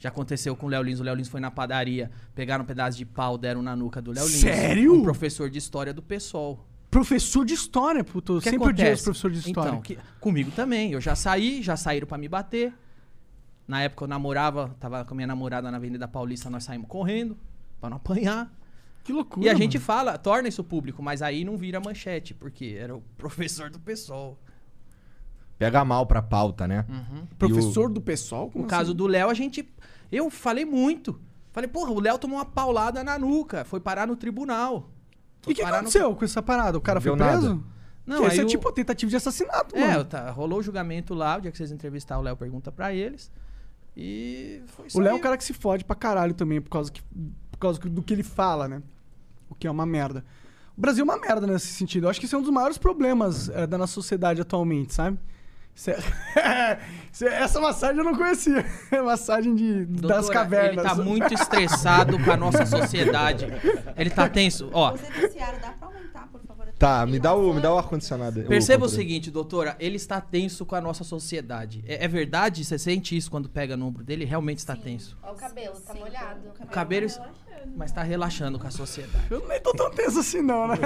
[0.00, 0.98] Já aconteceu com o Léo Lins.
[0.98, 4.10] O Léo Lins foi na padaria, pegaram um pedaço de pau, deram na nuca do
[4.10, 4.40] Léo Lins.
[4.40, 4.94] Sério?
[4.94, 6.66] Um professor de história do PSOL.
[6.90, 8.36] Professor de história, puto.
[8.36, 9.68] Eu que sempre odiei os professores de história.
[9.68, 10.90] Então, que- comigo também.
[10.92, 12.72] Eu já saí, já saíram pra me bater.
[13.68, 17.36] Na época eu namorava, tava com a minha namorada na Avenida Paulista, nós saímos correndo
[17.78, 18.50] pra não apanhar.
[19.04, 19.46] Que loucura.
[19.46, 19.84] E a gente mano.
[19.86, 24.38] fala, torna isso público, mas aí não vira manchete, porque era o professor do PSOL.
[25.60, 26.86] Pega mal pra pauta, né?
[26.88, 27.26] Uhum.
[27.38, 28.50] Professor do pessoal?
[28.54, 29.68] No caso do Léo, a gente.
[30.10, 31.20] Eu falei muito.
[31.52, 34.88] Falei, porra, o Léo tomou uma paulada na nuca, foi parar no tribunal.
[35.46, 36.78] E o que parar no- aconteceu com essa parada?
[36.78, 37.38] O cara Não foi deu nada.
[37.38, 37.64] preso?
[38.06, 40.04] Não, Isso é o- tipo tentativa de assassinato, É, mano.
[40.06, 43.30] tá, rolou o julgamento lá, o dia que vocês entrevistar o Léo pergunta pra eles.
[43.96, 46.70] E foi isso O Léo é um cara que se fode pra caralho também, por
[46.70, 47.02] causa, que,
[47.50, 48.82] por causa do que ele fala, né?
[49.48, 50.24] O que é uma merda.
[50.76, 52.06] O Brasil é uma merda nesse sentido.
[52.06, 55.18] Eu acho que esse é um dos maiores problemas eh, da nossa sociedade atualmente, sabe?
[57.22, 58.64] Essa massagem eu não conhecia.
[58.90, 60.84] É massagem de, das Doutora, cavernas.
[60.84, 63.46] Ele tá muito estressado com a nossa sociedade.
[63.96, 64.68] Ele tá tenso.
[64.72, 66.66] Ó, dá pra aumentar, por favor?
[66.78, 68.40] Tá, me dá o, me dá o ar-condicionado.
[68.40, 69.76] aí, perceba o seguinte, doutora.
[69.78, 71.84] Ele está tenso com a nossa sociedade.
[71.86, 72.64] É, é verdade?
[72.64, 74.24] Você sente isso quando pega no ombro dele?
[74.24, 75.16] Realmente está tenso.
[75.22, 76.40] Ó, o cabelo, tá molhado.
[76.60, 77.06] O cabelo...
[77.76, 79.26] Mas tá relaxando com a sociedade.
[79.30, 80.76] Eu nem tô tão tenso assim, não, né?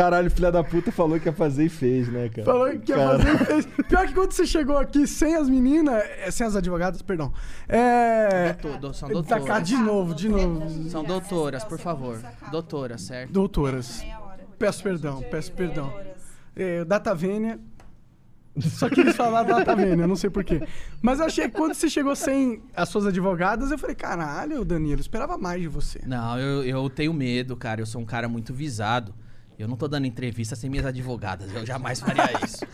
[0.00, 2.44] Caralho, filha da puta falou que ia fazer e fez, né, cara?
[2.46, 3.18] Falou que ia Cara.
[3.18, 3.66] fazer e fez.
[3.86, 7.30] Pior que quando você chegou aqui sem as meninas, é, sem as advogadas, perdão.
[7.68, 8.54] É.
[8.54, 9.44] Doutor, são Tá doutoras.
[9.44, 10.88] cá de novo, de novo.
[10.88, 12.18] São doutoras, por favor.
[12.50, 13.30] Doutoras, certo?
[13.30, 14.02] Doutoras.
[14.58, 15.92] Peço perdão, peço perdão.
[16.56, 17.60] É, Data Vênia.
[18.58, 20.66] Só quis falar Data Vênia, não sei porquê.
[21.02, 24.94] Mas eu achei que quando você chegou sem as suas advogadas, eu falei, caralho, Danilo,
[24.94, 26.00] eu esperava mais de você.
[26.06, 27.82] Não, eu, eu tenho medo, cara.
[27.82, 29.14] Eu sou um cara muito visado.
[29.62, 31.52] Eu não tô dando entrevista sem minhas advogadas.
[31.54, 32.64] Eu jamais faria isso.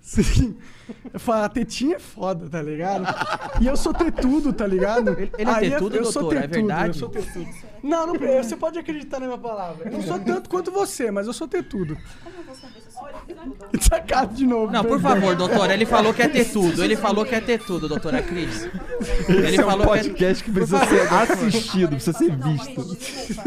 [0.00, 0.56] Sim.
[1.14, 3.04] Eu falo, a tetinha é foda, tá ligado?
[3.60, 5.10] E eu sou tetudo, tá ligado?
[5.12, 6.40] Ele- ele é Aí tetudo, eu sou doutora?
[6.44, 6.88] É tetudo, verdade?
[6.88, 7.48] Eu sou tetudo.
[7.84, 9.86] Não, não, você pode acreditar na minha palavra.
[9.88, 11.96] Eu não sou tanto quanto você, mas eu sou tetudo.
[13.80, 14.72] Sacado de novo.
[14.72, 15.74] Não, por favor, doutora.
[15.74, 16.82] Ele falou que é ter tudo.
[16.82, 18.68] Ele falou que é ter tudo, doutora Cris.
[19.28, 22.96] Ele Esse é um falou podcast que Por precisa favor, ser assistido, precisa ser visto.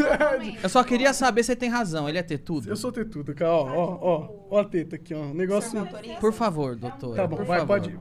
[0.63, 2.07] Eu só queria saber se você tem razão.
[2.09, 2.69] Ele é ter tudo.
[2.69, 3.51] Eu sou tetudo, cara.
[3.51, 4.29] Ó, ó, ó.
[4.49, 5.19] Ó a teta aqui, ó.
[5.19, 5.87] Um Negócio.
[6.19, 7.15] Por favor, doutora.
[7.15, 7.79] Tá bom, por vai, favor.
[7.79, 7.99] pode.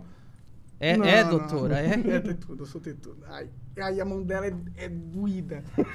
[0.84, 1.90] É, Não, é não, doutora, não.
[1.90, 1.94] é?
[2.16, 3.24] É tetudo, eu sou tetudo.
[3.28, 5.62] Ai, ai a mão dela é, é doída.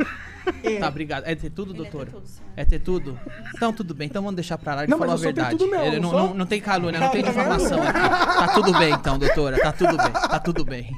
[0.80, 1.26] Tá, obrigado.
[1.28, 2.12] É ter tudo, doutora?
[2.56, 3.18] É ter tudo?
[3.56, 4.08] Então, tudo bem.
[4.08, 4.84] Então vamos deixar pra lá.
[4.84, 5.64] Ele Não, falou a verdade.
[5.64, 7.44] mesmo, Ele não, sou- não, não tem calúnia, não tem Tá vendo?
[7.44, 8.00] difamação aqui.
[8.00, 9.60] Tá tudo bem, então, doutora.
[9.60, 10.12] Tá tudo bem.
[10.12, 10.98] Tá tudo bem.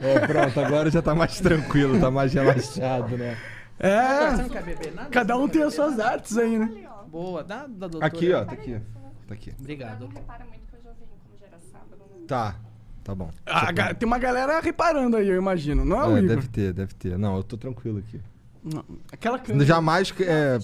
[0.00, 3.36] É, pronto, agora já tá mais tranquilo, tá mais relaxado, né?
[3.78, 4.30] É.
[4.30, 5.08] Você não quer beber nada?
[5.10, 6.70] Cada um tem as suas artes aí, né?
[7.08, 8.06] Boa, dá da doutora.
[8.06, 8.80] Aqui, ó, tá aqui.
[9.26, 9.52] Tá aqui.
[9.58, 10.06] Obrigado.
[10.14, 11.96] Repara muito que eu já vim, como já era sábado.
[11.98, 12.11] né?
[12.26, 12.56] Tá,
[13.04, 13.30] tá bom.
[13.46, 15.84] A ga- tem uma galera reparando aí, eu imagino.
[15.84, 16.36] Não é, o É, Igor?
[16.36, 17.18] deve ter, deve ter.
[17.18, 18.20] Não, eu tô tranquilo aqui.
[18.64, 19.64] Não, Aquela câmera.
[19.66, 20.12] Jamais.
[20.20, 20.58] É...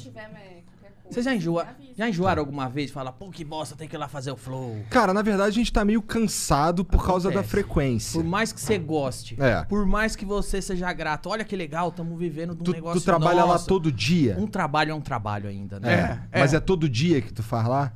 [1.11, 2.91] Vocês já, enjoa, já enjoaram alguma vez?
[2.91, 4.77] Fala, pô, que bosta, tem que ir lá fazer o flow.
[4.91, 7.51] Cara, na verdade a gente tá meio cansado por causa da Acontece.
[7.51, 8.21] frequência.
[8.21, 9.65] Por mais que você goste, É.
[9.65, 13.01] por mais que você seja grato, olha que legal, estamos vivendo de um Tu, negócio
[13.01, 14.37] tu trabalha lá todo dia.
[14.39, 16.23] Um trabalho é um trabalho ainda, né?
[16.31, 17.91] É, Mas é todo dia que tu faz lá?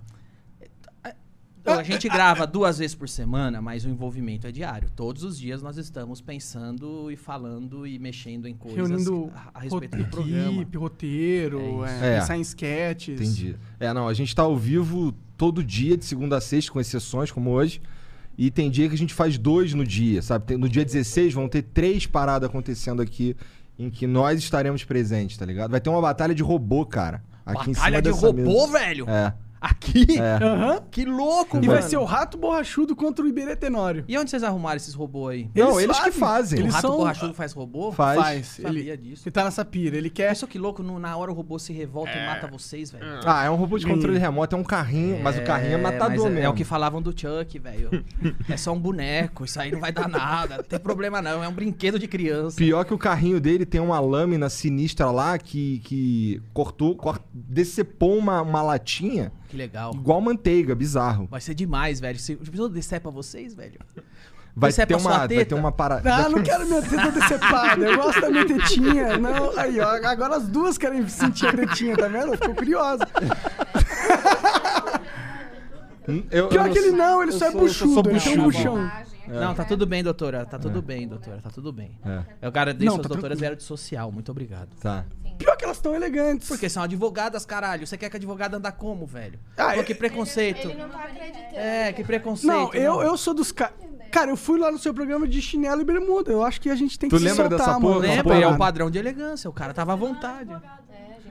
[1.62, 4.90] Então, a gente grava duas vezes por semana, mas o envolvimento é diário.
[4.94, 9.60] Todos os dias nós estamos pensando e falando e mexendo em coisas Reunindo a, a
[9.60, 10.52] respeito do ro- programa.
[10.62, 12.20] equipe, roteiro, É é, É.
[12.20, 13.20] pensar em sketches.
[13.20, 13.56] Entendi.
[13.78, 17.30] É, não, a gente tá ao vivo todo dia, de segunda a sexta, com exceções
[17.30, 17.80] como hoje.
[18.36, 20.44] E tem dia que a gente faz dois no dia, sabe?
[20.46, 23.36] Tem- no dia 16 vão ter três paradas acontecendo aqui
[23.78, 25.70] em que nós estaremos presentes, tá ligado?
[25.70, 27.22] Vai ter uma batalha de robô, cara.
[27.44, 28.78] Aqui em Batalha cima de robô, mesa.
[28.78, 29.10] velho?
[29.10, 29.34] É.
[29.62, 30.18] Aqui?
[30.18, 30.44] É.
[30.44, 30.82] Aham.
[30.90, 31.72] Que louco, E mano.
[31.72, 34.04] vai ser o rato borrachudo contra o Iberê Tenório.
[34.08, 35.50] E onde vocês arrumaram esses robôs aí?
[35.54, 36.58] Não, eles que fazem.
[36.58, 37.92] O Eles rato são- borrachudo faz robô?
[37.92, 38.20] Faz.
[38.20, 38.46] Faz.
[38.60, 39.22] Sabia Ele, disso.
[39.26, 39.96] ele tá nessa pira.
[39.96, 40.28] Ele quer.
[40.30, 43.04] Pensa que louco, no- na hora o robô se revolta e mata vocês, velho.
[43.24, 46.08] Ah, é um robô de controle remoto, é um carrinho, mas o carrinho é matador
[46.10, 46.46] mas é, mesmo.
[46.46, 48.04] É o que falavam do Chuck, velho.
[48.48, 50.56] é só um boneco, isso aí não vai dar nada.
[50.56, 52.56] Não tem problema não, é um brinquedo de criança.
[52.56, 58.16] Pior que o carrinho dele tem uma lâmina sinistra lá que, que cortou, cort- decepou
[58.18, 59.92] uma, uma latinha Que legal.
[59.94, 61.28] igual manteiga, bizarro.
[61.30, 62.18] Vai ser demais, velho.
[62.18, 63.78] Se precisou descer pra vocês, velho.
[64.56, 66.14] Vai Decepa ter, uma, vai ter uma parada.
[66.14, 67.84] Ah, não quero minha teta decepada.
[67.84, 69.16] Eu gosto da minha tetinha.
[69.20, 69.90] Não, aí, ó.
[70.06, 72.32] Agora as duas querem sentir a tetinha, tá vendo?
[72.32, 73.06] Ficou curiosa.
[76.30, 78.10] Eu- Pior eu que ele sou- não, ele eu só é eu buchudo.
[78.10, 78.90] Ele tem um buchudo.
[79.26, 79.40] Buchão.
[79.40, 80.44] Não, tá tudo bem, doutora.
[80.46, 81.40] Tá tudo bem, doutora.
[81.42, 81.98] Tá tudo bem.
[82.04, 82.22] É.
[82.42, 83.40] Eu agradeço Não, as tá doutoras tranquilo.
[83.40, 84.10] vieram de social.
[84.12, 84.68] Muito obrigado.
[84.80, 85.04] Tá.
[85.38, 86.46] Pior que elas estão elegantes.
[86.48, 87.86] Porque são advogadas, caralho.
[87.86, 89.38] Você quer que a advogada anda como, velho?
[89.56, 90.68] Ah, Pô, é- que preconceito.
[90.68, 91.56] Ele não tá acreditando.
[91.56, 92.52] É, que preconceito.
[92.52, 93.74] Não, eu, eu sou dos caras.
[94.10, 96.30] Cara, eu fui lá no seu programa de chinelo e bermuda.
[96.30, 97.94] Eu acho que a gente tem Tu que se lembra soltar, dessa mano.
[97.94, 98.06] porra?
[98.06, 98.38] Lembra?
[98.40, 99.48] É o padrão de elegância.
[99.48, 100.50] O cara tava à vontade.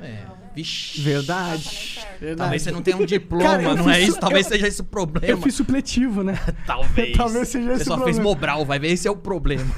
[0.02, 0.23] É.
[0.56, 0.99] Vixe.
[1.02, 1.99] Verdade.
[2.19, 2.38] Verdade.
[2.38, 4.19] Talvez você não tenha um diploma, Cara, não é isso?
[4.19, 5.26] Talvez eu- seja esse o problema.
[5.28, 6.38] Eu fiz supletivo, né?
[6.68, 7.15] Talvez.
[7.15, 8.23] Talvez seja Você esse só o fez problema.
[8.30, 9.64] Mobral, vai ver, esse é o problema.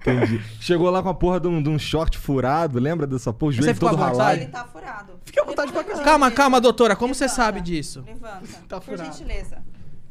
[0.00, 0.40] Entendi.
[0.60, 3.50] Chegou lá com a porra de um, de um short furado, lembra dessa porra?
[3.50, 4.18] O Você joelho ficou todo à ralado.
[4.20, 4.42] vontade?
[4.42, 5.12] Ele tá furado.
[5.24, 6.04] Fica à vontade pra caralho.
[6.04, 6.94] calma, calma, doutora.
[6.94, 8.04] Como você sabe disso?
[8.06, 8.46] Levanta.
[8.68, 8.96] Tá Por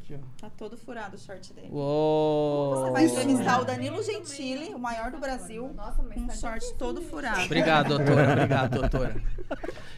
[0.05, 0.23] furado.
[0.23, 0.23] gentileza.
[0.39, 1.69] Tá todo furado o short dele.
[1.71, 2.75] Uou.
[2.75, 5.73] Você vai entrevistar o Danilo Gentili, o maior do Brasil,
[6.13, 7.41] com um short todo furado.
[7.41, 8.31] Obrigado, doutora.
[8.33, 9.15] Obrigado, doutora.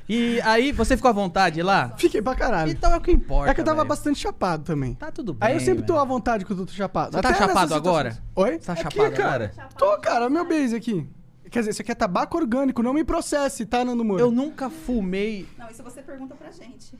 [0.10, 1.94] E aí, você ficou à vontade lá?
[1.98, 2.72] Fiquei pra caralho.
[2.72, 3.52] Então é o que importa.
[3.52, 3.90] É que eu tava velho.
[3.90, 4.94] bastante chapado também.
[4.94, 5.50] Tá tudo bem.
[5.50, 6.04] Aí eu sempre tô velho.
[6.04, 7.12] à vontade quando eu tô chapado.
[7.12, 8.12] Você tá Até nessas chapado agora?
[8.12, 8.34] situações.
[8.36, 8.60] Oi?
[8.60, 9.52] Você tá Aqui, chapado cara.
[9.54, 9.70] agora?
[9.78, 10.30] Tô, cara.
[10.30, 11.08] Meu base aqui.
[11.50, 14.22] Quer dizer, isso aqui é tabaco orgânico, não me processe, tá, Nando Moura?
[14.22, 15.48] Eu nunca fumei.
[15.58, 16.98] Não, isso você pergunta pra gente.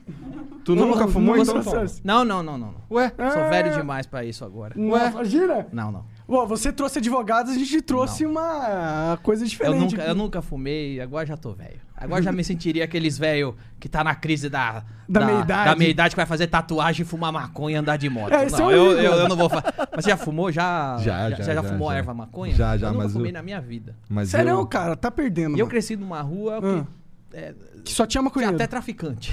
[0.64, 1.62] Tu nunca fumou, não, então?
[1.62, 1.84] não?
[2.04, 2.66] Não, não, não, não.
[2.72, 2.74] não.
[2.90, 3.08] Ué?
[3.32, 3.48] Sou Ah.
[3.48, 4.74] velho demais pra isso agora.
[4.78, 5.10] Ué?
[5.10, 5.66] Imagina?
[5.72, 6.04] Não, não.
[6.28, 9.80] Bom, você trouxe advogados, a gente trouxe uma coisa Eu diferente.
[9.92, 10.10] nunca, aqui.
[10.10, 11.80] eu nunca fumei, agora já tô velho.
[11.96, 15.70] Agora já me sentiria aqueles velho que tá na crise da, Da meia-idade.
[15.70, 18.30] Da meia-idade que vai fazer tatuagem, fumar maconha e andar de moto.
[18.32, 19.64] É, não, é eu, eu, eu não vou fazer.
[19.96, 20.52] Mas você já fumou?
[20.52, 20.98] Já?
[20.98, 21.96] Já, já, Você já, já, fumou já.
[21.96, 22.54] erva maconha?
[22.54, 23.96] Já, já, eu nunca mas fumei eu- na minha vida.
[24.06, 24.66] Mas Sério, eu...
[24.66, 25.56] cara, tá perdendo.
[25.56, 26.84] E eu cresci numa rua Ah.
[27.30, 28.54] que, é, Que só tinha tinha maconheiro.
[28.54, 29.32] até traficante.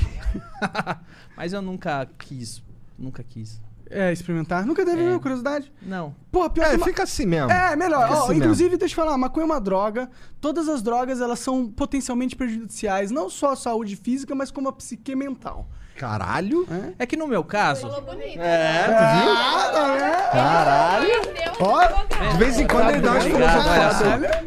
[1.35, 2.63] Mas eu nunca quis.
[2.97, 3.61] Nunca quis.
[3.89, 4.65] É, experimentar.
[4.65, 5.03] Nunca teve É.
[5.03, 5.71] nenhuma curiosidade?
[5.81, 6.15] Não.
[6.31, 7.51] Pô, pior É, que ma- fica assim mesmo.
[7.51, 8.09] É, melhor.
[8.11, 10.09] Ó, assim inclusive, deixa eu falar, maconha é uma droga.
[10.41, 14.73] Todas as drogas, elas são potencialmente prejudiciais, não só à saúde física, mas como à
[14.73, 15.67] psique mental.
[15.97, 16.67] Caralho.
[16.99, 17.81] É que no meu caso.
[17.89, 18.39] Falou bonito.
[18.39, 19.31] É, tu viu?
[19.33, 20.31] Ah, tá vendo?
[20.31, 21.35] Caralho.
[21.57, 23.29] Ó, De vez em quando ele dá umas só.
[23.29, 24.01] filosofadas.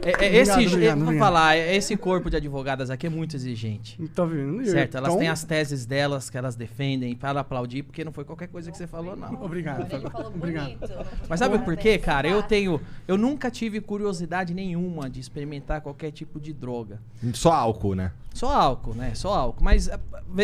[0.05, 1.19] É, é, esse, Obrigado, obrigado, vou obrigado.
[1.27, 3.99] falar, é- esse corpo de advogadas aqui é muito exigente.
[4.15, 4.63] Tá vendo?
[4.67, 8.25] Certo, elas Então, têm as teses delas que elas defendem para aplaudir, porque não foi
[8.25, 9.43] qualquer coisa que você falou, não.
[9.43, 9.91] Obrigado.
[9.91, 10.65] Ele falou Obrigado.
[10.79, 11.07] bonito.
[11.29, 12.29] Mas sabe por quê, cara?
[12.29, 12.79] Eu tenho.
[13.07, 17.01] Eu nunca tive curiosidade nenhuma de experimentar qualquer tipo de droga.
[17.33, 18.13] Só álcool, né?
[18.39, 19.15] Só álcool, né?
[19.17, 19.65] Só álcool.
[19.65, 19.99] Mas, eh,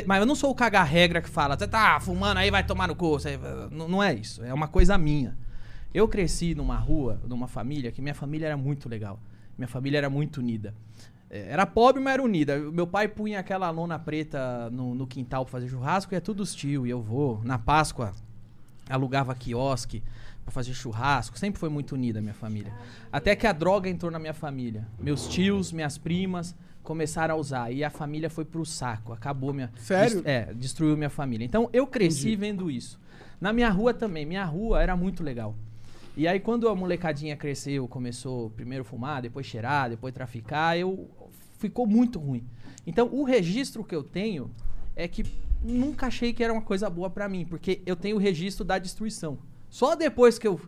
[0.04, 2.96] mas eu não sou o caga-regra que fala, você tá fumando aí, vai tomar no
[2.96, 3.10] cu.
[3.20, 3.38] Você-
[3.70, 4.42] Não, é isso.
[4.42, 5.36] É uma coisa minha.
[5.92, 9.20] Eu cresci numa rua, numa família, que minha família era muito legal.
[9.56, 10.74] Minha família era muito unida.
[11.30, 12.58] Eh, Era pobre, mas era unida.
[12.58, 16.40] Meu pai punha aquela lona preta no, no quintal pra fazer churrasco e é tudo
[16.42, 16.84] os tio.
[16.86, 17.40] E eu vou.
[17.44, 18.12] Na Páscoa,
[18.90, 20.02] alugava quiosque
[20.44, 21.38] pra fazer churrasco.
[21.38, 22.72] Sempre foi muito unida a minha família.
[23.12, 24.84] Até que a droga entrou na minha família.
[24.98, 27.72] Meus tios, minhas primas começaram a usar.
[27.72, 29.12] E a família foi pro saco.
[29.12, 29.72] Acabou minha.
[29.78, 30.22] Sério?
[30.22, 31.44] dest- é, destruiu minha família.
[31.44, 33.00] Então eu cresci vendo isso.
[33.40, 34.24] Na minha rua também.
[34.24, 35.56] Minha rua era muito legal.
[36.16, 41.10] E aí, quando a molecadinha cresceu, começou primeiro fumar, depois cheirar, depois traficar, eu
[41.58, 42.44] ficou muito ruim.
[42.86, 44.48] Então, o registro que eu tenho
[44.94, 45.24] é que
[45.60, 48.78] nunca achei que era uma coisa boa pra mim, porque eu tenho o registro da
[48.78, 49.38] destruição.
[49.68, 50.60] Só depois que eu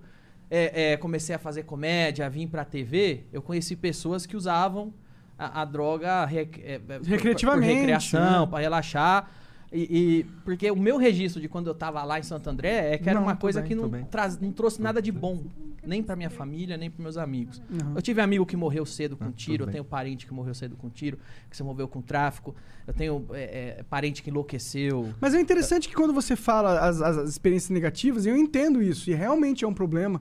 [0.50, 4.92] é, é, comecei a fazer comédia, vim pra TV, eu conheci pessoas que usavam
[5.38, 8.46] a, a droga rec- é, é, Recreativamente, por recreação, né?
[8.50, 9.30] pra relaxar.
[9.72, 9.80] E,
[10.20, 13.10] e- porque o meu registro de quando eu tava lá em Santo André é que
[13.10, 15.44] era Não, uma coisa bem, que não, traz- não trouxe nada de bom.
[15.84, 17.60] Nem pra minha família, nem pros meus amigos.
[17.94, 20.88] Eu tive amigo que morreu cedo com tiro, eu tenho parente que morreu cedo com
[20.90, 21.16] tiro,
[21.48, 22.56] que se moveu com tráfico,
[22.86, 25.12] eu tenho é, é, parente que enlouqueceu.
[25.20, 29.10] Mas é interessante que quando você fala as, as- as experiências negativas, eu entendo isso,
[29.10, 30.20] e realmente é um problema,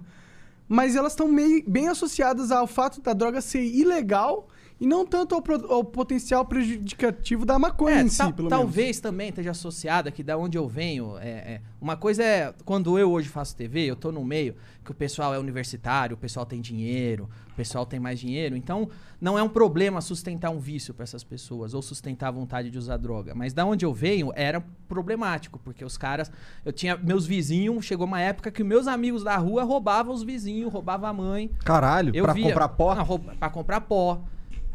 [0.68, 1.34] mas elas estão
[1.68, 4.48] bem associadas ao fato da droga ser ilegal
[4.80, 9.00] e não tanto ao, pro- ao potencial prejudicativo da maconha É, em si, pelo talvez
[9.00, 13.12] também esteja associada que da onde eu venho, é, é, uma coisa é quando eu
[13.12, 16.60] hoje faço TV, eu tô no meio que o pessoal é universitário, o pessoal tem
[16.62, 18.90] dinheiro, o pessoal tem mais dinheiro, então
[19.20, 22.78] não é um problema sustentar um vício para essas pessoas ou sustentar a vontade de
[22.78, 26.32] usar droga, mas da onde eu venho era problemático, porque os caras,
[26.64, 30.72] eu tinha meus vizinhos, chegou uma época que meus amigos da rua roubavam os vizinhos,
[30.72, 31.50] roubavam a mãe.
[31.64, 32.94] Caralho, Eu pra via- comprar pó?
[32.94, 34.22] Não, rouba- pra comprar pó.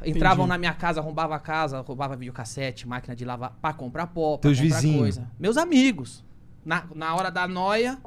[0.04, 0.48] Entravam Entendi.
[0.48, 4.48] na minha casa, roubava a casa, roubava videocassete, máquina de lavar, pra comprar pó, pra
[4.50, 4.98] Teus comprar vizinhos.
[5.00, 5.30] coisa.
[5.38, 6.24] Meus amigos.
[6.64, 7.98] Na, na hora da noia,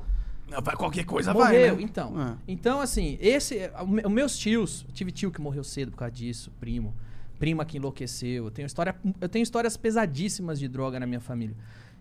[0.61, 1.69] Vai qualquer coisa morreu.
[1.69, 1.81] vai, né?
[1.81, 2.35] Então, É.
[2.47, 3.71] então, assim, esse.
[3.81, 6.93] o me- Os meus tios, tive tio que morreu cedo por causa disso, primo.
[7.39, 8.45] Prima que enlouqueceu.
[8.45, 11.55] Eu tenho, história, eu tenho histórias pesadíssimas de droga na minha família.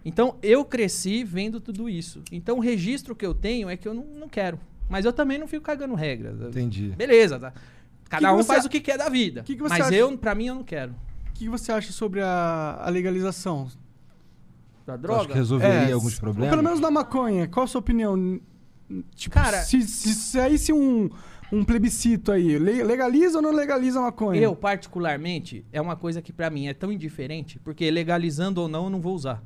[0.05, 2.23] Então, eu cresci vendo tudo isso.
[2.31, 4.59] Então, o registro que eu tenho é que eu não, não quero.
[4.91, 6.39] Mas eu também não fico cagando regras.
[6.43, 6.89] Entendi.
[6.91, 7.53] Beleza, tá?
[8.13, 9.43] Cada Que que um faz a- o que quer da vida.
[9.43, 10.93] que que você mas acha- eu, pra mim, eu não quero.
[11.29, 13.69] O que você acha sobre a, a legalização?
[14.87, 15.29] Da droga?
[15.29, 16.51] que resolveria É, alguns problemas?
[16.51, 18.39] Pelo menos na maconha, qual a sua opinião?
[19.15, 21.09] Tipo, Cara- se, se saísse um,
[21.51, 24.39] um plebiscito aí, le- legaliza ou não legaliza a maconha?
[24.43, 28.85] Eu, particularmente, é uma coisa que pra mim é tão indiferente, porque legalizando ou não,
[28.85, 29.43] eu não vou usar.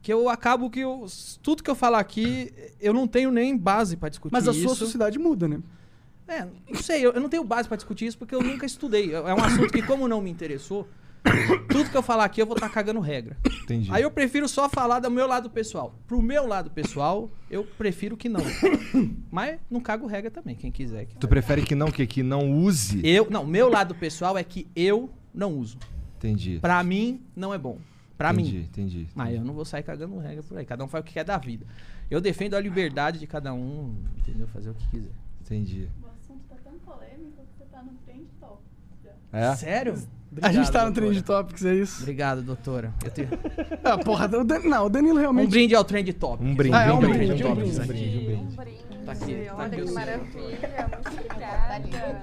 [0.00, 1.04] Que eu acabo que eu,
[1.42, 2.50] tudo que eu falar aqui,
[2.80, 4.62] eu não tenho nem base pra discutir Mas a isso.
[4.62, 5.60] sua sociedade muda, né?
[6.30, 9.12] É, não sei, eu, eu não tenho base pra discutir isso porque eu nunca estudei.
[9.12, 10.88] É um assunto que, como não me interessou,
[11.68, 13.36] tudo que eu falar aqui eu vou estar cagando regra.
[13.64, 13.90] Entendi.
[13.92, 15.92] Aí eu prefiro só falar do meu lado pessoal.
[16.06, 18.42] Pro meu lado pessoal, eu prefiro que não.
[19.28, 21.06] Mas não cago regra também, quem quiser.
[21.18, 23.00] Tu prefere que não, que, que não use?
[23.04, 25.78] Eu, não, meu lado pessoal é que eu não uso.
[26.16, 26.60] Entendi.
[26.60, 27.78] Pra mim, não é bom.
[28.16, 28.62] Pra entendi, mim.
[28.64, 29.08] Entendi.
[29.16, 30.64] Mas eu não vou sair cagando regra por aí.
[30.64, 31.66] Cada um faz o que quer da vida.
[32.08, 34.46] Eu defendo a liberdade de cada um, entendeu?
[34.48, 35.12] Fazer o que quiser.
[35.40, 35.88] Entendi.
[36.02, 38.62] O assunto tá tão polêmico que você tá no trend top.
[39.02, 39.12] já.
[39.32, 39.54] É?
[39.56, 39.94] Sério?
[40.42, 40.92] a gente tá no.
[40.92, 42.02] Trend Topics, é isso?
[42.02, 42.92] Obrigado, doutora.
[43.04, 43.28] Eu tenho...
[43.82, 45.46] Ah, porra, o Dan- não, o Danilo realmente...
[45.48, 46.44] Um brinde ao Trend Top.
[46.44, 47.82] Um brinde, Ah, é um um brinde, brinde, um um brinde, brinde.
[47.82, 48.42] um brinde, um brinde.
[48.52, 49.04] Um brinde.
[49.06, 49.94] Tá aqui, tá Olha que seu.
[49.94, 50.30] maravilha.
[50.90, 52.20] Muito obrigada.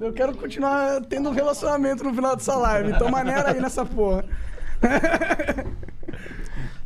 [0.00, 2.90] Eu quero continuar tendo um relacionamento no final dessa live.
[2.90, 4.24] Então maneira aí nessa porra.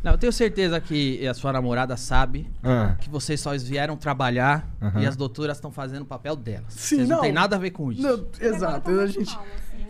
[0.02, 2.94] Não, eu tenho certeza que a sua namorada sabe Ah.
[3.00, 4.68] que vocês só vieram trabalhar
[4.98, 6.72] e as doutoras estão fazendo o papel delas.
[6.72, 7.22] Sim, Vocês não, não.
[7.22, 8.02] tem nada a ver com isso.
[8.02, 8.90] Não, exato.
[8.90, 9.38] A gente...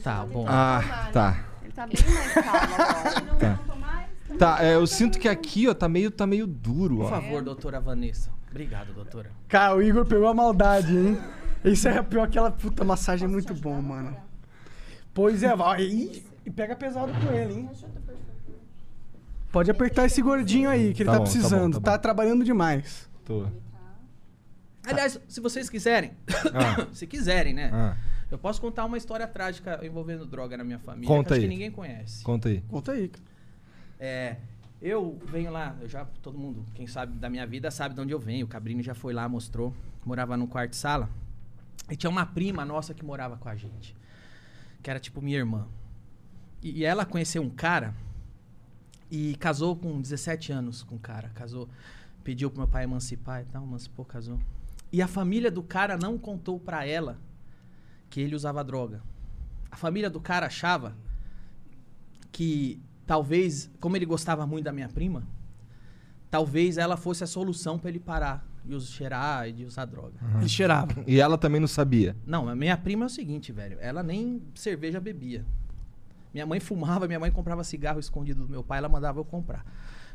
[0.03, 0.47] Tá, bom.
[0.49, 1.45] Ah, tá.
[1.63, 2.51] Ele tá bem mais calmo
[3.33, 3.61] agora.
[4.39, 7.09] Tá, é, eu sinto que aqui, ó, tá meio, tá meio duro, Por ó.
[7.09, 8.31] favor, doutora Vanessa.
[8.51, 9.31] Obrigado, doutora.
[9.49, 11.19] Cara, o Igor pegou a maldade, hein?
[11.65, 14.15] Isso é pior aquela puta massagem é muito bom, mano.
[15.13, 15.83] Pois é, vai.
[15.83, 17.71] E pega pesado com ele, hein?
[19.59, 21.75] Pode apertar esse gordinho aí, que ele Tá tá, bom, tá bom, precisando.
[21.75, 22.03] tá Tá, bom.
[22.03, 23.11] trabalhando demais.
[23.25, 23.47] Tô.
[24.85, 26.13] Aliás, se vocês quiserem,
[26.55, 26.87] Ah.
[26.95, 27.71] se quiserem, né?
[27.73, 27.97] Ah.
[28.31, 31.49] Eu posso contar uma história trágica envolvendo droga na minha família Conta que acho aí.
[31.49, 32.23] que ninguém conhece.
[32.23, 32.61] Conta aí.
[32.69, 33.11] Conta aí.
[33.99, 34.37] É,
[34.81, 38.13] eu venho lá, eu já todo mundo, quem sabe da minha vida sabe de onde
[38.13, 38.47] eu venho.
[38.47, 39.75] O Cabrini já foi lá, mostrou.
[40.07, 41.11] Morava no quarto sala.
[41.91, 43.97] E tinha uma prima nossa que morava com a gente,
[44.83, 45.67] que era tipo minha irmã.
[46.63, 47.93] E, e ela conheceu um cara
[49.11, 51.29] e casou com 17 anos com o cara.
[51.31, 51.69] Casou,
[52.23, 54.39] pediu pro meu pai emancipar e tal, emancipou, casou.
[54.93, 57.19] E a família do cara não contou pra ela
[58.09, 59.03] que ele usava droga.
[59.71, 60.97] A família do cara achava
[62.33, 65.27] que talvez, como ele gostava muito da minha prima,
[66.31, 70.19] talvez ela fosse a solução pra ele parar de cheirar e de usar droga.
[70.37, 71.03] Ele cheirava.
[71.07, 72.15] E ela também não sabia.
[72.27, 73.79] Não, a minha prima é o seguinte, velho.
[73.81, 75.45] Ela nem cerveja bebia.
[76.39, 79.67] Minha mãe fumava, minha mãe comprava cigarro escondido do meu pai, ela mandava eu comprar.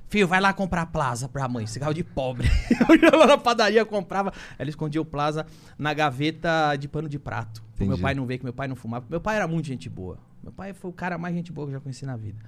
[0.07, 2.47] Filho, vai lá comprar Plaza pra mãe, cigarro de pobre.
[2.87, 4.31] Eu ia lá na padaria, comprava.
[4.57, 5.45] Ela escondia o Plaza
[5.77, 7.61] na gaveta de pano de prato.
[7.75, 9.05] Pro meu pai não ver que meu pai não fumava.
[9.09, 10.17] Meu pai era muito gente boa.
[10.41, 12.39] Meu pai foi o cara mais gente boa que eu já conheci na vida.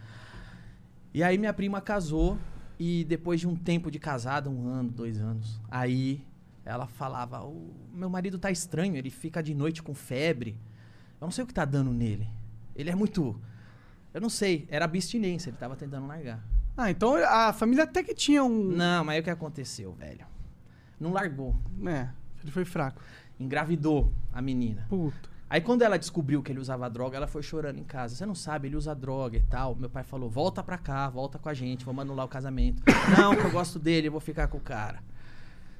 [1.14, 2.38] E aí minha prima casou
[2.80, 6.23] e depois de um tempo de casada, um ano, dois anos, aí
[6.64, 10.57] ela falava: "O meu marido tá estranho, ele fica de noite com febre.
[11.19, 12.26] Eu não sei o que tá dando nele.
[12.73, 13.38] Ele é muito
[14.15, 16.41] eu não sei, era abstinência, ele tava tentando largar.
[16.77, 18.63] Ah, então a família até que tinha um.
[18.63, 20.25] Não, mas aí o que aconteceu, velho?
[20.97, 21.53] Não largou.
[21.85, 22.07] É,
[22.41, 23.01] ele foi fraco.
[23.37, 24.85] Engravidou a menina.
[24.87, 25.29] Puta.
[25.49, 28.15] Aí quando ela descobriu que ele usava droga, ela foi chorando em casa.
[28.15, 29.75] Você não sabe, ele usa droga e tal.
[29.75, 32.81] Meu pai falou: volta pra cá, volta com a gente, vamos anular o casamento.
[33.19, 35.03] não, que eu gosto dele, eu vou ficar com o cara.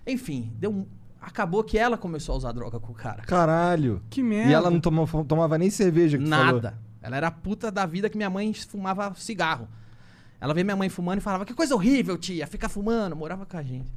[0.05, 0.85] Enfim, deu um...
[1.21, 3.21] acabou que ela começou a usar droga com o cara.
[3.23, 4.03] Caralho.
[4.09, 4.51] Que merda.
[4.51, 6.25] E ela não tomava, tomava nem cerveja que.
[6.25, 6.77] Nada.
[7.06, 9.69] Ela era a puta da vida que minha mãe fumava cigarro.
[10.41, 13.15] Ela vê minha mãe fumando e falava: Que coisa horrível, tia, fica fumando.
[13.15, 13.94] Morava com a gente.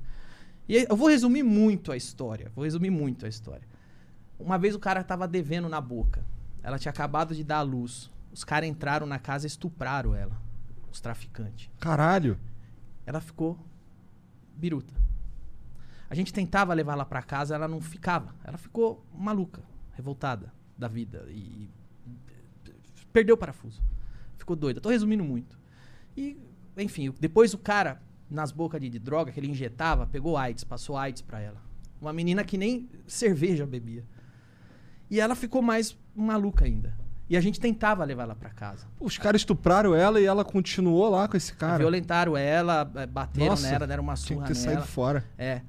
[0.68, 2.52] E eu vou resumir muito a história.
[2.54, 3.66] Vou resumir muito a história.
[4.38, 6.22] Uma vez o cara tava devendo na boca.
[6.62, 8.10] Ela tinha acabado de dar a luz.
[8.30, 10.38] Os caras entraram na casa e estupraram ela.
[10.92, 11.70] Os traficantes.
[11.80, 12.38] Caralho.
[13.06, 13.58] Ela ficou
[14.54, 14.92] biruta.
[16.10, 18.34] A gente tentava levar ela pra casa, ela não ficava.
[18.44, 19.62] Ela ficou maluca,
[19.94, 21.70] revoltada da vida e
[23.12, 23.82] perdeu o parafuso.
[24.36, 24.80] Ficou doida.
[24.80, 25.58] Tô resumindo muito.
[26.16, 26.36] E,
[26.76, 30.96] enfim, depois o cara nas bocas de, de droga que ele injetava, pegou AIDS, passou
[30.96, 31.60] AIDS pra ela.
[32.00, 34.04] Uma menina que nem cerveja bebia.
[35.10, 36.94] E ela ficou mais maluca ainda.
[37.30, 38.86] E a gente tentava levar ela pra casa.
[38.98, 41.78] Os caras estupraram ela e ela continuou lá com esse cara.
[41.78, 44.74] Violentaram ela, eh, bateram Nossa, nela, deram uma tinha surra que ter nela.
[44.76, 45.24] saído fora.
[45.36, 45.60] É.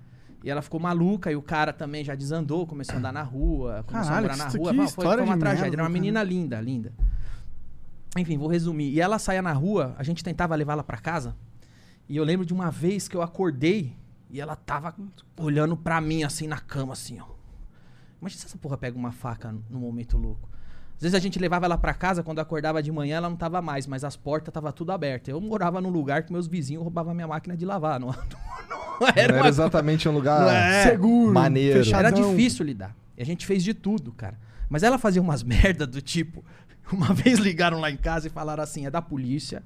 [0.42, 3.84] E ela ficou maluca e o cara também já desandou, começou a andar na rua,
[3.86, 4.72] começou Caralho, a morar na rua.
[4.74, 5.62] Não, foi, foi uma tragédia.
[5.64, 5.90] merda, Era uma cara.
[5.90, 6.94] menina linda, linda.
[8.18, 8.90] Enfim, vou resumir.
[8.90, 11.36] E ela saía na rua, a gente tentava levá-la pra casa.
[12.08, 13.96] E eu lembro de uma vez que eu acordei
[14.30, 14.96] e ela tava
[15.38, 17.26] olhando pra mim assim na cama, assim, ó.
[18.20, 20.50] Imagina se essa porra pega uma faca num momento louco.
[20.98, 23.62] Às vezes a gente levava ela pra casa, quando acordava de manhã ela não tava
[23.62, 25.32] mais, mas as portas tava tudo abertas.
[25.32, 28.00] Eu morava num lugar que meus vizinhos roubavam minha máquina de lavar.
[28.00, 28.16] Não, não
[29.00, 30.84] Não era, era uma exatamente um lugar Não é.
[30.84, 31.34] Seguro.
[31.34, 31.80] maneiro.
[31.80, 32.06] fechado.
[32.06, 32.94] era difícil lidar.
[33.18, 34.38] E a gente fez de tudo, cara.
[34.68, 36.44] Mas ela fazia umas merda do tipo.
[36.94, 39.64] Uma vez ligaram lá em casa e falaram assim: é da polícia.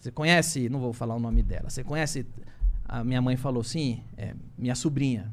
[0.00, 1.70] Você conhece, não vou falar o nome dela.
[1.70, 2.26] Você conhece.
[2.86, 5.32] A minha mãe falou sim, é, minha sobrinha,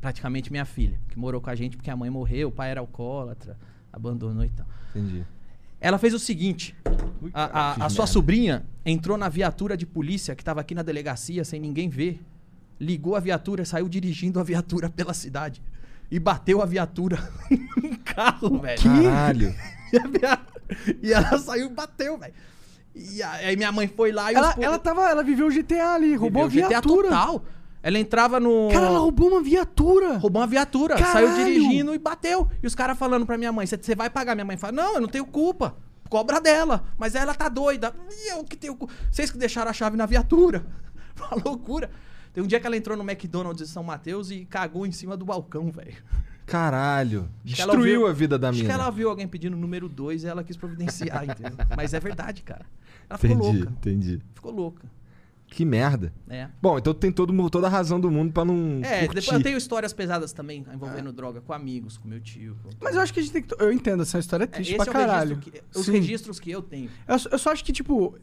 [0.00, 2.78] praticamente minha filha, que morou com a gente porque a mãe morreu, o pai era
[2.80, 3.58] alcoólatra,
[3.92, 4.64] abandonou e tal.
[4.90, 5.24] Entendi.
[5.80, 6.76] Ela fez o seguinte:
[7.34, 11.44] a, a- a sua sobrinha entrou na viatura de polícia que estava aqui na delegacia
[11.44, 12.22] sem ninguém ver,
[12.78, 15.60] ligou a viatura, saiu dirigindo a viatura pela cidade
[16.08, 17.18] e bateu a viatura
[17.82, 18.80] num carro, velho.
[18.82, 19.54] Caralho.
[19.92, 20.38] E, a
[21.02, 22.34] e ela saiu e bateu, velho.
[22.94, 25.50] E a- aí minha mãe foi lá e Ela, os ela, tava, ela viveu o
[25.50, 27.08] GTA ali, roubou a Viveu GTA viatura.
[27.08, 27.44] total.
[27.82, 28.68] Ela entrava no.
[28.72, 30.16] Cara, ela roubou uma viatura.
[30.18, 31.26] Roubou uma viatura, Caralho!
[31.28, 32.48] saiu dirigindo e bateu.
[32.62, 34.34] E os caras falando pra minha mãe: você vai pagar?
[34.36, 35.74] Minha mãe fala: Não, eu não tenho culpa.
[36.08, 36.84] Cobra dela.
[36.96, 37.92] Mas ela tá doida.
[38.10, 38.94] E eu que tenho culpa.
[39.10, 40.64] Vocês que deixaram a chave na viatura.
[41.18, 41.90] Uma loucura.
[42.32, 45.16] Tem um dia que ela entrou no McDonald's de São Mateus e cagou em cima
[45.16, 45.96] do balcão, velho.
[46.46, 47.28] Caralho.
[47.44, 48.68] Acho Destruiu ouviu- a vida da Acho mina.
[48.68, 51.52] que ela viu alguém pedindo número 2 e ela quis providenciar, entendeu?
[51.76, 52.66] Mas é verdade, cara.
[53.08, 53.72] Ela ficou Entendi, louca.
[53.78, 54.20] entendi.
[54.34, 54.90] Ficou louca.
[55.46, 56.12] Que merda.
[56.30, 56.48] É.
[56.62, 58.80] Bom, então tem todo, toda a razão do mundo pra não.
[58.82, 59.14] É, curtir.
[59.20, 62.56] depois eu tenho histórias pesadas também envolvendo droga com amigos, com meu tio.
[62.62, 63.54] com- Mas eu acho que a gente tem que.
[63.62, 65.34] Eu entendo, essa história é É, triste esse pra é o caralho.
[65.36, 65.92] registro que- os Sim.
[65.92, 66.88] registros que eu tenho.
[67.06, 68.16] Eu, eu só acho que, tipo,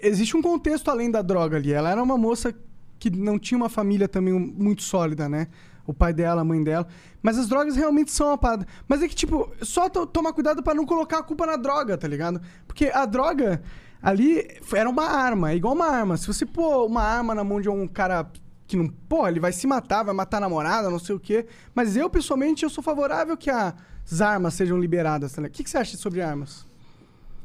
[0.00, 1.70] existe um contexto além da droga ali.
[1.70, 2.54] Ela era uma moça
[2.98, 5.48] que não tinha uma família também muito sólida, né?
[5.86, 6.86] O pai dela, a mãe dela.
[7.22, 8.66] Mas as drogas realmente são uma parada.
[8.88, 11.96] Mas é que, tipo, só to- tomar cuidado pra não colocar a culpa na droga,
[11.98, 12.40] tá ligado?
[12.66, 13.62] Porque a droga
[14.02, 16.16] ali era uma arma, é igual uma arma.
[16.16, 18.30] Se você pôr uma arma na mão de um cara
[18.66, 18.88] que não.
[18.88, 21.46] Pô, ele vai se matar, vai matar a namorada, não sei o quê.
[21.74, 25.52] Mas eu, pessoalmente, eu sou favorável que as armas sejam liberadas, tá ligado?
[25.52, 26.66] O que, que você acha sobre armas?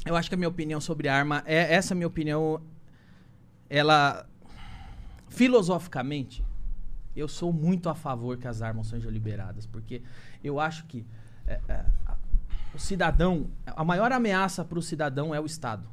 [0.06, 2.62] Eu acho que a minha opinião sobre arma é essa minha opinião
[3.70, 4.26] ela
[5.28, 6.44] filosoficamente
[7.20, 10.02] eu sou muito a favor que as armas sejam liberadas, porque
[10.44, 11.06] eu acho que
[11.46, 11.86] é, é,
[12.74, 15.88] o cidadão, a maior ameaça para o cidadão é o Estado.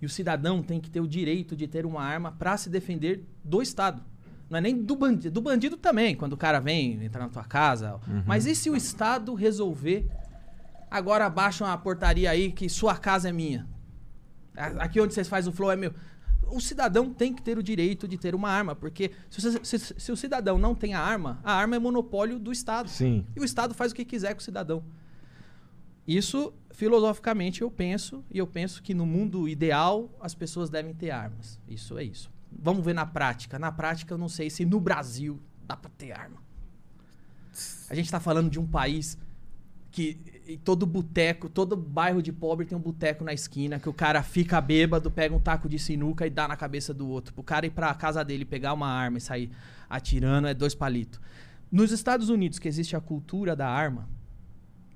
[0.00, 3.24] E o cidadão tem que ter o direito de ter uma arma para se defender
[3.44, 4.02] do Estado.
[4.50, 7.44] Não é nem do bandido, do bandido também, quando o cara vem entrar na tua
[7.44, 7.94] casa.
[8.06, 8.22] Uhum.
[8.26, 10.06] Mas e se o Estado resolver
[10.90, 13.66] agora baixa uma portaria aí que sua casa é minha?
[14.54, 15.94] Aqui onde vocês fazem o flow é meu.
[16.54, 19.94] O cidadão tem que ter o direito de ter uma arma, porque se, você- se-
[19.98, 22.88] se o cidadão não tem a arma, a arma é monopólio do Estado.
[22.88, 23.24] Sim.
[23.34, 24.82] E o Estado faz o que quiser com o cidadão.
[26.06, 31.10] Isso, filosoficamente, eu penso, e eu penso que no mundo ideal as pessoas devem ter
[31.10, 31.58] armas.
[31.68, 32.30] Isso é isso.
[32.50, 33.58] Vamos ver na prática.
[33.58, 36.42] Na prática, eu não sei se no Brasil dá pra ter arma.
[37.88, 39.16] A gente tá falando de um país
[39.90, 43.92] que em todo boteco, todo bairro de pobre tem um boteco na esquina, que o
[43.92, 47.32] cara fica bêbado, pega um taco de sinuca e dá na cabeça do outro.
[47.32, 49.50] Pro cara ir pra casa dele pegar uma arma e sair
[49.88, 51.20] atirando é dois palitos.
[51.70, 54.08] Nos Estados Unidos, que existe a cultura da arma,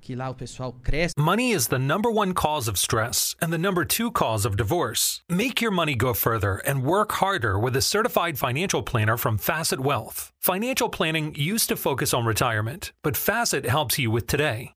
[0.06, 1.14] que lá o pessoal cresce.
[1.18, 5.20] Money is the number one cause of stress and the number two cause of divorce.
[5.28, 9.81] Make your money go further and work harder with a certified financial planner from Facet
[9.81, 10.31] Wealth.
[10.40, 14.76] Financial planning used to focus on retirement, but Facet helps you with today.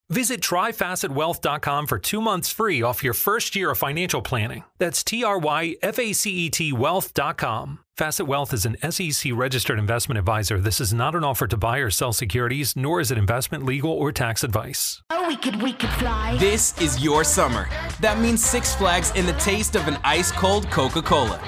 [0.11, 4.65] Visit tryfacetwealth.com for two months free off your first year of financial planning.
[4.77, 7.79] That's T R Y F A C E T wealth.com.
[7.95, 10.59] Facet Wealth is an SEC registered investment advisor.
[10.59, 13.91] This is not an offer to buy or sell securities, nor is it investment, legal,
[13.91, 15.01] or tax advice.
[15.11, 16.35] Oh, we could, we could fly.
[16.37, 17.69] This is your summer.
[18.01, 21.39] That means Six Flags and the taste of an ice cold Coca Cola.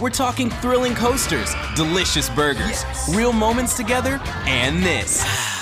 [0.00, 5.24] We're talking thrilling coasters, delicious burgers, real moments together, and this.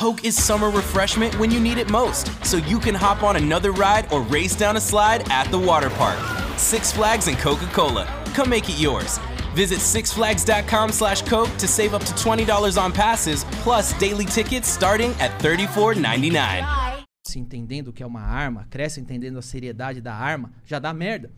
[0.00, 3.70] Coke is summer refreshment when you need it most, so you can hop on another
[3.70, 6.18] ride or race down a slide at the water park.
[6.56, 8.06] Six Flags and Coca Cola.
[8.32, 9.18] Come make it yours.
[9.54, 15.10] Visit sixflags.com slash Coke to save up to $20 on passes, plus daily tickets starting
[15.20, 17.04] at $34.99.
[17.22, 20.94] se entendendo o que é uma arma, cresce entendendo a seriedade da arma, já dá
[20.94, 21.30] merda.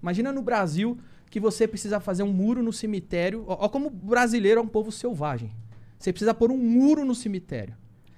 [0.00, 0.96] Imagina no Brasil
[1.28, 3.44] que você precisa fazer um muro no cemitério.
[3.48, 5.52] Ó, ó como brasileiro é um povo selvagem.
[5.98, 7.74] Você precisa pôr um muro no cemitério.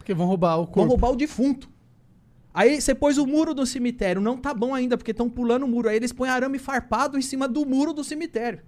[0.09, 0.89] Porque vão roubar o Vão corpo.
[0.89, 1.69] roubar o defunto.
[2.55, 5.69] Aí você pôs o muro do cemitério, não tá bom ainda, porque estão pulando o
[5.69, 5.87] muro.
[5.87, 8.61] Aí eles põem arame farpado em cima do muro do cemitério.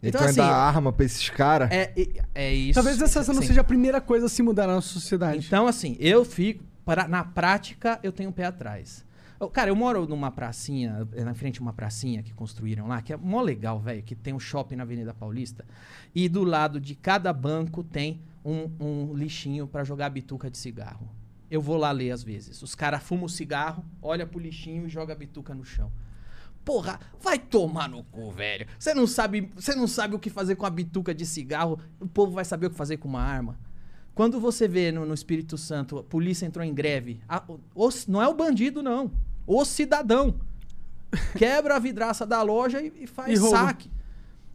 [0.00, 1.72] Então, Então, vai dar assim, arma pra esses caras.
[1.72, 2.74] É, é, é isso.
[2.74, 5.44] Talvez essa não seja a primeira coisa a se mudar na nossa sociedade.
[5.44, 6.62] Então, assim, eu fico.
[6.84, 9.04] Para, na prática, eu tenho um pé atrás.
[9.40, 13.12] Eu- Cara, eu moro numa pracinha, na frente de uma pracinha que construíram lá, que
[13.12, 15.64] é mó legal, velho, que tem um shopping na Avenida Paulista.
[16.14, 21.08] E do lado de cada banco tem um, um lixinho pra jogar bituca de cigarro.
[21.50, 22.62] Eu vou lá ler às vezes.
[22.62, 25.92] Os caras fumam o cigarro, olha pro lixinho e joga a bituca no chão.
[26.64, 28.66] Porra, vai tomar no cu, velho.
[28.78, 32.06] Você não sabe, você não sabe o que fazer com a bituca de cigarro, o
[32.06, 33.58] povo vai saber o que fazer com uma arma.
[34.14, 37.42] Quando você vê no, no Espírito Santo, a polícia entrou em greve, a-
[37.74, 39.10] o- não é o bandido, não.
[39.46, 40.36] O cidadão.
[41.36, 43.90] Quebra a vidraça da loja e, e faz E saque.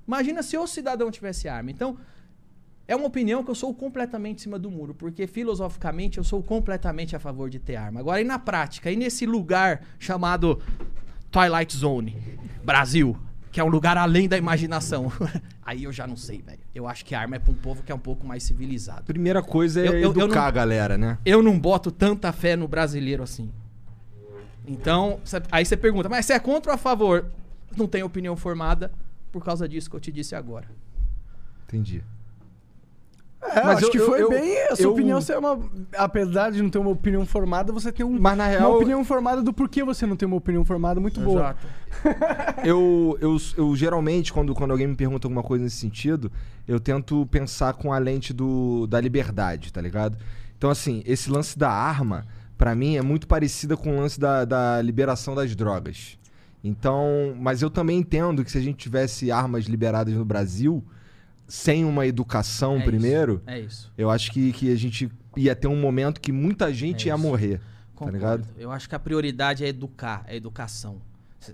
[0.08, 1.70] Imagina se o cidadão tivesse arma.
[1.72, 1.98] Então,
[2.88, 6.42] é uma opinião que eu sou completamente em cima do muro, porque filosoficamente eu sou
[6.42, 8.00] completamente a favor de ter arma.
[8.00, 10.62] Agora, e na prática, e nesse lugar chamado
[11.30, 12.16] Twilight Zone,
[12.64, 13.18] Brasil,
[13.52, 15.12] que é um lugar além da imaginação.
[15.66, 16.60] Aí eu já não sei, velho.
[16.74, 19.04] Eu acho que a arma é pra um povo que é um pouco mais civilizado.
[19.04, 21.18] Primeira coisa é Eu- eu- eu educar não- a galera, né?
[21.26, 23.52] Eu não boto tanta fé no brasileiro assim.
[24.66, 25.20] Então,
[25.52, 27.26] aí você pergunta, mas você é contra ou a favor?
[27.76, 28.92] Não tenho opinião formada
[29.32, 30.68] por causa disso que eu te disse agora.
[31.68, 32.04] Entendi.
[33.56, 34.58] É, Mas acho eu- que foi eu- bem.
[34.70, 35.60] A sua eu- opinião ser uma.
[35.98, 39.04] Apesar de não ter uma opinião formada, você tem um, Mas na real- uma opinião
[39.06, 41.56] formada do porquê você não tem uma opinião formada muito boa.
[42.64, 46.32] eu, eu, eu geralmente, quando, quando alguém me pergunta alguma coisa nesse sentido,
[46.68, 50.18] eu tento pensar com a lente do, da liberdade, tá ligado?
[50.58, 52.26] Então, assim, esse lance da arma,
[52.58, 56.18] pra mim, é muito parecida com o lance da, da liberação das drogas.
[56.64, 60.84] Então, mas eu também entendo que se a gente tivesse armas liberadas no Brasil,
[61.48, 63.92] sem uma educação É isso, primeiro, é isso.
[63.98, 67.16] eu acho que, que a gente ia ter um momento que muita gente É ia
[67.16, 67.24] isso.
[67.24, 67.58] morrer.
[67.60, 67.64] Tá
[68.06, 68.18] Concordo.
[68.18, 68.48] ligado?
[68.58, 71.02] Eu acho que a prioridade é educar, é educação.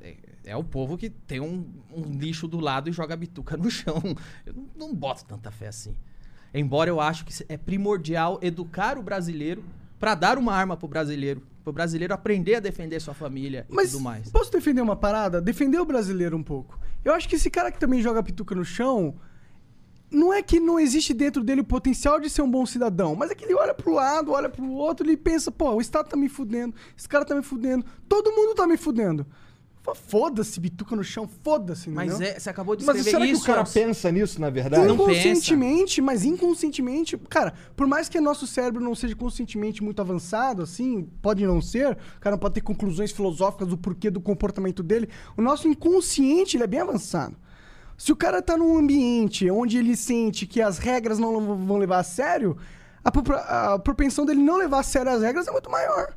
[0.02, 0.16] É,
[0.46, 1.66] é o povo que tem um,
[1.96, 4.02] um lixo do lado e joga bituca no chão.
[4.46, 5.96] Eu não, não boto tanta fé assim.
[6.54, 9.64] Embora eu acho que é primordial educar o brasileiro
[10.00, 11.42] pra dar uma arma pro brasileiro.
[11.64, 14.30] Pro brasileiro aprender a defender sua família e Mas tudo mais.
[14.30, 15.42] posso defender uma parada?
[15.42, 16.78] Defender o brasileiro um pouco.
[17.06, 19.16] Eu acho que esse cara que também joga pituca no chão,
[20.14, 23.32] não é que não existe dentro dele o potencial de ser um bom cidadão, mas
[23.32, 26.16] é que ele olha pro lado, olha pro outro, ele pensa, pô, o Estado tá
[26.16, 29.26] me fudendo, esse cara tá me fudendo, todo mundo tá me fudendo.
[29.94, 33.44] Foda-se, bituca no chão, foda-se, Mas é, você acabou de Mas escrever será que isso.
[33.44, 33.82] o cara Elcio.
[33.84, 34.88] pensa nisso, na verdade?
[34.88, 35.12] Não pensa.
[35.12, 41.10] Inconscientemente, mas inconscientemente, cara, por mais que nosso cérebro não seja conscientemente muito avançado, assim,
[41.22, 45.10] pode não ser, o cara não pode ter conclusões filosóficas do porquê do comportamento dele,
[45.36, 47.36] o nosso inconsciente, ele é bem avançado.
[47.98, 52.00] Se o cara tá num ambiente onde ele sente que as regras não vão levar
[52.00, 52.58] a sério,
[53.04, 56.16] a, a propensão dele não levar a sério as regras é muito maior.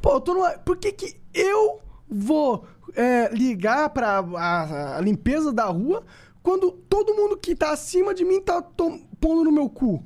[0.00, 0.50] Pô, eu tô numa...
[0.52, 2.64] Por que que eu vou
[2.94, 6.04] é, ligar pra a, a limpeza da rua
[6.42, 10.04] quando todo mundo que tá acima de mim tá pondo no meu cu?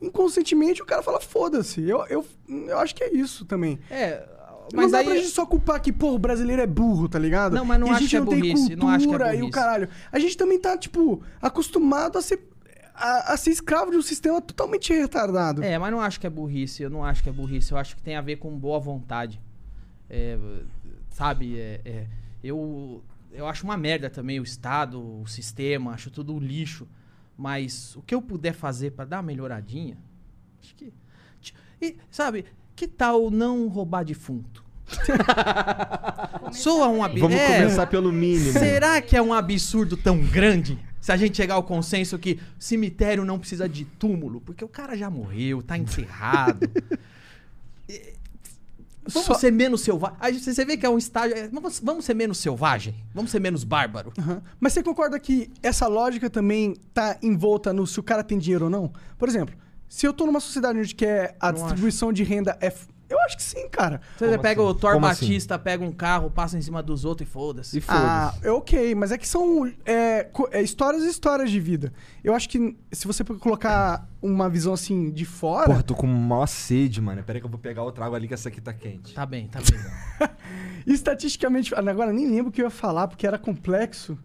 [0.00, 1.86] Inconscientemente o cara fala, foda-se.
[1.88, 3.78] Eu, eu, eu acho que é isso também.
[3.90, 4.26] É,
[4.72, 7.18] Não mas dá aí- pra gente só culpar que, pô, o brasileiro é burro, tá
[7.18, 7.54] ligado?
[7.54, 9.06] Não, mas não e a acho gente que é não tem burrice, cultura não acho
[9.08, 9.50] que é e o burrice.
[9.50, 9.88] caralho.
[10.12, 12.48] A gente também tá, tipo, acostumado a ser,
[12.94, 15.62] a, a ser escravo de um sistema totalmente retardado.
[15.62, 16.82] É, mas não acho que é burrice.
[16.82, 17.72] Eu não acho que é burrice.
[17.72, 19.40] Eu acho que tem a ver com boa vontade.
[20.08, 20.38] É,
[21.10, 22.06] sabe, é, é,
[22.42, 23.02] eu,
[23.32, 26.86] eu acho uma merda também o Estado, o sistema, acho tudo um lixo.
[27.36, 29.98] Mas o que eu puder fazer pra dar uma melhoradinha,
[30.62, 30.92] acho que.
[31.82, 32.46] E, sabe,
[32.76, 34.62] que tal não roubar defunto?
[36.52, 37.34] Soa um absurdo.
[37.34, 38.52] Vamos começar pelo mínimo.
[38.52, 40.78] Será que é um absurdo tão grande?
[41.00, 44.96] Se a gente chegar ao consenso que cemitério não precisa de túmulo, porque o cara
[44.96, 46.68] já morreu, tá enterrado.
[49.08, 50.16] Vamos Só- ser menos selvagem.
[50.40, 51.36] Você vê que é um estágio.
[51.36, 52.92] é, Vamos, vamos ser menos selvagem?
[53.14, 54.12] Vamos ser menos bárbaro?
[54.18, 54.42] Aham.
[54.58, 58.64] Mas você concorda que essa lógica também tá envolta no se o cara tem dinheiro
[58.64, 58.92] ou não?
[59.16, 59.54] Por exemplo,
[59.88, 62.66] se eu tô numa sociedade onde que é a Não distribuição de renda é.
[62.66, 64.00] f- Eu acho que sim, cara.
[64.18, 65.26] Você pega o Thor Como assim?
[65.26, 67.78] Batista, pega um carro, passa em cima dos outros e foda-se.
[67.78, 68.48] E Ah, foda-se.
[68.48, 71.92] é ok, mas é que são é, co- é, histórias e histórias de vida.
[72.24, 75.66] Eu acho que se você colocar uma visão assim de fora.
[75.66, 77.22] Porra, tô com maior sede, mano.
[77.22, 79.14] Pera aí que eu vou pegar outra água ali que essa aqui tá quente.
[79.14, 80.28] Tá bem, tá bem.
[80.84, 84.18] Estatisticamente, agora nem lembro o que eu ia falar, porque era complexo.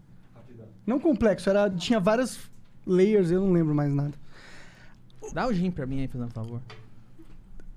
[0.87, 2.39] Não complexo, era tinha várias
[2.85, 4.13] layers, eu não lembro mais nada.
[5.33, 6.61] Dá o gin pra mim aí, fazendo favor.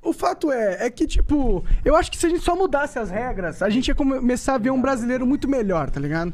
[0.02, 3.10] O fato é, é que, tipo, eu acho que se a gente só mudasse as
[3.10, 6.32] regras, a gente ia começar a ver um brasileiro muito melhor, tá ligado?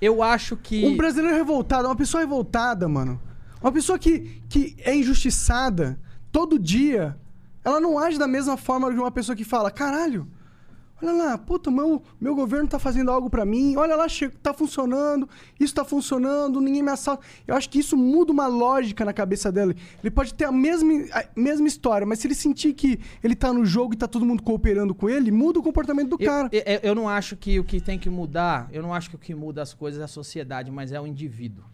[0.00, 0.84] Eu acho que.
[0.86, 3.20] Um brasileiro revoltado, uma pessoa revoltada, mano.
[3.60, 5.98] Uma pessoa que, que é injustiçada
[6.32, 7.16] todo dia,
[7.64, 10.26] ela não age da mesma forma de uma pessoa que fala, caralho,
[11.02, 14.06] olha lá, puta, meu, meu governo tá fazendo algo pra mim, olha lá,
[14.42, 17.24] tá funcionando, isso tá funcionando, ninguém me assalta.
[17.46, 19.76] Eu acho que isso muda uma lógica na cabeça dele.
[20.02, 23.52] Ele pode ter a mesma, a mesma história, mas se ele sentir que ele tá
[23.52, 26.48] no jogo e tá todo mundo cooperando com ele, muda o comportamento do Eu, cara.
[26.52, 29.18] eu- eu não acho que o que tem que mudar, eu não acho que o
[29.18, 31.64] que muda as coisas é a sociedade, mas é o indivíduo.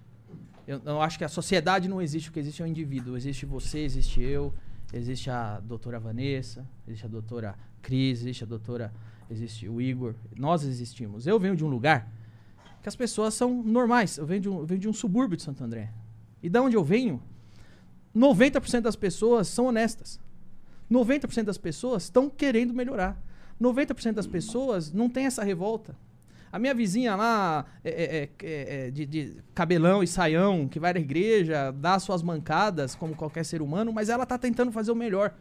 [0.67, 3.17] Eu não acho que a sociedade não existe, o que existe é o indivíduo.
[3.17, 4.53] Existe você, existe eu,
[4.93, 8.93] existe a doutora Vanessa, existe a doutora Cris, existe a doutora,
[9.31, 10.15] existe o Igor.
[10.37, 11.27] Nós existimos.
[11.27, 12.11] Eu venho de um lugar
[12.83, 14.19] que as pessoas são normais.
[14.19, 15.91] Eu venho de um, venho de um subúrbio de Santo André.
[16.43, 17.23] E da onde eu venho,
[18.15, 20.21] 90% das pessoas são honestas.
[20.91, 23.21] 90% das pessoas estão querendo melhorar.
[23.61, 25.97] 90% das pessoas não tem essa revolta.
[26.51, 30.95] A minha vizinha lá, é, é, é, é, de, de cabelão e saião, que vai
[30.95, 34.97] na igreja, dá suas mancadas, como qualquer ser humano, mas ela tá tentando fazer o
[34.97, 35.35] melhor.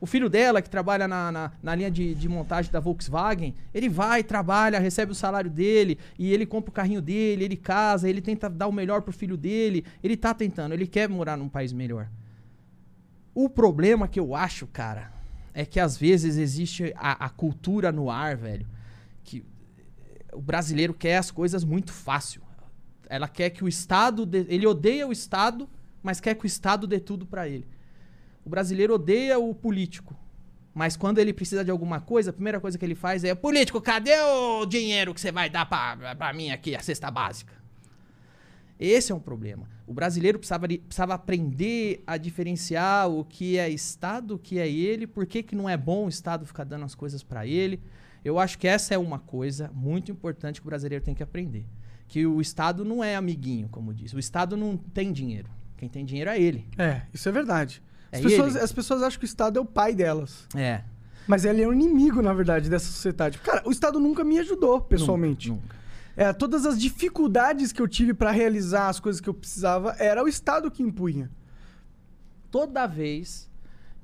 [0.00, 3.88] O filho dela, que trabalha na, na, na linha de, de montagem da Volkswagen, ele
[3.88, 8.22] vai, trabalha, recebe o salário dele, e ele compra o carrinho dele, ele casa, ele
[8.22, 11.70] tenta dar o melhor pro filho dele, ele tá tentando, ele quer morar num país
[11.72, 12.08] melhor.
[13.34, 15.12] O problema que eu acho, cara,
[15.52, 18.66] é que às vezes existe a, a cultura no ar, velho,
[19.22, 19.44] que
[20.32, 22.40] o brasileiro quer as coisas muito fácil.
[23.08, 24.24] Ela quer que o Estado.
[24.24, 25.68] dê- ele odeia o Estado,
[26.02, 27.66] mas quer que o Estado dê tudo pra ele.
[28.44, 30.16] O brasileiro odeia o político.
[30.74, 33.80] Mas quando ele precisa de alguma coisa, a primeira coisa que ele faz é: Político,
[33.80, 37.60] cadê o dinheiro que você vai dar pra, pra mim aqui, a cesta básica?
[38.78, 39.68] Esse é um problema.
[39.86, 45.06] O brasileiro precisava, precisava aprender a diferenciar o que é Estado, o que é ele,
[45.06, 47.78] por que, que não é bom o Estado ficar dando as coisas pra ele.
[48.24, 51.66] Eu acho que essa é uma coisa muito importante que o brasileiro tem que aprender.
[52.08, 54.14] Que o Estado não é amiguinho, como diz.
[54.14, 55.50] O Estado não tem dinheiro.
[55.76, 56.66] Quem tem dinheiro é ele.
[56.78, 57.82] É, isso é verdade.
[58.12, 58.64] As, É pessoas, ele.
[58.64, 60.46] as pessoas acham que o Estado é o pai delas.
[60.54, 60.82] É.
[61.26, 63.38] Mas ele é o inimigo, na verdade, dessa sociedade.
[63.38, 65.56] Cara, o Estado nunca me ajudou, pessoalmente.
[66.16, 70.22] É, todas as dificuldades que eu tive pra realizar as coisas que eu precisava, era
[70.24, 71.30] o Estado que impunha.
[72.50, 73.48] toda vez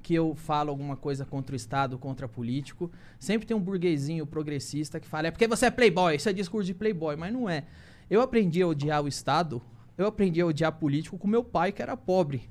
[0.03, 5.01] que eu falo alguma coisa contra o Estado, contra político, sempre tem um burguesinho progressista
[5.01, 7.65] que fala, é porque você é playboy, isso é discurso de playboy, mas não é.
[8.09, 9.61] Eu aprendi a odiar o Estado,
[9.99, 12.49] eu aprendi a odiar político com meu pai, que era pobre.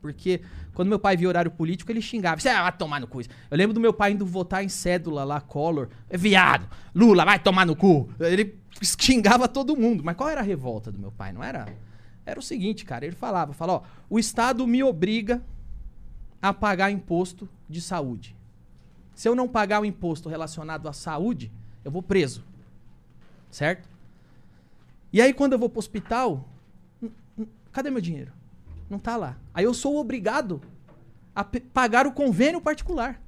[0.00, 0.40] Porque
[0.74, 2.40] quando meu pai via horário político, ele xingava.
[2.40, 3.20] Você vai tomar no cu.
[3.20, 5.88] Eu lembro do meu pai indo votar em cédula lá, Collor.
[6.10, 8.08] Viado, Lula, vai tomar no cu.
[8.20, 10.04] Ele xingava todo mundo.
[10.04, 11.32] Mas qual era a revolta do meu pai?
[11.32, 11.66] Não era.
[12.24, 13.04] Era o seguinte, cara.
[13.04, 15.42] Ele falava: fala, ó, o Estado me obriga
[16.40, 18.36] a pagar imposto de saúde.
[19.14, 21.50] Se eu não pagar o imposto relacionado à saúde,
[21.84, 22.44] eu vou preso.
[23.50, 23.88] Certo?
[25.12, 26.46] E aí, quando eu vou pro hospital,
[27.02, 28.30] n- n- cadê meu dinheiro?
[28.88, 29.36] Não tá lá.
[29.52, 30.60] Aí eu sou obrigado
[31.34, 33.20] a pagar o convênio particular.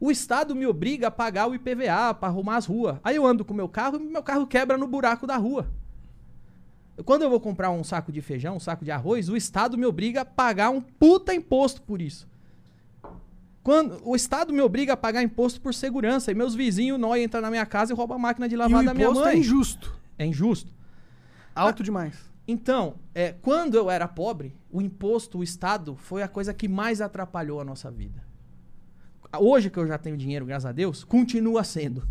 [0.00, 2.98] O Estado me obriga a pagar o IPVA para arrumar as ruas.
[3.02, 5.66] Aí eu ando com o meu carro e meu carro quebra no buraco da rua.
[7.04, 9.84] Quando eu vou comprar um saco de feijão, um saco de arroz, o Estado me
[9.84, 12.28] obriga a pagar um puta imposto por isso.
[13.62, 17.40] Quando o Estado me obriga a pagar imposto por segurança e meus vizinhos não entram
[17.40, 19.34] na minha casa e roubam a máquina de lavar e da minha imposto mãe.
[19.34, 19.98] é injusto.
[20.18, 20.70] É injusto.
[21.54, 22.14] Alto demais.
[22.46, 27.00] Então, é, quando eu era pobre, o imposto, o Estado, foi a coisa que mais
[27.00, 28.22] atrapalhou a nossa vida.
[29.38, 32.06] Hoje que eu já tenho dinheiro, graças a Deus, continua sendo.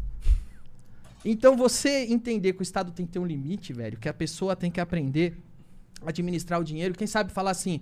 [1.23, 4.55] Então, você entender que o Estado tem que ter um limite, velho, que a pessoa
[4.55, 5.37] tem que aprender
[6.01, 7.79] a administrar o dinheiro, quem sabe falar assim.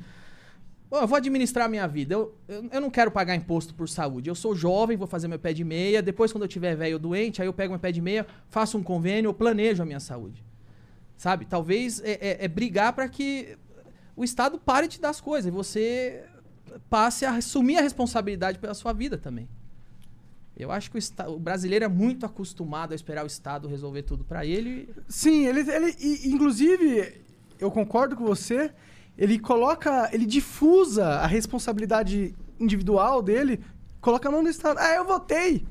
[0.91, 2.14] "Ó, eu vou administrar a minha vida.
[2.14, 4.30] Eu, eu, eu não quero pagar imposto por saúde.
[4.30, 6.02] Eu sou jovem, vou fazer meu pé de meia.
[6.03, 8.78] Depois, quando eu tiver velho ou doente, aí eu pego meu pé de meia, faço
[8.78, 10.44] um convênio, eu planejo a minha saúde.
[11.22, 11.45] Sabe?
[11.45, 13.56] Talvez é, é- é brigar para que
[14.15, 16.23] o Estado pare de dar as coisas e você
[16.89, 19.48] passe a assumir a responsabilidade pela sua vida também.
[20.57, 24.23] Eu acho que o, o brasileiro é muito acostumado a esperar o Estado resolver tudo
[24.23, 24.89] para ele.
[25.07, 27.22] Sim, ele, ele e, inclusive,
[27.60, 28.72] eu concordo com você,
[29.15, 33.64] ele coloca, ele difusa a responsabilidade individual dele,
[34.02, 34.80] coloca a mão do Estado.
[34.80, 35.68] Ah, eu votei.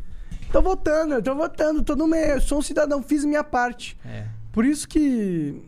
[0.52, 3.98] Tô votando, eu tô votando, tô no meio, eu sou um cidadão, fiz minha parte.
[4.04, 4.38] É.
[4.52, 5.62] Por isso que,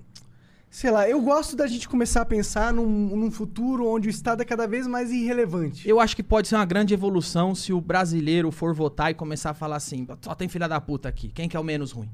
[0.71, 2.87] sei lá, eu gosto da gente começar a pensar num,
[3.17, 5.89] num futuro onde o Estado é cada vez mais irrelevante.
[5.89, 9.51] Eu acho que pode ser uma grande evolução se o brasileiro for votar e começar
[9.51, 12.11] a falar assim: só tem filha da puta aqui, quem que é o menos ruim?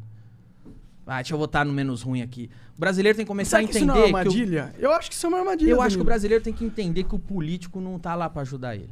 [1.07, 2.51] Ah, deixa eu votar no menos ruim aqui.
[2.77, 3.85] O brasileiro tem que começar Será a que entender.
[3.87, 4.75] isso não é uma que armadilha?
[4.79, 5.71] Eu acho que isso é uma armadilha.
[5.71, 8.43] Eu acho que o brasileiro tem que entender que o político não tá lá pra
[8.43, 8.91] ajudar ele.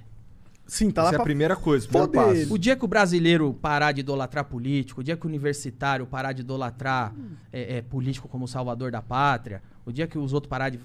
[0.67, 2.55] Sim, tá Isso lá é a pra primeira coisa, o primeiro passo.
[2.55, 6.33] O dia que o brasileiro parar de idolatrar político, o dia que o universitário parar
[6.33, 7.15] de idolatrar
[7.53, 10.81] é, é, político como salvador da pátria, o dia que os outros parar de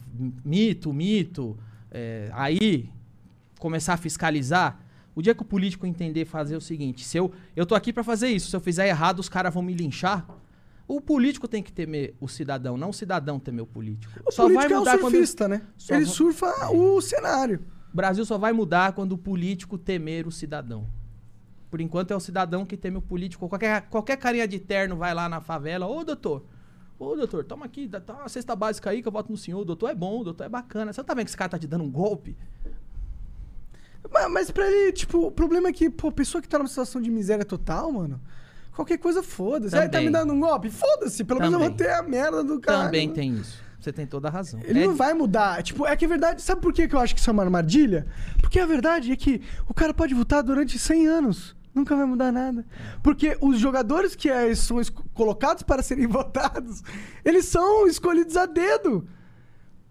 [0.46, 1.58] mito, mito,
[1.90, 2.90] é, aí
[3.60, 4.80] começar a fiscalizar,
[5.16, 8.04] o dia que o político entender fazer o seguinte, se eu, eu tô aqui pra
[8.04, 10.28] fazer isso, se eu fizer errado os caras vão me linchar,
[10.88, 14.14] o político tem que temer o cidadão, não o cidadão temer o político.
[14.26, 15.62] O político é o quando- surfista, né?
[15.78, 17.62] só Ele surfa o cenário.
[17.92, 20.88] O Brasil só vai mudar quando o político temer o cidadão.
[21.70, 23.48] Por enquanto é o cidadão que teme o político.
[23.48, 25.88] Qualquer, qualquer carinha de terno vai lá na favela.
[25.88, 26.46] Ô, doutor.
[27.00, 29.62] Ô, doutor, toma aqui, dá uma cesta básica aí que eu voto no senhor.
[29.62, 30.94] O doutor é bom, o doutor é bacana.
[30.94, 32.38] Você não tá vendo que esse cara tá te dando um golpe?
[34.10, 37.02] Mas, mas pra ele, tipo, o problema é que, pô, pessoa que tá numa situação
[37.02, 38.22] de miséria total, mano,
[38.74, 39.76] qualquer coisa foda-se.
[39.76, 40.08] Aí tá Também.
[40.08, 40.70] me dando um golpe?
[40.70, 41.88] Foda-se, pelo menos eu vou Também.
[41.88, 42.86] ter a merda do cara.
[42.86, 43.62] Também tem isso.
[43.82, 44.60] Você tem toda a razão.
[44.64, 45.62] Ele É- não vai mudar.
[45.64, 46.42] Tipo, é que é verdade.
[46.42, 48.06] Sabe por que eu acho que isso é uma armadilha?
[48.40, 51.56] Porque a verdade é que o cara pode votar durante 100 anos.
[51.74, 52.66] Nunca vai mudar nada.
[53.02, 54.78] Porque os jogadores que eh, são
[55.14, 56.84] colocados para serem votados,
[57.26, 59.08] eles são escolhidos a dedo.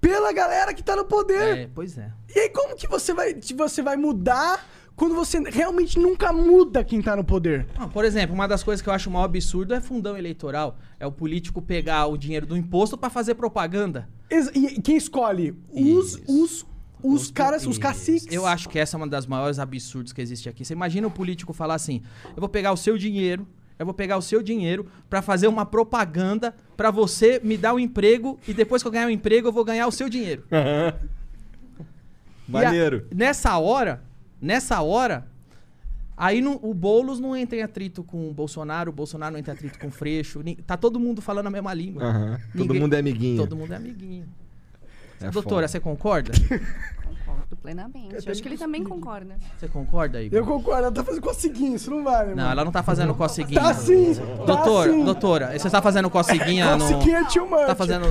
[0.00, 1.58] Pela galera que tá no poder.
[1.58, 2.10] É, pois é.
[2.34, 4.64] E aí, como que você vai, você vai mudar
[5.00, 7.66] quando você realmente nunca muda quem tá no poder.
[7.78, 10.76] Não, por exemplo, uma das coisas que eu acho mal absurdo é fundão eleitoral.
[10.98, 14.06] É o político pegar o dinheiro do imposto pra fazer propaganda.
[14.28, 15.54] Ex- E quem escolhe?
[15.70, 16.66] Os, os,
[17.02, 18.26] os, caras, os caciques.
[18.30, 20.66] Eu acho que essa é uma das maiores absurdos que existe aqui.
[20.66, 22.02] Você imagina o político falar assim:
[22.36, 23.48] eu vou pegar o seu dinheiro,
[23.78, 27.78] eu vou pegar o seu dinheiro pra fazer uma propaganda pra você me dar um
[27.78, 30.44] emprego e depois que eu ganhar o emprego eu vou ganhar o seu dinheiro.
[32.46, 33.06] Maneiro.
[33.10, 34.02] A- nessa hora,
[34.40, 35.26] nessa hora,
[36.16, 39.52] aí não- o Boulos não entra em atrito com o Bolsonaro, o Bolsonaro não entra
[39.52, 40.42] em atrito com o Freixo.
[40.66, 42.40] Tá todo mundo falando a mesma língua.
[42.52, 43.36] Todo Ninguém- mundo é amiguinho.
[43.36, 44.26] Todo mundo é amiguinho.
[45.20, 45.68] É Doutora, foda.
[45.68, 46.32] você concorda?
[47.62, 48.14] Plenamente.
[48.26, 49.36] Eu acho que ele também concorda.
[49.58, 50.38] Você concorda, Igor?
[50.38, 52.50] Eu concordo, ela tá fazendo coceguinha, isso não vale, Não, mano.
[52.52, 53.60] ela não tá fazendo coceguinha.
[53.60, 55.04] Tá sim, tá Doutora, sim.
[55.04, 56.84] doutora, você tá fazendo coceguinha no...
[56.84, 57.66] Coceguinha too much.
[57.66, 58.06] Tá fazendo...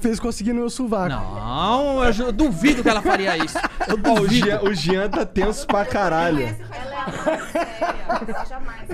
[0.00, 1.08] Fez conseguir no meu sovaco.
[1.08, 3.56] Não, eu, duvido que ela faria isso.
[3.88, 4.46] Eu Ó, o, duvido.
[4.46, 6.42] Jean, o Jean tá tenso pra caralho.
[6.42, 8.44] Ela é a mais séria.
[8.48, 8.88] Jamais.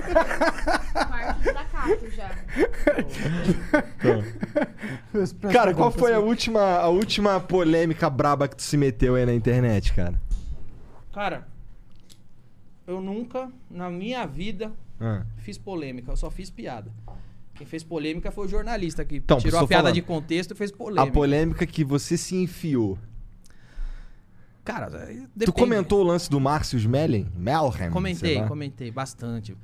[0.93, 2.29] Parte da Cato já.
[5.51, 9.33] Cara, qual foi a última, a última polêmica braba que tu se meteu aí na
[9.33, 10.19] internet, cara?
[11.13, 11.47] Cara,
[12.87, 15.23] eu nunca, na minha vida, Ah.
[15.37, 16.11] fiz polêmica.
[16.11, 16.91] Eu só fiz piada.
[17.55, 19.95] Quem fez polêmica foi o jornalista que Então, tirou a piada falando.
[19.95, 21.03] de contexto e fez polêmica.
[21.03, 22.97] A polêmica que você se enfiou.
[24.63, 25.51] Cara, Tu depende.
[25.51, 27.27] comentou o lance do Márcio Smelling?
[27.35, 27.89] Melhem?
[27.91, 29.57] Comentei, comentei bastante.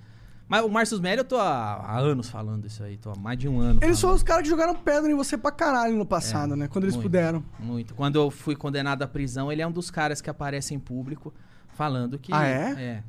[0.48, 3.38] Mas o Márcio Melo eu tô há, há anos falando isso aí, tô há mais
[3.38, 3.80] de um ano.
[3.82, 6.68] Eles foram os caras que jogaram pedra em você pra caralho no passado, É, né?
[6.68, 7.44] Quando eles muito, puderam.
[7.60, 7.96] Muito.
[7.96, 11.34] Quando eu fui condenado à prisão, ele é um dos caras que aparece em público
[11.74, 12.32] falando que.
[12.32, 12.72] Ah, é?
[12.78, 13.04] É.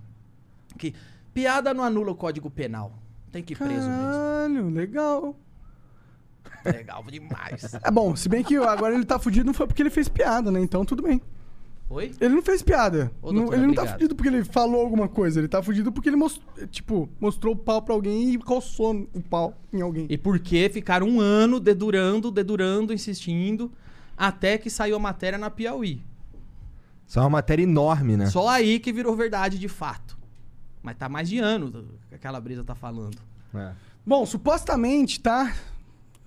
[0.79, 0.95] Que
[1.35, 2.93] piada não anula o código penal.
[3.31, 3.91] Tem que ir preso mesmo.
[3.91, 5.37] Caralho, legal.
[6.65, 7.75] Legal demais.
[7.83, 10.51] É bom, se bem que agora ele tá fudido não foi porque ele fez piada,
[10.51, 10.61] né?
[10.61, 11.21] Então tudo bem.
[11.89, 12.13] Oi?
[12.21, 13.13] Ele não fez piada.
[13.23, 13.99] Ô, Não- doutora, ele não tá obrigado.
[14.01, 15.39] fudido porque ele falou alguma coisa.
[15.39, 19.23] Ele tá fudido porque ele mostrou, tipo, mostrou o pau pra alguém e coçou o
[19.23, 20.07] pau em alguém.
[20.11, 23.71] E porque ficaram um ano dedurando, dedurando, insistindo,
[24.17, 26.03] até que saiu a matéria na Piauí.
[27.07, 28.27] Isso é uma matéria enorme, né?
[28.27, 30.19] Só aí que virou verdade de fato.
[30.83, 33.19] Mas tá mais de ano que aquela brisa tá falando.
[33.55, 33.73] É.
[34.05, 35.55] Bom, supostamente, tá?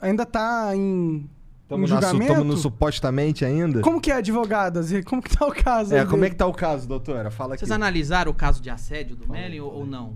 [0.01, 1.29] Ainda tá em,
[1.69, 2.33] Tamo, julgamento.
[2.33, 3.81] tamo no supostamente ainda?
[3.81, 4.89] Como que é, advogadas?
[5.05, 5.93] Como que tá o caso?
[5.93, 7.29] É, aí como é que tá o caso, doutora?
[7.29, 7.59] Fala aqui.
[7.59, 10.15] Vocês analisaram o caso de assédio do Melly ou, ou não?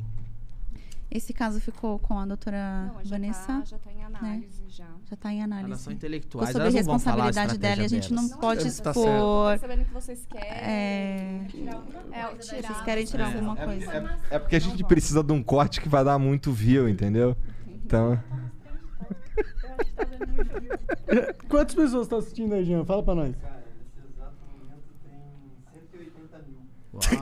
[1.12, 3.46] Esse caso ficou com a doutora Não, já Vanessa.
[3.46, 4.68] tá- já tá em análise, né?
[4.68, 4.88] já.
[5.12, 5.70] Já tá em análise.
[5.70, 8.82] Elas são Ficou intelectuais, sobre elas não responsabilidade dela e a gente não estratégia pode.
[8.82, 9.06] Tá expor.
[9.06, 10.50] Tô percebendo que vocês querem.
[10.50, 11.42] É...
[12.12, 12.62] É, tirar.
[12.64, 14.18] Vocês querem tirar alguma coisa.
[14.32, 17.38] É porque a gente precisa de um corte que vai dar muito view, entendeu?
[17.86, 18.20] Então.
[21.50, 22.84] Quantas pessoas estão assistindo aí, Jean?
[22.86, 23.36] Fala pra nós.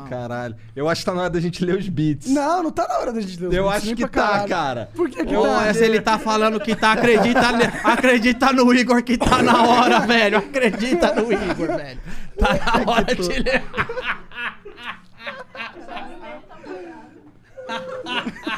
[0.10, 0.56] Caralho.
[0.76, 2.30] Eu acho que tá na hora da gente ler os beats.
[2.30, 4.10] Não, não tá na hora da gente ler os Eu beats, acho nem que tá,
[4.10, 4.50] caralho.
[4.50, 4.90] cara.
[4.94, 5.74] Por que que Ô, tá?
[5.74, 7.40] se ele tá falando que tá, acredita,
[7.84, 10.40] acredita no Igor que tá na hora, velho.
[10.40, 12.00] Acredita no Igor, velho.
[12.38, 13.64] Tá na hora de ler.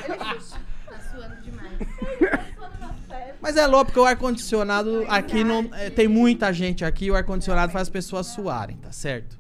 [0.08, 0.53] Demais.
[3.44, 5.70] Mas é louco porque o ar-condicionado aqui não.
[5.74, 9.38] é, tem muita gente aqui, o ar-condicionado faz as pessoas suarem, tá certo?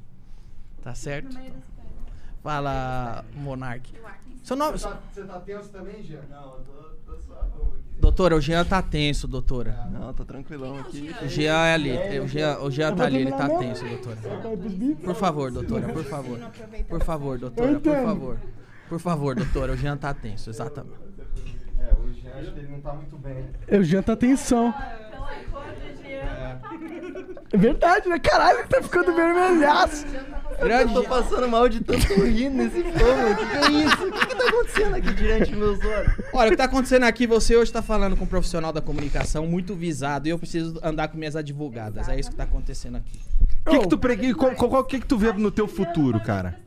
[0.82, 1.40] Tá certo?
[2.44, 3.90] Fala, Monark.
[4.44, 4.78] Seu nome.
[4.78, 4.90] Você
[5.24, 6.20] tá tenso também, Jean?
[6.30, 6.64] Não, eu
[7.06, 7.48] tô, só
[7.98, 9.88] Doutora, o Jean tá tenso, doutora.
[9.90, 11.16] Não, tô tranquilão aqui.
[11.24, 11.92] O Jean é ali.
[11.92, 14.18] é, O Jean, o Jean tá ali, ele tá tenso, doutora.
[15.02, 16.40] Por favor, doutora, por favor.
[16.90, 18.38] Por favor, doutora, por favor.
[18.90, 21.03] Por favor, doutora, o Jean tá tenso, exatamente.
[22.14, 23.45] O Jean acho que ele não tá muito bem.
[23.68, 24.73] É, O Jean tá tensão.
[27.52, 28.18] É verdade, né?
[28.19, 30.06] Caralho, ele tá ficando vermelhaço.
[30.60, 33.31] Eu tô passando mal de tanto rir nesse fogo.
[33.31, 34.07] O que, que é isso?
[34.07, 36.14] O que, que tá acontecendo aqui diante dos meus olhos?
[36.34, 39.45] Olha, o que tá acontecendo aqui, você hoje tá falando com um profissional da comunicação
[39.45, 42.10] muito visado e eu preciso andar com minhas advogadas.
[42.10, 43.19] É isso que tá acontecendo aqui.
[43.65, 44.34] O que, que tu pregue...
[44.34, 46.57] qual, qual, qual- que, que tu vê no teu futuro, cara?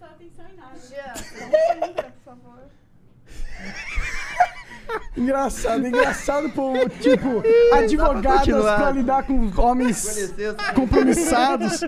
[5.16, 10.34] Engraçado, engraçado, pô, tipo, advogadas pra lidar com homens
[10.74, 11.82] compromissados.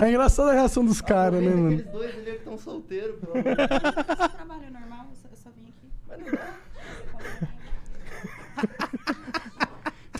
[0.00, 1.66] É engraçada a reação dos caras, né, mano?
[1.74, 3.68] Aqueles dois ali que estão solteiros, pelo amor de Deus.
[3.68, 5.90] Trabalho normal, eu só vim aqui.
[6.08, 6.60] Mas não dá.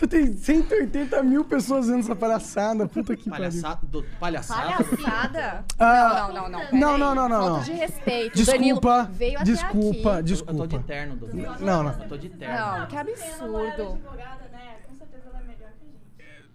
[0.01, 2.87] Tu tem 180 mil pessoas vendo essa palhaçada.
[2.87, 3.49] Puta que pariu.
[3.49, 3.85] Palhaçada.
[3.85, 4.83] do- palhaçada.
[4.83, 5.65] Palhaçada?
[5.77, 6.71] Ah, não, não, não, não.
[6.71, 7.63] não, não, não, não, Falta não.
[7.63, 8.35] de respeito.
[8.35, 10.23] Desculpa, Danilo veio até desculpa, aqui.
[10.23, 10.63] desculpa.
[10.63, 11.61] Eu tô de terno, doutor.
[11.61, 11.91] Não, não.
[12.01, 12.55] Eu tô de terno.
[12.79, 13.99] Não, que absurdo.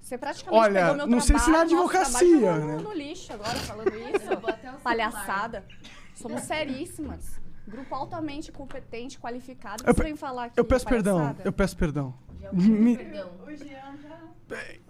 [0.00, 2.76] Você praticamente Olha, pegou meu não sei se na advocacia, jogou né?
[2.82, 4.80] no, lixo agora falando isso.
[4.82, 5.64] Palhaçada.
[6.16, 7.40] Somos seríssimas.
[7.68, 9.82] Grupo altamente competente, qualificado.
[9.86, 11.42] Eu vem falar aqui Eu peço perdão, palhaçada?
[11.44, 12.14] eu peço perdão.
[12.52, 12.98] Me-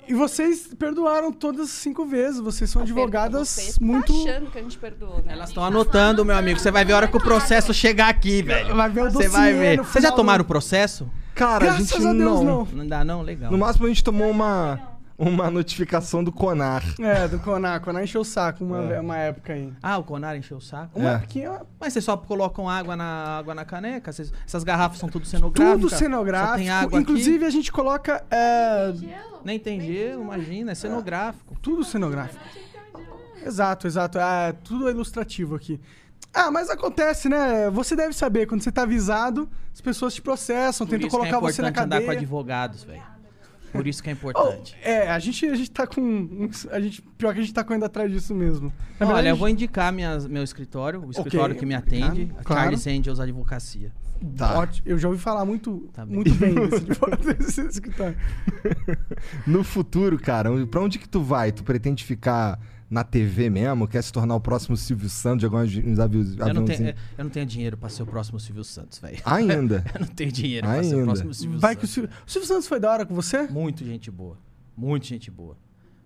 [0.08, 2.38] E vocês perdoaram todas as cinco vezes.
[2.40, 4.12] Vocês são advogadas Você muito.
[4.12, 5.32] Tá achando que a gente perdoou, né?
[5.32, 6.60] Elas estão anotando, meu amigo.
[6.60, 8.76] Você vai ver a hora que o processo chegar aqui, velho.
[8.76, 9.78] Vai ver o Você vai ver.
[9.78, 11.10] Vocês já tomaram do- processo?
[11.34, 12.64] Cara, a Graças gente a Deus, não.
[12.72, 13.20] Não dá, não?
[13.22, 13.50] Legal.
[13.50, 14.80] No máximo a gente tomou uma,
[15.18, 16.82] uma notificação do Conar.
[17.00, 17.80] É, do Conar.
[17.80, 19.00] Conar encheu o saco uma, É.
[19.00, 19.72] uma época aí.
[19.82, 20.98] Ah, o Conar encheu o saco?
[20.98, 21.14] Uma É.
[21.14, 24.12] época Mas vocês só colocam água na, água na caneca?
[24.12, 25.80] Vocês- essas garrafas são tudo cenográficas?
[25.80, 26.58] Tudo Só cenográfico.
[26.58, 27.44] tem água Inclusive, aqui?
[27.46, 28.24] a gente coloca.
[28.30, 28.92] é,
[29.44, 30.72] Nem tem gelo, imagina.
[30.72, 31.56] É cenográfico.
[31.62, 32.42] Tudo cenográfico.
[33.44, 34.18] Exato, exato.
[34.18, 35.80] É, tudo é ilustrativo aqui.
[36.34, 37.70] Ah, mas acontece, né?
[37.70, 41.18] Você deve saber, quando você tá avisado, as pessoas te processam, Por tentam que é
[41.18, 42.18] colocar você na importante andar com cadeia.
[42.18, 43.02] advogados, velho.
[43.72, 44.76] Por isso que é importante.
[44.82, 46.48] É, a gente, a gente tá com.
[46.70, 48.72] A gente, pior que a gente tá correndo atrás disso mesmo.
[48.98, 52.26] Na Olha, verdade, eu vou indicar minhas, meu escritório, o escritório Ok, que me atende,
[52.26, 52.60] claro, a claro.
[52.62, 53.92] Charles Angels Advocacia.
[54.36, 54.58] Tá.
[54.60, 54.88] Ótimo.
[54.88, 56.14] Eu já ouvi falar muito, Tá bem.
[56.14, 56.86] muito bem desse,
[57.38, 58.16] desse escritório.
[59.46, 61.52] No futuro, cara, pra onde que tu vai?
[61.52, 62.58] Tu pretende ficar
[62.88, 63.86] na TV mesmo?
[63.88, 66.28] Quer se tornar o próximo Silvio Santos, jogar uns, uns aviões?
[66.30, 66.94] Eu não, tenho, aviãozinhos?
[67.18, 69.18] eu não tenho dinheiro pra ser o próximo Silvio Santos, velho.
[69.24, 69.84] Ainda?
[69.94, 71.04] eu não tenho dinheiro pra ser o Ainda.
[71.06, 71.94] próximo Silvio Vai que o Santos.
[71.94, 73.42] Silvio, o Silvio Santos foi da hora com você?
[73.48, 74.36] Muito gente boa.
[74.76, 75.56] Muito gente boa.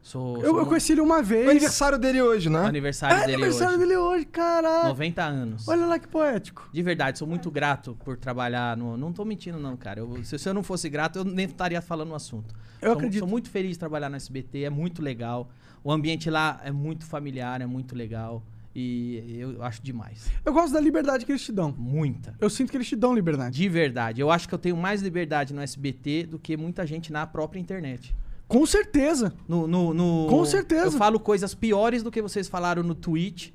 [0.02, 1.46] Sou, Eu, sou eu um- conheci ele uma vez.
[1.46, 2.60] O aniversário dele hoje, né?
[2.64, 3.86] aniversário É dele aniversário hoje.
[3.86, 4.88] dele hoje, caralho.
[4.88, 5.68] 90 anos.
[5.68, 6.66] Olha lá que poético.
[6.72, 8.96] De verdade, sou muito grato por trabalhar no.
[8.96, 10.00] Não tô mentindo, não, cara.
[10.00, 12.54] Eu- se, se eu não fosse grato, eu nem estaria falando no assunto.
[12.80, 13.18] Eu sou, acredito.
[13.18, 15.50] Sou muito feliz de trabalhar no SBT, é muito legal.
[15.82, 18.42] O ambiente lá é muito familiar, é muito legal.
[18.74, 20.30] E eu acho demais.
[20.44, 21.74] Eu gosto da liberdade que eles te dão.
[21.76, 22.34] Muita.
[22.40, 23.56] Eu sinto que eles te dão liberdade.
[23.56, 24.20] De verdade.
[24.20, 27.58] Eu acho que eu tenho mais liberdade no SBT do que muita gente na própria
[27.58, 28.14] internet.
[28.46, 29.32] Com certeza.
[29.48, 30.86] No, no, no- Com certeza.
[30.86, 33.50] Eu falo coisas piores do que vocês falaram no Twitch.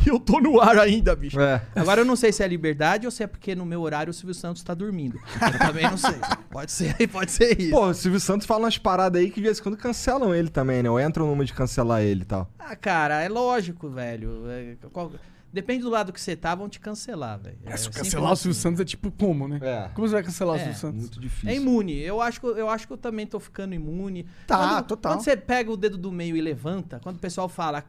[0.06, 1.38] E eu tô no ar ainda, bicho.
[1.38, 1.62] É.
[1.76, 4.14] Agora eu não sei se é liberdade ou se é porque no meu horário o
[4.14, 5.18] Silvio Santos tá dormindo.
[5.52, 6.14] Eu também não sei.
[6.50, 7.70] Pode ser, pode ser isso.
[7.72, 10.48] Pô, o Silvio Santos fala umas paradas aí que de vez em quando cancelam ele
[10.48, 10.90] também, né?
[10.90, 12.50] Ou entram numa de cancelar ele e tal.
[12.58, 14.44] Ah, cara, é lógico, velho.
[14.48, 15.12] É, qual-
[15.52, 17.58] Depende do lado que você tá, vão te cancelar, velho.
[17.66, 18.42] É Se sempre cancelar o assim.
[18.44, 19.58] Silvio Santos é tipo como, né?
[19.60, 19.90] É.
[19.94, 21.00] Como você vai cancelar o É, Silvio Santos?
[21.00, 21.48] Muito difícil.
[21.50, 21.98] É imune.
[22.00, 24.26] Eu acho, que, eu acho que eu também tô ficando imune.
[24.46, 25.12] Tá, Quando- total.
[25.14, 27.84] Quando você pega o dedo do meio e levanta, quando o pessoal fala,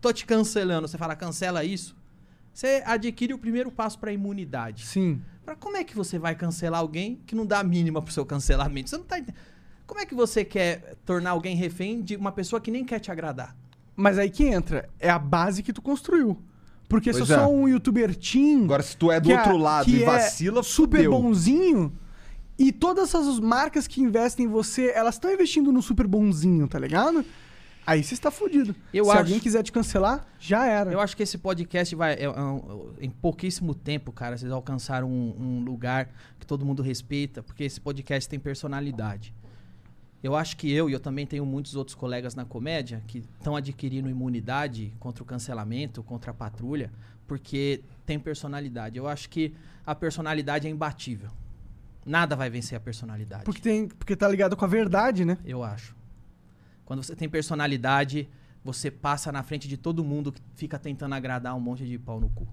[0.00, 1.96] tô te cancelando, você fala, cancela isso,
[2.52, 4.86] você adquire o primeiro passo pra imunidade.
[4.86, 5.20] Sim.
[5.44, 8.24] Pra como é que você vai cancelar alguém que não dá a mínima pro seu
[8.26, 8.90] cancelamento?
[8.90, 9.40] Você não tá entendendo.
[9.86, 13.12] Como é que você quer tornar alguém refém de uma pessoa que nem quer te
[13.12, 13.56] agradar?
[13.94, 14.88] Mas aí que entra.
[14.98, 16.42] É a base que tu construiu.
[16.88, 17.44] Porque se eu Pois é.
[17.44, 18.64] sou um youtuber teen...
[18.64, 21.12] Agora, se tu é do outro lado que e é vacila, super fudeu.
[21.12, 21.92] bonzinho...
[22.58, 26.78] E todas essas marcas que investem em você, elas estão investindo no super bonzinho, tá
[26.78, 27.22] ligado?
[27.86, 28.74] Aí você está fudido.
[28.92, 30.90] Eu Se acho- alguém quiser te cancelar, já era.
[30.90, 32.14] Eu acho que esse podcast vai.
[32.14, 36.08] é- é um- em pouquíssimo tempo, cara, vocês alcançaram um, um lugar
[36.40, 39.32] que todo mundo respeita, porque esse podcast tem personalidade.
[40.22, 43.54] Eu acho que eu, e eu também tenho muitos outros colegas na comédia, que estão
[43.54, 46.90] adquirindo imunidade contra o cancelamento, contra a patrulha,
[47.28, 48.96] porque tem personalidade.
[48.98, 49.54] Eu acho que
[49.86, 51.30] a personalidade é imbatível.
[52.04, 53.44] Nada vai vencer a personalidade.
[53.44, 55.38] Porque, tem, porque tá ligado com a verdade, né?
[55.44, 55.94] Eu acho.
[56.86, 58.28] Quando você tem personalidade,
[58.64, 62.20] você passa na frente de todo mundo que fica tentando agradar um monte de pau
[62.20, 62.46] no cu.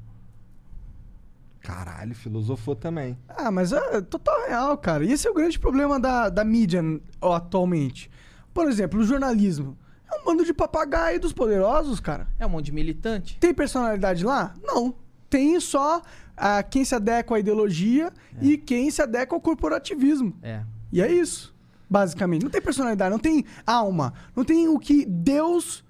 [1.61, 3.17] Caralho, filosofou também.
[3.29, 5.05] Ah, mas é total real, cara.
[5.05, 6.81] E esse é o grande problema da, da mídia
[7.21, 8.09] ó, atualmente.
[8.53, 9.77] Por exemplo, o jornalismo.
[10.11, 12.27] É um bando de papagaio dos poderosos, cara.
[12.39, 13.37] É um monte de militante.
[13.37, 14.55] Tem personalidade lá?
[14.61, 14.95] Não.
[15.29, 16.01] Tem só
[16.35, 18.11] ah, quem se adequa à ideologia
[18.41, 20.35] e quem se adequa ao corporativismo.
[20.41, 20.63] É.
[20.91, 21.52] E é isso,
[21.89, 22.43] basicamente.
[22.43, 24.13] Não tem personalidade, não tem alma.
[24.35, 25.83] Não tem o que Deus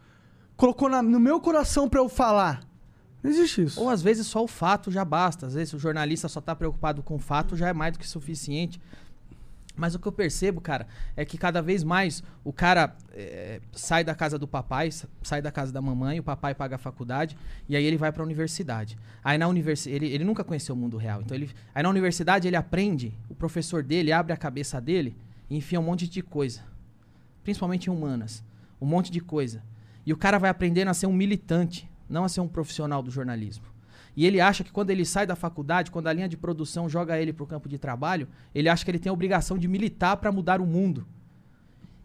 [0.57, 2.61] colocou na- no meu coração pra eu falar.
[3.21, 3.79] Não existe isso.
[3.79, 5.45] Ou às vezes só o fato já basta.
[5.47, 8.07] Às vezes o jornalista só tá preocupado com o fato já é mais do que
[8.07, 8.81] suficiente.
[9.75, 10.85] Mas o que eu percebo, cara,
[11.17, 15.41] é que cada vez mais o cara é, sai da casa do papai, sa- sai
[15.41, 17.35] da casa da mamãe, o papai paga a faculdade
[17.67, 18.95] e aí ele vai pra universidade.
[19.23, 21.21] Aí na universidade, ele, ele nunca conheceu o mundo real.
[21.23, 25.15] Então ele, aí na universidade ele aprende, o professor dele abre a cabeça dele
[25.57, 26.61] enfia um monte de coisa.
[27.43, 28.43] Principalmente em humanas.
[28.81, 29.63] Um monte de coisa.
[30.05, 33.11] E o cara vai aprendendo a ser um militante, não a ser um profissional do
[33.11, 33.65] jornalismo.
[34.15, 37.19] E ele acha que quando ele sai da faculdade, quando a linha de produção joga
[37.19, 40.31] ele pro campo de trabalho, ele acha que ele tem a obrigação de militar para
[40.31, 41.07] mudar o mundo.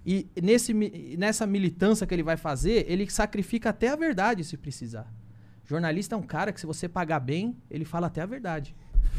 [0.06, 0.72] E nesse,
[1.18, 5.12] nessa militância que ele vai fazer, ele sacrifica até a verdade se precisar.
[5.66, 8.74] Jornalista é um cara que, se você pagar bem, ele fala até a verdade.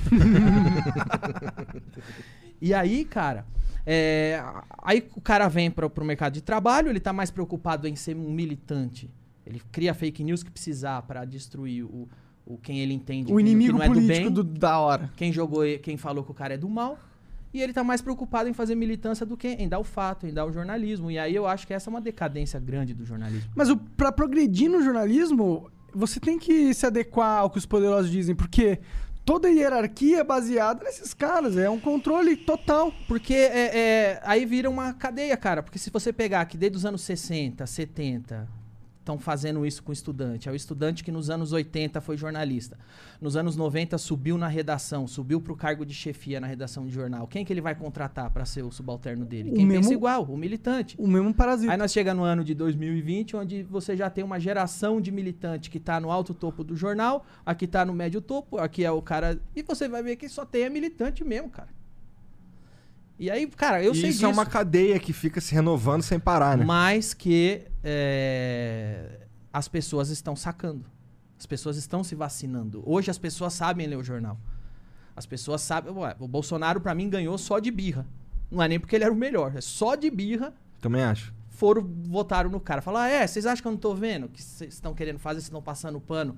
[2.60, 3.45] e aí, cara,
[3.91, 4.44] é,
[4.84, 8.16] aí o cara vem pro, pro mercado de trabalho, ele tá mais preocupado em ser
[8.16, 9.10] um militante.
[9.45, 11.88] Ele cria fake news que precisar para destruir o,
[12.45, 14.78] o, o quem ele entende O que inimigo não é do político bem, do- da
[14.78, 15.10] hora.
[15.16, 16.99] quem jogou, quem falou que o cara é do mal.
[17.52, 20.32] E ele tá mais preocupado em fazer militância do que em dar o fato, em
[20.32, 21.10] dar o jornalismo.
[21.10, 23.49] E aí eu acho que essa é uma decadência grande do jornalismo.
[23.56, 28.11] Mas o, pra progredir no jornalismo, você tem que se adequar ao que os poderosos
[28.11, 28.78] dizem, porque
[29.30, 32.91] toda a hierarquia é baseada nesses caras, é um controle total.
[33.07, 35.61] Porque é, é, aí vira uma cadeia, cara.
[35.61, 38.47] Porque se você pegar que desde os anos 60, 70,
[39.10, 40.48] estão fazendo isso com o estudante.
[40.48, 42.77] É o estudante que nos anos 80 foi jornalista.
[43.19, 47.27] Nos anos 90 subiu na redação, subiu pro cargo de chefia na redação de jornal.
[47.27, 49.49] Quem que ele vai contratar para ser o subalterno dele?
[49.52, 50.95] O Quem pensa mesmo- igual, o militante.
[50.99, 51.72] O mesmo parasita.
[51.72, 55.69] Aí nós chegamos no ano de 2020, onde você já tem uma geração de militante
[55.69, 59.02] que tá no alto topo do jornal, aqui tá no médio topo, aqui é o
[59.02, 59.40] cara.
[59.56, 61.78] E você vai ver que só tem é militante mesmo, cara.
[63.20, 64.26] E aí, cara, eu E sei isso disso.
[64.26, 66.64] é uma cadeia que fica se renovando sem parar, né?
[66.64, 69.20] Mas que é,
[69.52, 70.86] as pessoas estão sacando.
[71.38, 72.82] As pessoas estão se vacinando.
[72.86, 74.38] Hoje as pessoas sabem ler o jornal.
[75.16, 75.91] As pessoas sabem.
[75.94, 78.08] Ué, o Bolsonaro, pra mim, ganhou só de birra.
[78.50, 79.54] Não é nem porque ele era o melhor.
[79.56, 81.34] É só de birra Também acho.
[81.50, 82.82] foram, votaram no cara.
[82.82, 84.30] Falaram, ah, é, vocês acham que eu não tô vendo?
[84.30, 86.38] Que vocês estão querendo fazer, vocês estão passando pano.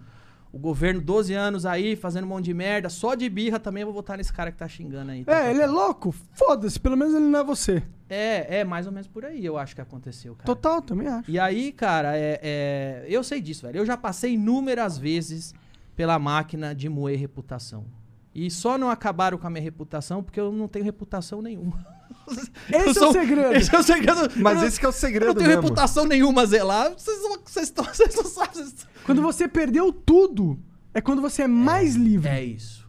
[0.54, 3.88] O governo, 12 anos aí, fazendo um monte de merda, só de birra também eu
[3.88, 5.24] vou votar nesse cara que tá xingando aí.
[5.26, 6.14] É, ele é louco?
[6.34, 7.82] Foda-se, pelo menos ele não é você.
[8.10, 10.46] É, é mais ou menos por aí, eu acho que aconteceu, cara.
[10.46, 11.32] Total, também acho.
[11.32, 13.78] E aí, cara, é, é- eu sei disso, velho.
[13.78, 15.54] Eu já passei inúmeras vezes
[15.96, 17.86] pela máquina de moer reputação.
[18.34, 21.86] E só não acabaram com a minha reputação porque eu não tenho reputação nenhuma.
[22.72, 23.54] Esse Eu é sou- o segredo.
[23.56, 24.20] Esse é o segredo.
[24.38, 25.62] Mas Eu não- esse que é o Eu segredo não tenho mesmo.
[25.64, 26.94] reputação nenhuma a zelar.
[26.98, 28.74] Vocês não, vocês não sabem.
[29.06, 30.58] Quando você perdeu tudo,
[30.94, 32.30] é quando você é mais livre.
[32.30, 32.88] É isso.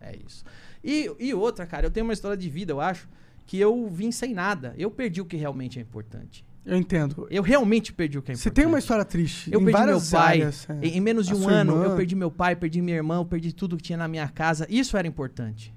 [0.00, 0.44] É isso.
[0.82, 3.08] E, e outra, cara, eu tenho uma história de vida, eu acho,
[3.46, 4.74] que eu vim sem nada.
[4.78, 6.44] Eu perdi o que realmente é importante.
[6.64, 7.26] Eu entendo.
[7.30, 8.54] Eu realmente perdi o que é Você importante.
[8.54, 9.52] tem uma história triste.
[9.52, 10.38] Eu em perdi meu pai.
[10.40, 10.86] áreas, é.
[10.86, 11.84] em, menos de A um ano, irmã.
[11.84, 14.66] eu perdi meu pai, perdi minha irmã, eu perdi tudo que tinha na minha casa.
[14.70, 15.74] Isso era importante.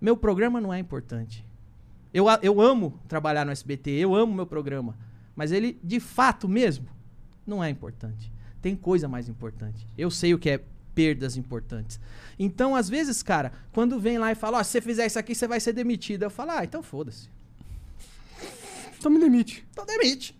[0.00, 1.44] Meu programa não é importante.
[2.14, 4.96] Eu, eu amo trabalhar no SBT, eu amo meu programa.
[5.34, 6.86] Mas ele, de fato mesmo,
[7.46, 8.32] não é importante.
[8.62, 9.86] Tem coisa mais importante.
[9.96, 10.60] Eu sei o que é
[10.94, 12.00] perdas importantes.
[12.38, 15.34] Então, às vezes, cara, quando vem lá e fala, ó, se você fizer isso aqui,
[15.34, 16.24] você vai ser demitido.
[16.24, 17.28] Eu falo, ah, então foda-se.
[18.98, 19.66] Então me demite.
[19.70, 20.38] Então demite.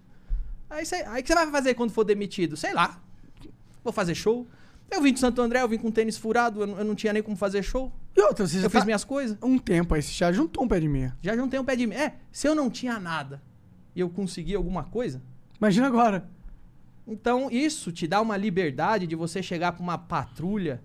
[0.70, 2.56] Aí você aí que você vai fazer quando for demitido?
[2.56, 3.01] Sei lá.
[3.82, 4.47] Vou fazer show.
[4.90, 7.12] Eu vim de Santo André, eu vim com tênis furado, eu, não- eu não tinha
[7.12, 7.93] nem como fazer show.
[8.16, 9.36] E outra, você Eu fiz tá minhas coisas.
[9.43, 11.14] um tempo aí, você já juntou um pé de meia.
[11.22, 12.01] Já juntei um pé de meia.
[12.05, 13.43] É, se eu não tinha nada
[13.94, 15.22] e eu consegui alguma coisa,
[15.60, 16.28] Imagina agora.
[17.06, 20.80] então isso te dá uma liberdade de você chegar pra uma patrulha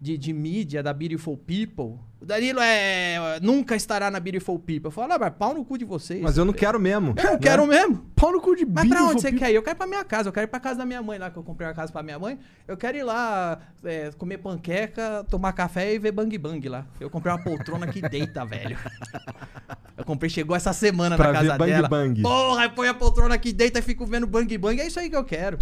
[0.00, 1.98] de, de mídia da Beautiful People.
[2.20, 4.86] O Danilo é, nunca estará na Beautiful People.
[4.86, 6.20] Eu falo, ah, mas pau no cu de vocês.
[6.20, 7.14] Mas eu não quero mesmo.
[7.16, 7.38] Eu né?
[7.38, 8.04] quero mesmo.
[8.14, 9.38] Pau no cu de Mas pra onde você People.
[9.38, 9.54] quer ir?
[9.54, 11.30] Eu quero ir pra minha casa, eu quero ir pra casa da minha mãe lá,
[11.30, 12.38] que eu comprei uma casa pra minha mãe.
[12.66, 16.86] Eu quero ir lá é, comer panqueca, tomar café e ver bang bang lá.
[16.98, 18.78] Eu comprei uma poltrona que deita, velho.
[19.96, 21.88] Eu comprei, chegou essa semana Pra na casa ver bang dela.
[21.88, 22.22] bang.
[22.22, 24.80] Porra, põe a poltrona que deita e fico vendo bang bang.
[24.80, 25.58] É isso aí que eu quero.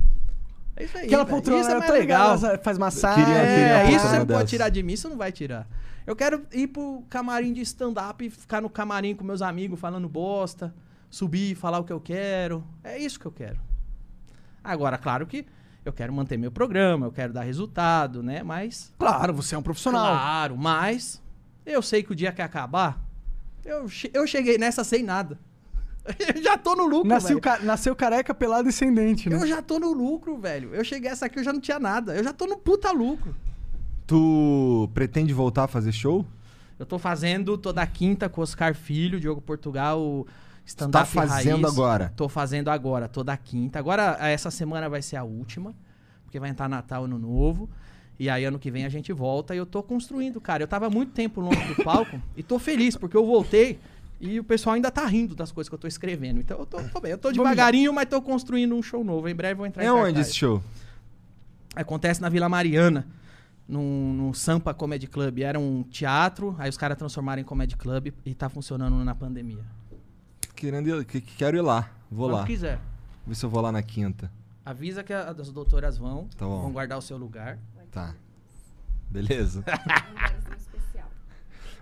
[0.78, 1.06] É isso aí.
[1.06, 1.34] Aquela velho.
[1.36, 2.38] poltrona isso é ligado, legal.
[2.52, 3.24] ela faz massagem.
[3.24, 5.66] Queria- queria É, isso você não pode tirar de mim, isso não vai tirar.
[6.06, 10.09] Eu quero ir pro camarim de stand-up e ficar no camarim com meus amigos falando
[10.09, 10.74] bosta,
[11.10, 12.64] subir e falar o que eu quero.
[12.82, 13.59] É isso que eu quero.
[14.62, 15.44] Agora, claro que
[15.84, 18.42] eu quero manter meu programa, eu quero dar resultado, né?
[18.42, 18.92] Mas.
[18.98, 20.14] Claro, você é um profissional.
[20.14, 21.20] Claro, mas
[21.66, 23.02] eu sei que o dia que acabar,
[23.64, 25.38] eu, che- eu cheguei nessa sem nada.
[26.36, 27.40] Eu já tô no lucro, Nasceu, velho.
[27.40, 29.36] ca- nasceu careca, pelado e sem dente, né?
[29.36, 30.74] Eu já tô no lucro, velho.
[30.74, 32.14] Eu cheguei essa aqui, eu já não tinha nada.
[32.16, 33.35] Eu já tô no puta lucro.
[34.06, 36.24] Tu pretende voltar a fazer show?
[36.78, 40.26] Eu tô fazendo toda quinta com o Oscar Filho, Diogo Portugal,
[40.64, 41.72] stand-up Tá fazendo raiz.
[41.74, 42.12] agora?
[42.16, 43.78] Tô fazendo agora, toda quinta.
[43.78, 45.74] Agora, essa semana vai ser a última,
[46.24, 47.68] porque vai entrar Natal, Ano Novo.
[48.18, 50.62] E aí, ano que vem, a gente volta e eu tô construindo, cara.
[50.62, 53.78] Eu tava muito tempo longe do palco e tô feliz, porque eu voltei
[54.20, 56.40] e o pessoal ainda tá rindo das coisas que eu tô escrevendo.
[56.40, 57.12] Então, eu tô, tô bem.
[57.12, 59.28] Eu tô devagarinho, mas tô construindo um show novo.
[59.28, 60.27] Em breve eu vou entrar É em onde cartaz.
[60.28, 60.62] esse show?
[61.77, 63.07] Acontece na Vila Mariana,
[63.69, 65.39] no, no Sampa Comedy Club.
[65.40, 69.65] Era um teatro, aí os caras transformaram em Comedy Club e tá funcionando na pandemia.
[70.57, 71.89] Querendo ir, que- que quero ir lá.
[72.11, 72.47] Vou Quando lá.
[72.47, 72.81] quiser.
[73.27, 74.32] Ver se eu vou lá na quinta.
[74.66, 76.62] Avisa que a- as doutoras vão, Tá bom.
[76.62, 77.59] vão guardar o seu lugar.
[77.93, 78.15] Tá.
[79.11, 79.62] Beleza.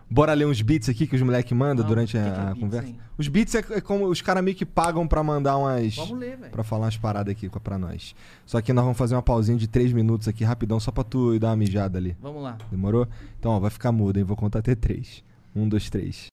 [0.08, 2.44] Bora ler uns beats aqui que os moleques mandam durante que a, que é a
[2.44, 2.88] beats, conversa.
[2.88, 2.98] hein?
[3.18, 5.96] Os beats é, é como os caras meio que pagam pra mandar umas.
[5.96, 6.52] Vamos ler, velho.
[6.52, 8.14] Pra falar umas paradas aqui com- pra nós.
[8.44, 11.34] Só que nós vamos fazer uma pausinha de 3 minutos aqui rapidão, só pra tu
[11.34, 12.16] ir dar uma mijada ali.
[12.20, 12.56] Vamos lá.
[12.70, 13.08] Demorou?
[13.38, 14.24] Então, ó, vai ficar mudo, hein?
[14.24, 15.24] Vou contar até 3.
[15.56, 16.26] 1, 2, 3.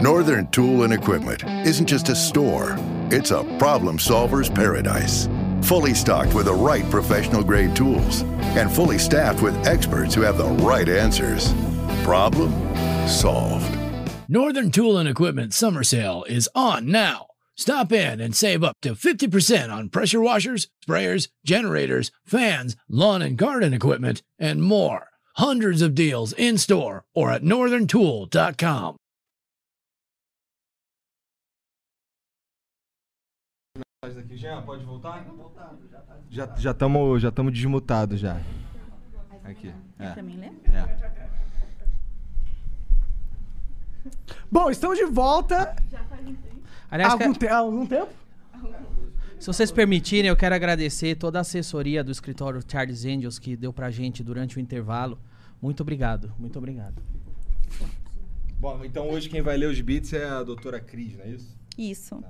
[0.00, 2.76] Northern Tool and Equipment isn't just a store,
[3.10, 5.28] it's a problem solver's paradise.
[5.64, 8.20] Fully stocked with the right professional grade tools
[8.54, 11.54] and fully staffed with experts who have the right answers.
[12.04, 12.52] Problem
[13.08, 13.74] solved.
[14.28, 17.28] Northern Tool and Equipment summer sale is on now.
[17.56, 23.38] Stop in and save up to 50% on pressure washers, sprayers, generators, fans, lawn and
[23.38, 25.08] garden equipment, and more.
[25.36, 28.96] Hundreds of deals in store or at northerntool.com.
[34.04, 35.26] Aqui, Jean, pode voltar?
[36.30, 38.40] Já já estamos já tamo desmutados já.
[39.44, 39.72] Aqui.
[39.98, 40.06] É?
[40.06, 40.98] É.
[44.50, 45.74] Bom, estamos de volta.
[46.90, 48.08] Aliás, algum, que- te- há algum tempo?
[49.40, 53.72] Se vocês permitirem, eu quero agradecer toda a assessoria do escritório Charles Angels que deu
[53.72, 55.18] pra gente durante o intervalo.
[55.60, 57.02] Muito obrigado, muito obrigado.
[58.58, 61.58] Bom, então hoje quem vai ler os beats é a doutora Cris, não é isso?
[61.76, 62.24] Isso.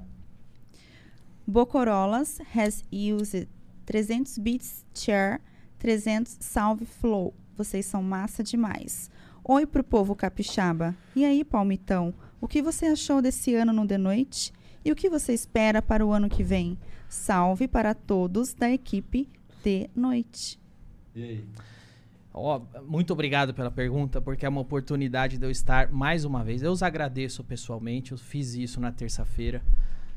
[1.47, 3.47] Bocorolas has used
[3.87, 5.41] 300 beats chair,
[5.79, 7.35] 300 salve flow.
[7.57, 9.11] Vocês são massa demais.
[9.45, 10.97] Oi pro povo capixaba.
[11.15, 12.15] E aí, palmitão?
[12.41, 14.53] O que você achou desse ano no The Noite?
[14.85, 16.79] E o que você espera para o ano que vem?
[17.09, 19.29] Salve para todos da equipe
[19.62, 20.59] The Noite.
[21.15, 21.45] E aí?
[22.33, 26.62] Ó, muito obrigado pela pergunta, porque é uma oportunidade de eu estar mais uma vez.
[26.62, 29.62] Eu os agradeço pessoalmente, eu fiz isso na terça-feira,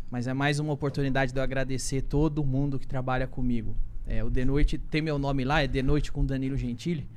[0.09, 3.75] mas é mais uma oportunidade de eu agradecer todo mundo que trabalha comigo.
[4.05, 7.07] É, o De Noite tem meu nome lá, é De Noite com Danilo Gentili,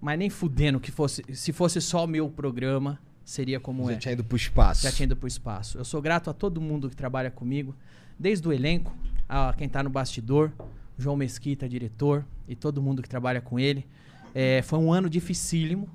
[0.00, 3.96] mas nem fudendo que fosse, se fosse só o meu programa, seria como Já é.
[3.96, 4.82] tinha ido pro espaço.
[4.82, 5.78] Já tinha ido pro espaço.
[5.78, 7.74] Eu sou grato a todo mundo que trabalha comigo,
[8.18, 8.96] desde o elenco,
[9.28, 10.52] a quem tá no bastidor,
[10.96, 13.86] João Mesquita, diretor, e todo mundo que trabalha com ele.
[14.34, 15.88] É, foi um ano dificílimo.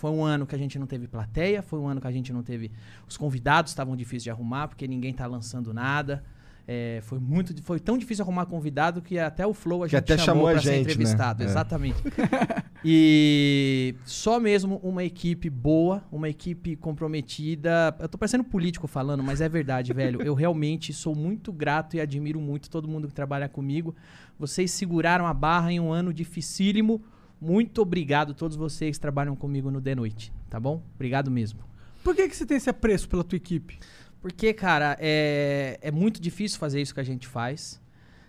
[0.00, 2.32] Foi um ano que a gente não teve plateia, foi um ano que a gente
[2.32, 2.72] não teve.
[3.06, 6.24] Os convidados estavam difíceis de arrumar, porque ninguém tá lançando nada.
[6.66, 10.12] É, foi muito, foi tão difícil arrumar convidado que até o Flow a Que gente
[10.12, 10.78] até chamou, chamou a pra ser né?
[10.80, 11.42] entrevistado.
[11.42, 11.46] É.
[11.46, 11.98] Exatamente.
[12.82, 17.94] E só mesmo uma equipe boa, uma equipe comprometida.
[17.98, 20.22] Eu tô parecendo político falando, mas é verdade, velho.
[20.22, 23.94] Eu realmente sou muito grato e admiro muito todo mundo que trabalha comigo.
[24.38, 27.02] Vocês seguraram a barra em um ano dificílimo.
[27.40, 30.82] Muito obrigado a todos vocês que trabalham comigo no The Noite, tá bom?
[30.94, 31.60] Obrigado mesmo.
[32.04, 33.78] Por que, que você tem esse apreço pela tua equipe?
[34.20, 37.80] Porque, cara, é, é muito difícil fazer isso que a gente faz.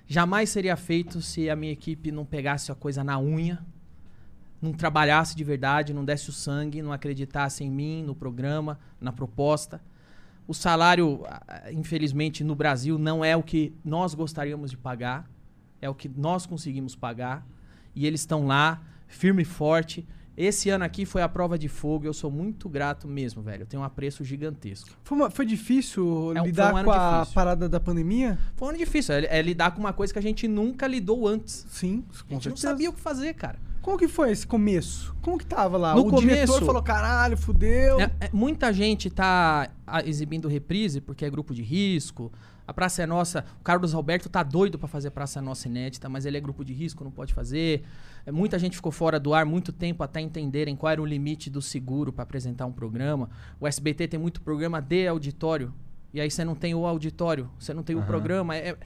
[0.07, 3.65] Jamais seria feito se a minha equipe não pegasse a coisa na unha,
[4.61, 9.11] não trabalhasse de verdade, não desse o sangue, não acreditasse em mim, no programa, na
[9.11, 9.81] proposta.
[10.47, 11.23] O salário,
[11.71, 15.29] infelizmente, no Brasil não é o que nós gostaríamos de pagar,
[15.81, 17.45] é o que nós conseguimos pagar.
[17.95, 18.81] E eles estão lá,
[19.11, 20.07] firme e forte.
[20.35, 23.63] Esse ano aqui foi a prova de fogo, eu sou muito grato mesmo, velho.
[23.63, 24.89] Eu tenho um apreço gigantesco.
[25.03, 27.35] Foi, uma- foi difícil É lidar foi um com a difícil.
[27.35, 28.39] parada da pandemia?
[28.55, 31.27] Foi um ano difícil, é, é lidar com uma coisa que a gente nunca lidou
[31.27, 31.65] antes.
[31.69, 32.67] Sim, A com gente não certeza.
[32.69, 33.59] sabia o que fazer, cara.
[33.81, 35.13] Como que foi esse começo?
[35.21, 35.95] Como que tava lá?
[35.95, 37.99] No o diretor começo- falou, caralho, fudeu.
[37.99, 42.31] É, é, muita gente tá ah, exibindo reprise porque é grupo de risco.
[42.71, 46.07] A Praça é Nossa, o Carlos Alberto tá doido pra fazer Praça é Nossa inédita,
[46.07, 47.83] mas ele é grupo de risco, não pode fazer.
[48.25, 51.49] É, muita gente ficou fora do ar muito tempo até entenderem qual era o limite
[51.49, 53.29] do seguro pra apresentar um programa.
[53.59, 55.73] O SBT tem muito programa de auditório.
[56.13, 58.07] E aí você não tem o auditório, você não tem o Aham.
[58.07, 58.55] programa.
[58.55, 58.77] É-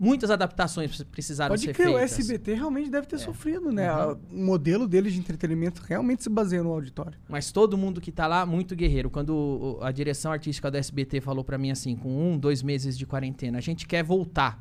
[0.00, 2.18] muitas adaptações precisaram Pode ser crer, o feitas.
[2.18, 3.94] SBT realmente deve ter sofrido, né?
[3.94, 4.16] Uhum.
[4.32, 7.18] O modelo deles de entretenimento realmente se baseia no auditório.
[7.28, 9.10] Mas todo mundo que tá lá, muito guerreiro.
[9.10, 9.30] Quando
[9.78, 13.04] o- a direção artística do SBT falou pra mim assim, com um, dois meses de
[13.06, 14.58] quarentena, a gente quer voltar.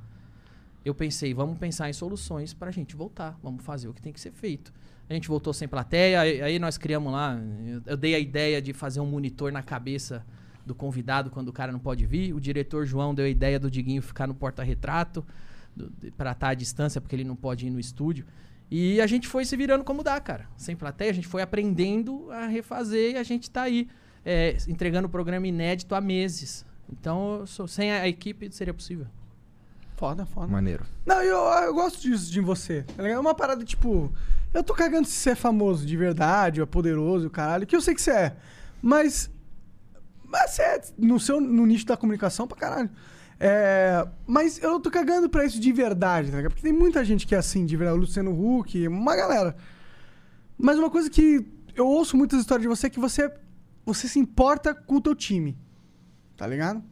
[0.83, 3.39] Eu pensei, vamos pensar em soluções pra gente voltar.
[3.41, 4.73] Vamos fazer o que tem que ser feito.
[5.09, 7.39] A gente voltou sem plateia, aí nós criamos lá.
[7.85, 10.23] Eu dei a ideia de fazer um monitor na cabeça
[10.69, 12.33] do convidado quando o cara não pode vir.
[12.33, 15.25] O diretor João deu a ideia do Diguinho ficar no porta-retrato
[16.15, 18.25] pra estar à distância, porque ele não pode ir no estúdio.
[18.71, 20.45] E a gente foi se virando como dá, cara.
[20.55, 23.87] Sem plateia, a gente foi aprendendo a refazer e a gente tá aí
[24.23, 26.63] é, entregando o programa inédito há meses.
[26.91, 29.07] Então, eu sou- sem a equipe seria possível.
[29.95, 30.47] Foda, foda.
[30.47, 30.85] Maneiro.
[31.05, 32.85] Não, eu, eu gosto disso de você.
[32.91, 33.07] ligado?
[33.09, 34.11] É uma parada tipo.
[34.53, 37.75] Eu tô cagando se você é famoso de verdade, ou é poderoso, o caralho, que
[37.75, 38.35] eu sei que você é.
[38.81, 39.29] Mas.
[40.29, 42.89] Mas é no, seu, no nicho da comunicação pra caralho.
[43.39, 46.41] É, mas eu tô cagando pra isso de verdade, tá?
[46.43, 47.97] Porque tem muita gente que é assim, de verdade.
[47.97, 49.55] O Luciano Huck, uma galera.
[50.57, 51.45] Mas uma coisa que
[51.75, 53.31] eu ouço muitas histórias de você é que você,
[53.85, 55.57] você se importa com o teu time.
[56.37, 56.83] Tá ligado?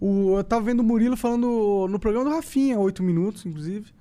[0.00, 3.92] O, eu tava vendo o Murilo falando no programa do Rafinha, 8 minutos, inclusive.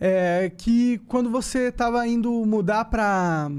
[0.00, 3.50] é, que quando você tava indo mudar pra.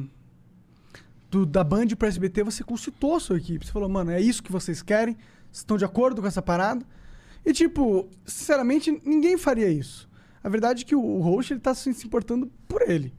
[1.36, 3.66] Do- da Band pro SBT, você consultou a sua equipe.
[3.66, 5.16] Você falou, mano, é isso que vocês querem?
[5.52, 6.86] Vocês estão de acordo com essa parada?
[7.46, 10.10] E, tipo, sinceramente, ninguém faria isso.
[10.44, 13.14] A verdade é que o, o ele tá se importando por ele.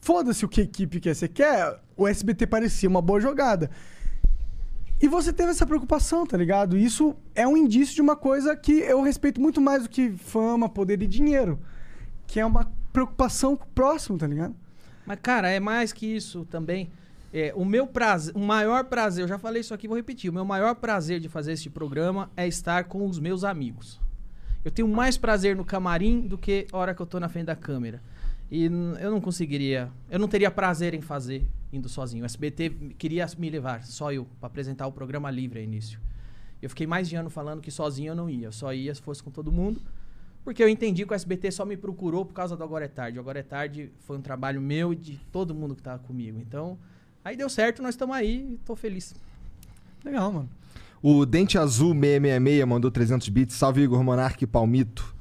[0.00, 1.14] Foda-se o que equipe quer.
[1.14, 3.70] Você quer, o SBT parecia uma boa jogada.
[5.00, 6.76] E você teve essa preocupação, tá ligado?
[6.76, 10.68] Isso é um indício de uma coisa que eu respeito muito mais do que fama,
[10.68, 11.58] poder e dinheiro.
[12.26, 14.54] Que é uma preocupação com o próximo, tá ligado?
[15.04, 16.90] Mas, cara, é mais que isso também.
[17.32, 20.28] É, o meu prazer, o maior prazer, eu já falei isso aqui, vou repetir.
[20.28, 23.98] O meu maior prazer de fazer este programa é estar com os meus amigos.
[24.64, 27.46] Eu tenho mais prazer no camarim do que a hora que eu tô na frente
[27.46, 28.02] da câmera.
[28.50, 32.22] E eu não conseguiria, eu não teria prazer em fazer indo sozinho.
[32.22, 35.98] O SBT queria me levar, só eu, pra apresentar o programa livre a início.
[36.60, 39.00] Eu fiquei mais de ano falando que sozinho eu não ia, eu só ia se
[39.00, 39.80] fosse com todo mundo.
[40.44, 43.16] Porque eu entendi que o SBT só me procurou por causa do Agora é Tarde.
[43.16, 46.38] O Agora é Tarde foi um trabalho meu e de todo mundo que tava comigo.
[46.38, 46.78] Então,
[47.24, 49.14] aí deu certo, nós estamos aí e tô feliz.
[50.04, 50.48] Legal, mano.
[51.02, 53.56] O Dente Azul 666 mandou 300 bits.
[53.56, 55.14] Salve Igor Monarque e Palmito.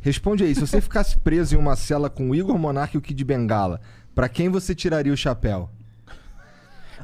[0.00, 3.02] Responde aí, se você ficasse preso em uma cela com o Igor Monarque e o
[3.02, 3.80] Kid Bengala,
[4.14, 5.68] pra quem você tiraria o chapéu?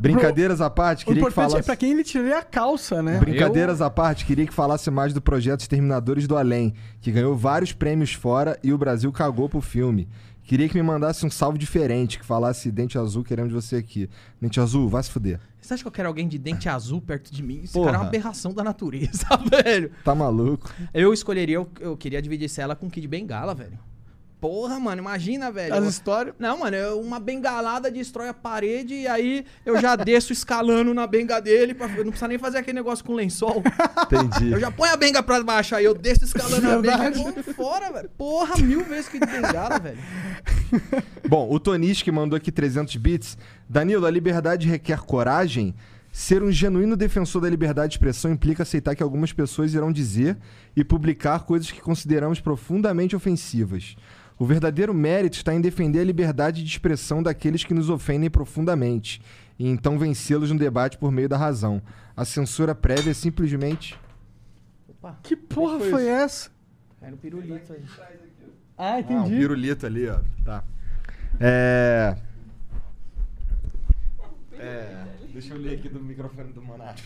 [0.00, 1.64] Brincadeiras à parte, O queria que importante falasse...
[1.64, 3.18] é pra quem ele tiraria a calça, né?
[3.18, 7.72] Brincadeiras à parte, queria que falasse mais do projeto Exterminadores do Além, que ganhou vários
[7.72, 10.08] prêmios fora e o Brasil cagou pro filme.
[10.44, 14.08] Queria que me mandasse um salve diferente, que falasse Dente Azul, queremos você aqui.
[14.40, 15.40] Dente Azul, vai se fuder.
[15.60, 17.60] Você acha que eu quero alguém de dente azul perto de mim?
[17.62, 17.86] Esse Porra.
[17.86, 19.92] cara é uma aberração da natureza, velho.
[20.04, 20.68] Tá maluco?
[20.92, 23.78] Eu escolheria, eu, eu queria dividir cela com Kid Bengala, velho.
[24.42, 25.72] Porra, mano, imagina, velho.
[25.72, 26.34] As histórias.
[26.36, 31.06] Não, mano, eu- uma bengalada destrói a parede e aí eu já desço escalando na
[31.06, 31.74] benga dele.
[31.74, 33.62] Pra, não precisa nem fazer aquele negócio com lençol.
[34.02, 34.50] Entendi.
[34.50, 37.92] Eu já ponho a benga pra baixo, aí eu desço escalando a benga e fora,
[37.92, 38.10] velho.
[38.18, 39.98] Porra, mil vezes que de bengala, velho.
[41.28, 43.38] Bom, o Tonis que mandou aqui 300 bits.
[43.68, 45.72] Danilo, a liberdade requer coragem?
[46.10, 50.36] Ser um genuíno defensor da liberdade de expressão implica aceitar que algumas pessoas irão dizer
[50.76, 53.94] e publicar coisas que consideramos profundamente ofensivas.
[54.38, 59.20] O verdadeiro mérito está em defender a liberdade de expressão daqueles que nos ofendem profundamente
[59.58, 61.80] e então vencê-los no debate por meio da razão.
[62.16, 63.98] A censura prévia é simplesmente.
[64.88, 66.50] Opa, Que porra foi foi, essa?
[67.00, 67.82] cai no pirulito aí.
[68.76, 69.36] Ah, Ah, um entendi.
[69.36, 70.18] pirulito ali, ó.
[70.44, 70.64] Tá.
[71.38, 72.16] É.
[74.58, 75.04] É.
[75.32, 77.00] Deixa eu ler aqui do microfone do Monarca.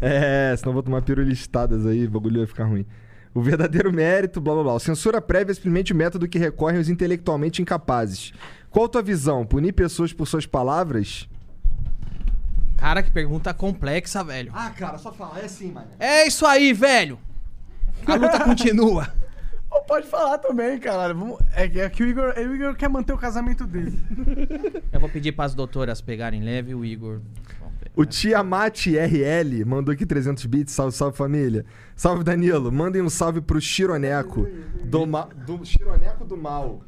[0.00, 2.84] É, senão eu vou tomar pirulistadas aí, o bagulho vai ficar ruim.
[3.34, 4.78] O verdadeiro mérito, blá blá blá.
[4.80, 8.32] Censura prévia é simplesmente o método que recorrem os intelectualmente incapazes.
[8.70, 9.44] Qual a tua visão?
[9.44, 11.28] Punir pessoas por suas palavras?
[12.76, 14.52] Cara, que pergunta complexa, velho.
[14.54, 15.86] Ah, cara, só falar, é assim, mano.
[15.98, 17.18] É isso aí, velho.
[18.06, 19.12] A luta continua.
[19.70, 21.14] Ou pode falar também, caralho.
[21.16, 23.98] Vamos- É, que- é que o Igor, o Igor quer manter o casamento dele.
[24.92, 27.20] Eu vou pedir pras doutoras pegarem leve o Igor.
[27.96, 30.72] O Tiamat RL mandou aqui 300 bits.
[30.72, 31.64] Salve, salve família.
[31.94, 32.72] Salve Danilo.
[32.72, 34.48] Mandem um salve pro Chironeco.
[34.84, 35.26] Do, ma...
[35.46, 36.82] do Chironeco do Mal.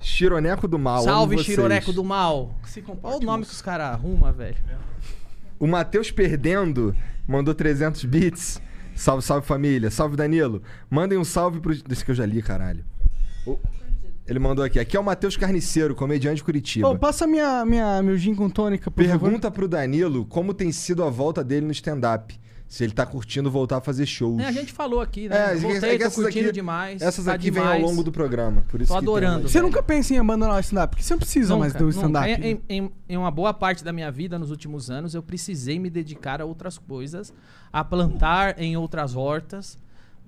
[0.00, 1.02] Chironeco do Mal.
[1.02, 1.38] Salve.
[1.38, 2.54] Chironeco do Mal.
[3.02, 4.56] Olha o nome que os caras arrumam, velho.
[5.58, 6.94] O Matheus Perdendo
[7.26, 8.62] mandou 300 bits.
[8.94, 9.90] Salve, salve família.
[9.90, 10.62] Salve Danilo.
[10.88, 11.74] Mandem um salve pro.
[11.82, 12.84] Desse que eu já li, caralho.
[13.44, 13.58] O-
[14.28, 14.78] Ele mandou aqui.
[14.78, 16.86] Aqui é o Matheus Carniceiro, comediante de Curitiba.
[16.88, 19.20] Ô, passa minha, minha, meu gin com tônica, por favor.
[19.20, 22.38] Pergunta pro Danilo como tem sido a volta dele no stand-up.
[22.66, 24.38] Se ele tá curtindo voltar a fazer shows.
[24.42, 25.52] É, a gente falou aqui, né?
[25.52, 27.00] É, Voltei, é que tô essas curtindo aqui- demais.
[27.00, 28.62] Essas tá aqui vêm ao longo do programa.
[28.68, 29.52] Por isso Tô adorando, mais.
[29.52, 30.90] Você nunca pensa em abandonar o stand-up?
[30.90, 31.96] Porque você não precisa mais Nunca, do nunca.
[31.96, 32.28] stand-up.
[32.28, 32.60] Em, né?
[32.68, 35.88] em- em- em uma boa parte da minha vida, nos últimos anos, eu precisei me
[35.88, 37.32] dedicar a outras coisas,
[37.72, 39.78] a plantar em outras hortas,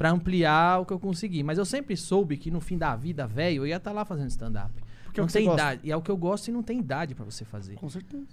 [0.01, 1.43] pra ampliar o que eu consegui.
[1.43, 4.29] Mas eu sempre soube que no fim da vida, velho, eu ia estar lá fazendo
[4.31, 4.71] stand-up.
[5.05, 5.61] Porque é Não que você tem gosta.
[5.63, 5.81] idade.
[5.85, 7.75] E é o que eu gosto e não tem idade pra você fazer.
[7.75, 8.25] Com certeza.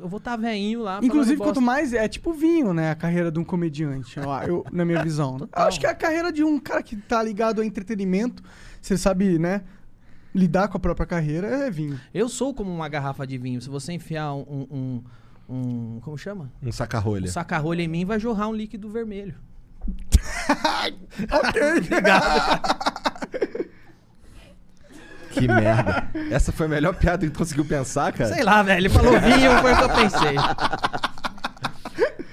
[0.00, 1.00] Eu vou estar velhinho lá.
[1.02, 1.92] Inclusive, quanto mais.
[1.92, 2.92] É tipo vinho, né?
[2.92, 5.38] A carreira de um comediante, eu, eu- na minha visão.
[5.40, 8.40] Eu acho que a carreira de um cara que tá ligado ao entretenimento,
[8.80, 9.62] você sabe, né?
[10.32, 11.98] Lidar com a própria carreira é vinho.
[12.14, 13.60] Eu sou como uma garrafa de vinho.
[13.60, 14.66] Se você enfiar um.
[14.70, 15.02] um,
[15.48, 16.52] um- como chama?
[16.62, 17.24] Um saca-rolha.
[17.24, 19.34] Um saca-rolha em mim, vai jorrar um líquido vermelho.
[21.30, 21.58] ok.
[25.30, 26.08] Que merda.
[26.30, 28.32] Essa foi a melhor piada que tu conseguiu pensar, cara?
[28.34, 28.78] Sei lá, velho.
[28.80, 30.36] Ele falou vinho, foi o que eu pensei.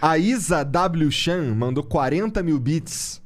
[0.02, 1.12] A Isa W.
[1.12, 3.22] Chan mandou 40 mil bits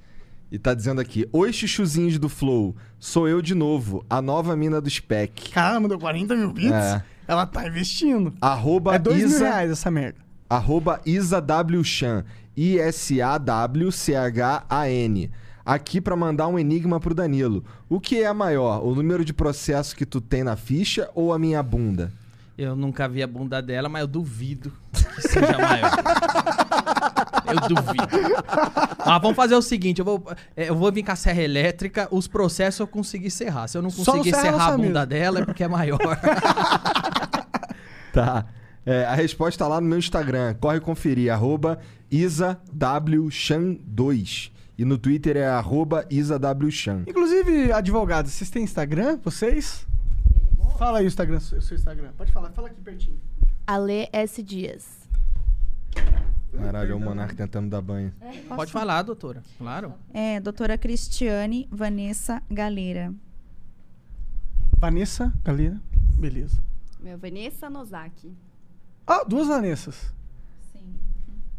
[0.51, 2.75] e tá dizendo aqui: Oi, chuchuzinhos do Flow.
[2.99, 5.51] Sou eu de novo, a nova mina do Spec.
[5.51, 6.71] Caralho, mandou 40 mil bits?
[6.71, 7.03] É.
[7.27, 8.33] Ela tá investindo.
[8.41, 10.17] Arroba É dois mil Isa, reais essa merda.
[10.49, 11.83] arroba Isa W.
[11.83, 12.25] Chan.
[12.59, 15.31] I-S-A-W-C-H-A-N.
[15.65, 17.63] Aqui pra mandar um enigma pro Danilo.
[17.87, 21.39] O que é maior, o número de processo que tu tem na ficha ou a
[21.39, 22.11] minha bunda?
[22.57, 25.91] Eu nunca vi a bunda dela, mas eu duvido que seja maior.
[27.49, 28.05] Eu duvido.
[29.03, 30.23] Mas vamos fazer o seguinte: eu vou,
[30.55, 33.67] é, eu vou vir com a serra elétrica, os processos eu consegui serrar.
[33.67, 35.97] Se eu não conseguir serra serrar a bunda dela, é porque é maior.
[38.13, 38.45] Tá.
[38.89, 40.55] É, a resposta tá lá no meu Instagram.
[40.55, 41.31] Corre conferir.
[41.31, 41.77] Arroba
[42.11, 44.51] IsaWChan2.
[44.79, 47.03] E no Twitter é arroba IsaWChan.
[47.05, 49.19] Inclusive, advogados, vocês têm Instagram?
[49.23, 49.85] Vocês?
[50.79, 52.09] Fala aí o Instagram, o seu Instagram.
[52.17, 53.19] Pode falar, fala aqui pertinho.
[53.67, 54.41] Ale S.
[54.41, 55.07] Dias.
[56.57, 58.11] Caralho, é o Monark tentando dar banho.
[58.47, 59.43] Pode falar, doutora.
[59.59, 59.93] Claro.
[60.11, 63.13] É, doutora Cristiane Vanessa Galeira.
[64.79, 65.79] Vanessa, galera.
[66.17, 66.57] Beleza.
[66.99, 68.35] Meu, Vanessa Nozaki.
[69.11, 70.13] Ah, duas Vanessas.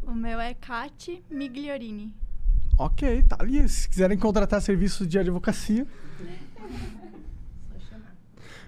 [0.03, 2.15] O meu é Kati Migliorini.
[2.77, 3.67] Ok, tá ali.
[3.67, 5.85] Se quiserem contratar serviços de advocacia.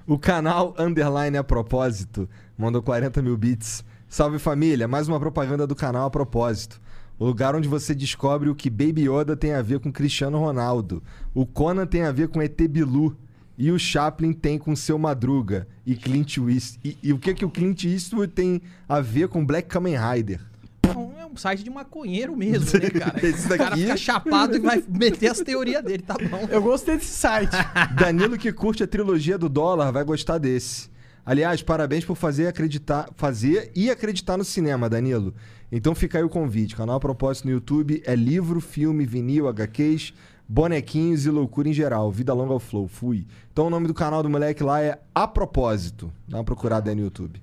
[0.06, 3.86] O canal Underline a propósito mandou 40 mil bits.
[4.10, 6.82] Salve família, mais uma propaganda do canal a propósito.
[7.18, 11.02] O lugar onde você descobre o que Baby Yoda tem a ver com Cristiano Ronaldo.
[11.34, 13.18] O Conan tem a ver com ET Bilu.
[13.58, 15.68] E o Chaplin tem com seu Madruga.
[15.86, 16.80] E Clint Eastwood.
[16.84, 20.40] E, e o que, que o Clint Eastwood tem a ver com Black Kamen Rider?
[20.84, 23.26] É um site de maconheiro mesmo, né, cara?
[23.26, 26.48] Esse O cara daqui- fica chapado e vai meter as teorias dele, tá bom.
[26.50, 27.56] Eu gostei desse site.
[27.98, 30.90] Danilo que curte a trilogia do dólar vai gostar desse.
[31.26, 35.34] Aliás, parabéns por fazer acreditar, fazer e acreditar no cinema, Danilo.
[35.72, 36.76] Então fica aí o convite.
[36.76, 40.14] Canal a propósito no YouTube é livro, filme, vinil, HQs,
[40.48, 42.12] bonequinhos e loucura em geral.
[42.12, 42.88] Vida longa ao flow.
[42.88, 43.26] Fui.
[43.52, 46.12] Então o nome do canal do moleque lá é A Propósito.
[46.28, 47.42] Dá uma procurada aí no YouTube.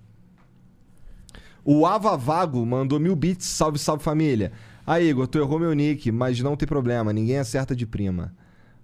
[1.65, 3.47] O Avavago mandou mil bits.
[3.47, 4.53] Salve, salve família.
[4.87, 8.35] Aí, Igor, tu errou meu nick, mas não tem problema, ninguém acerta de prima.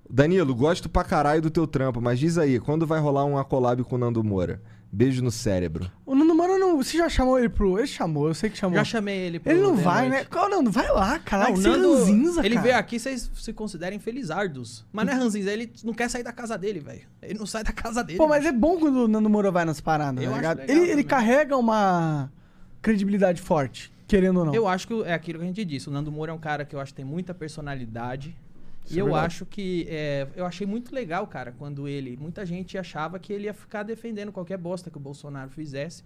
[0.09, 3.83] Danilo, gosto pra caralho do teu trampo, mas diz aí, quando vai rolar uma collab
[3.83, 4.63] com o Nando Moura?
[4.91, 5.91] Beijo no cérebro.
[6.07, 6.77] O Nando Moura não.
[6.77, 7.77] Você já chamou ele pro.
[7.79, 8.79] Ele chamou, eu sei que chamou.
[8.79, 10.23] Já chamei ele pro Ele não vai, Noite.
[10.23, 10.25] né?
[10.31, 10.71] Qual, Nando?
[10.71, 11.55] Vai lá, caralho.
[11.59, 12.67] Não, o que Nando, ranzinza, ele cara.
[12.67, 14.87] veio aqui, vocês se considerem felizardos.
[14.93, 17.03] Mas não é ranzinza, ele não quer sair da casa dele, velho.
[17.21, 18.17] Ele não sai da casa dele.
[18.19, 20.59] Pô, mas é bom quando o Nando Moura vai nas paradas, Eu tá ligado?
[20.61, 22.31] legal Ele, ele carrega uma
[22.81, 24.55] credibilidade forte, querendo ou não.
[24.55, 25.89] Eu acho que é aquilo que a gente disse.
[25.89, 28.37] O Nando Moura é um cara que eu acho que tem muita personalidade.
[28.87, 29.27] Isso e é eu verdade.
[29.27, 29.87] acho que.
[29.89, 32.17] é, eu achei muito legal, cara, quando ele.
[32.17, 36.03] Muita gente achava que ele ia ficar defendendo qualquer bosta que o Bolsonaro fizesse.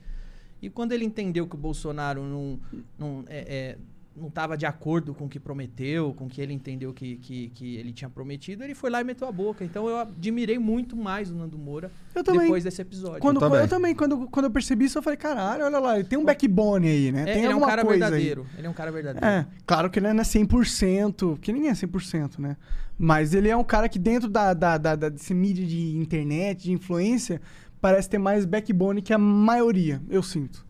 [0.63, 2.61] E quando ele entendeu que o Bolsonaro não.
[2.99, 3.77] não é,
[4.17, 7.49] não estava de acordo com o que prometeu, com o que ele entendeu que, que,
[7.51, 9.65] que ele tinha prometido, ele foi lá e meteu a boca.
[9.65, 12.43] Então eu admirei muito mais o Nando Moura Eu também.
[12.43, 13.21] depois desse episódio.
[13.21, 16.19] Quando, eu também, quando, quando eu percebi isso, eu falei, caralho, olha lá, ele tem
[16.19, 17.23] um backbone aí, né?
[17.23, 18.11] É, tem ele é um alguma cara coisa aí.
[18.11, 18.47] verdadeiro.
[18.59, 19.27] Ele é um cara verdadeiro.
[19.27, 22.57] É, claro que ele não é 100%, porque ninguém é 100%, né?
[22.99, 26.65] Mas ele é um cara que dentro da, da, da, da desse mídia de internet,
[26.65, 27.41] de influência,
[27.81, 30.69] parece ter mais backbone que a maioria, eu sinto.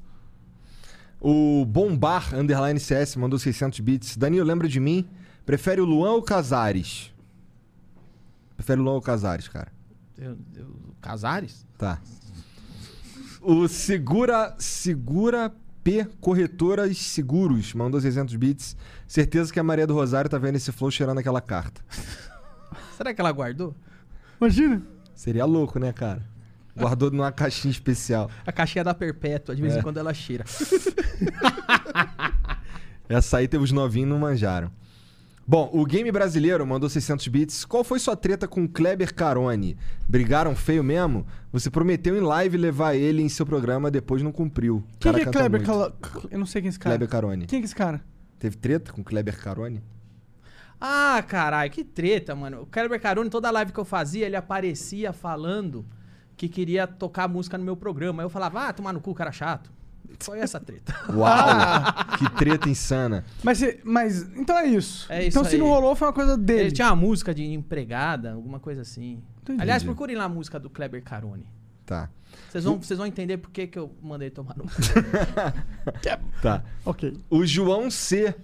[1.21, 4.17] O Bombar Underline CS mandou 600 bits.
[4.17, 5.09] Danilo, lembra de mim?
[5.45, 7.13] Prefere o Luan ou o Casares?
[8.57, 9.71] Prefere o Luan ou o Casares, cara?
[10.17, 11.67] Eu- eu- Casares?
[11.77, 12.01] Tá.
[13.43, 15.53] O Segura Segura
[15.83, 18.77] P Corretoras Seguros mandou 600 bits.
[19.07, 21.83] Certeza que a Maria do Rosário tá vendo esse flow cheirando aquela carta.
[22.97, 23.75] Será que ela guardou?
[24.41, 24.83] Imagina.
[25.15, 26.23] Seria louco, né, cara?
[26.81, 28.31] Guardou numa caixinha especial.
[28.47, 29.79] A caixinha da Perpétua, de vez É.
[29.79, 30.45] em quando ela cheira.
[33.09, 34.71] Essa aí teve os novinhos e não manjaram.
[35.47, 37.65] Bom, o game brasileiro mandou 600 bits.
[37.65, 39.77] Qual foi sua treta com o Kleber Carone?
[40.09, 41.27] Brigaram feio mesmo?
[41.53, 44.85] Você prometeu em live levar ele em seu programa, depois não cumpriu.
[45.01, 45.65] Quem é Kleber?
[45.65, 45.93] Cala-
[46.31, 46.93] Eu não sei quem é esse cara.
[46.97, 47.47] Kleber Carone.
[47.47, 48.01] Quem que é esse cara?
[48.39, 49.83] Teve treta com o Kleber Carone?
[50.81, 52.63] Ah, caralho, que treta, mano.
[52.63, 55.85] O Kleber Carone, toda live que eu fazia, ele aparecia falando
[56.41, 58.23] que queria tocar música no meu programa.
[58.23, 59.71] Aí eu falava, ah, tomar no cu, cara chato.
[60.21, 60.95] Foi essa treta.
[61.13, 61.37] Uau!
[62.17, 63.27] que treta insana.
[63.43, 65.07] Mas, mas então é isso.
[65.13, 65.61] É isso então se aí.
[65.61, 66.61] não rolou, foi uma coisa dele.
[66.61, 69.23] Ele tinha uma música de empregada, alguma coisa assim.
[69.43, 69.61] Entendi.
[69.61, 71.47] Aliás, procurem lá a música do Kleber Carone.
[71.85, 72.09] Tá.
[72.49, 74.71] Vocês vão, vocês vão entender por que, que eu mandei tomar no cu.
[76.41, 76.65] Tá.
[76.87, 77.19] Ok.
[77.29, 78.35] O João C.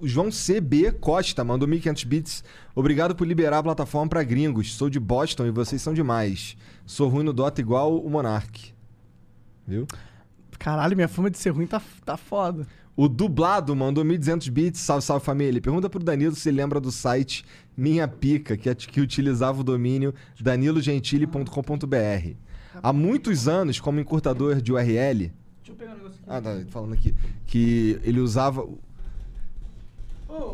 [0.00, 2.44] O João CB Costa mandou 1.500 bits.
[2.74, 4.72] Obrigado por liberar a plataforma pra gringos.
[4.72, 6.56] Sou de Boston e vocês são demais.
[6.86, 8.72] Sou ruim no Dota igual o Monark.
[9.66, 9.86] Viu?
[10.58, 12.66] Caralho, minha fama de ser ruim tá, tá foda.
[12.96, 14.80] O dublado mandou 1.200 bits.
[14.80, 15.60] Salve, salve família.
[15.60, 17.44] Pergunta pro Danilo se lembra do site
[17.76, 22.34] Minha Pica, que, que utilizava o domínio danilogentili.com.br.
[22.82, 25.18] Há muitos anos, como encurtador de URL.
[25.18, 25.32] Deixa
[25.68, 26.24] eu pegar um negócio aqui.
[26.26, 27.14] Ah, tá falando aqui.
[27.46, 28.66] Que ele usava.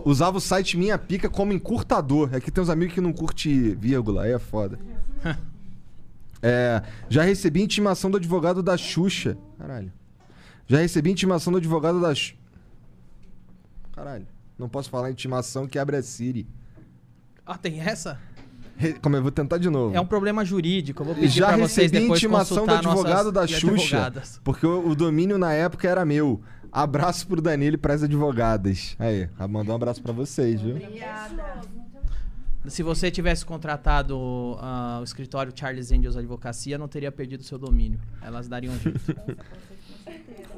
[0.04, 2.30] Usava o site Minha Pica como encurtador.
[2.32, 4.78] É que tem uns amigos que não curte vírgula, aí é foda.
[6.42, 9.36] É, já recebi intimação do advogado da Xuxa.
[9.58, 9.90] Caralho.
[10.68, 12.34] Já recebi intimação do advogado da Xuxa.
[13.92, 14.26] Caralho.
[14.58, 16.46] Não posso falar intimação que abre a Siri.
[17.44, 18.20] Ah, tem essa?
[18.76, 19.96] Re- Como eu vou tentar de novo.
[19.96, 21.02] É um problema jurídico.
[21.02, 24.40] Eu vou pedir Já pra vocês recebi depois intimação do advogado da Xuxa, advogadas.
[24.44, 26.40] porque o, o domínio na época era meu.
[26.72, 28.96] Abraço pro Danilo e pras advogadas.
[28.98, 30.76] Aí, mandou um abraço pra vocês, viu?
[32.66, 38.00] Se você tivesse contratado ah, o escritório Charles Angels Advocacia, não teria perdido seu domínio.
[38.20, 39.00] Elas dariam um jeito.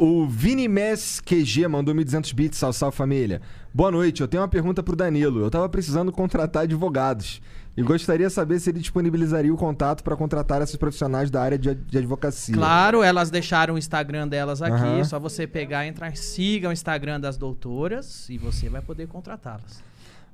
[0.00, 3.42] O Vini Mess QG mandou 1.200 bits, salve, salve família.
[3.74, 5.40] Boa noite, eu tenho uma pergunta pro Danilo.
[5.40, 7.42] Eu tava precisando contratar advogados
[7.78, 11.56] e gostaria de saber se ele disponibilizaria o contato para contratar esses profissionais da área
[11.56, 12.52] de, de advocacia.
[12.52, 14.98] Claro, elas deixaram o Instagram delas aqui.
[15.00, 19.80] É só você pegar, entrar, siga o Instagram das doutoras e você vai poder contratá-las.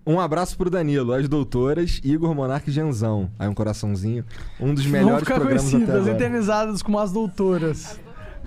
[0.07, 3.31] Um abraço pro Danilo, as doutoras, Igor Monarque e Genzão.
[3.39, 4.25] Aí um coraçãozinho.
[4.59, 6.17] Um dos Vão melhores ficar programas até conhecidas, agora.
[6.17, 8.01] eternizadas como as doutoras.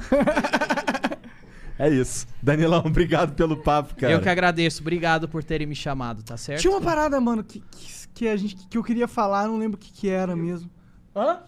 [1.80, 2.26] É isso.
[2.42, 4.12] Danilão, obrigado pelo papo, cara.
[4.12, 4.82] Eu que agradeço.
[4.82, 6.62] Obrigado por terem me chamado, tá certo?
[6.62, 9.76] Tinha uma parada, mano, que, que, que a gente, que eu queria falar, não lembro
[9.78, 10.70] o que, que era mesmo.
[11.16, 11.40] Hã?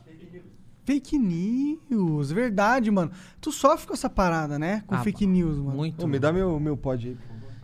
[0.85, 3.11] Fake news, verdade, mano.
[3.39, 4.83] Tu sofre com essa parada, né?
[4.87, 5.75] Com Ah, fake news, mano.
[5.77, 6.03] Muito.
[6.03, 7.17] Ô, me dá meu, meu pod aí.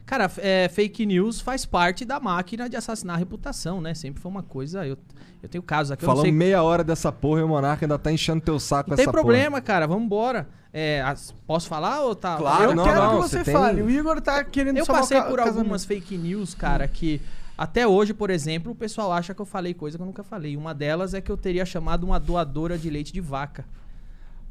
[0.06, 3.95] Cara, é, fake news faz parte da máquina de assassinar a reputação, né?
[3.95, 4.86] Sempre foi uma coisa.
[4.86, 4.95] Eu,
[5.41, 6.03] eu tenho casos aqui.
[6.03, 8.60] eu não Falamos sei meia hora dessa porra e o Monarca ainda tá enchendo teu
[8.60, 9.88] saco Não com tem essa problema, cara.
[9.88, 10.48] Vambora.
[10.72, 12.38] É, as- posso falar ou tá?
[12.38, 13.82] Claro, eu não, quero não, que você, você tem- fale.
[13.82, 15.57] O Igor tá querendo Eu salvar passei ca- por casamento.
[15.60, 17.19] algumas fake news, cara, que
[17.57, 20.57] até hoje, por exemplo, o pessoal acha que eu falei coisa que eu nunca falei.
[20.57, 23.65] Uma delas é que eu teria chamado uma doadora de leite de vaca.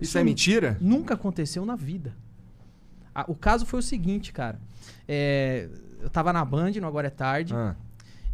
[0.01, 0.77] Isso é mentira?
[0.81, 2.15] Nunca aconteceu na vida.
[3.15, 4.59] Ah, o caso foi o seguinte, cara.
[5.07, 5.69] É,
[6.01, 7.55] eu tava na Band, no Agora é Tarde.
[7.55, 7.77] Ah.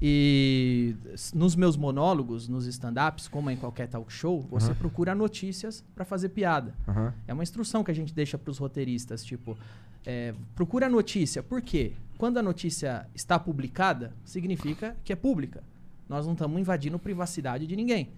[0.02, 0.96] E
[1.34, 4.74] nos meus monólogos, nos stand-ups, como em qualquer talk show, você Aham.
[4.76, 6.72] procura notícias pra fazer piada.
[6.88, 7.12] Aham.
[7.28, 9.58] É uma instrução que a gente deixa pros roteiristas, tipo,
[10.06, 11.42] é, procura notícia.
[11.42, 11.92] Por quê?
[12.20, 15.64] Quando a notícia está publicada, significa que é pública.
[16.06, 18.10] Nós não estamos invadindo privacidade de ninguém.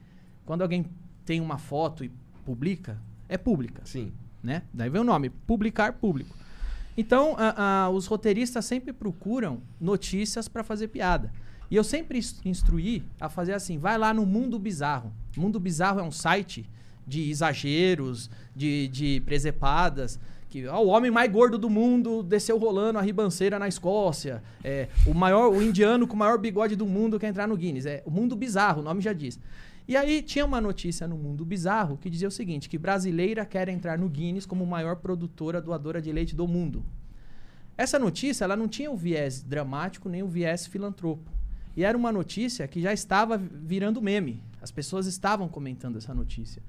[0.44, 0.86] Quando alguém
[1.24, 2.10] tem uma foto e
[2.44, 2.98] publica,
[3.28, 3.80] é pública.
[3.84, 4.12] Sim.
[4.42, 4.62] Né?
[4.74, 6.34] Daí vem o nome, publicar público.
[6.96, 11.32] Então, a- a- os roteiristas sempre procuram notícias para fazer piada.
[11.70, 15.12] E eu sempre ins- instruí a fazer assim: vai lá no Mundo Bizarro.
[15.36, 16.68] Mundo Bizarro é um site
[17.06, 20.18] de exageros, de, de presepadas.
[20.52, 24.42] Que, ó, o homem mais gordo do mundo desceu rolando a ribanceira na Escócia.
[24.62, 27.86] É, o maior, o indiano com o maior bigode do mundo quer entrar no Guinness.
[27.86, 29.40] É o Mundo Bizarro, o nome já diz.
[29.88, 33.66] E aí tinha uma notícia no Mundo Bizarro que dizia o seguinte: que brasileira quer
[33.70, 36.84] entrar no Guinness como maior produtora doadora de leite do mundo.
[37.74, 41.30] Essa notícia ela não tinha o viés dramático nem o viés filantropo.
[41.74, 44.42] E era uma notícia que já estava virando meme.
[44.60, 46.62] As pessoas estavam comentando essa notícia.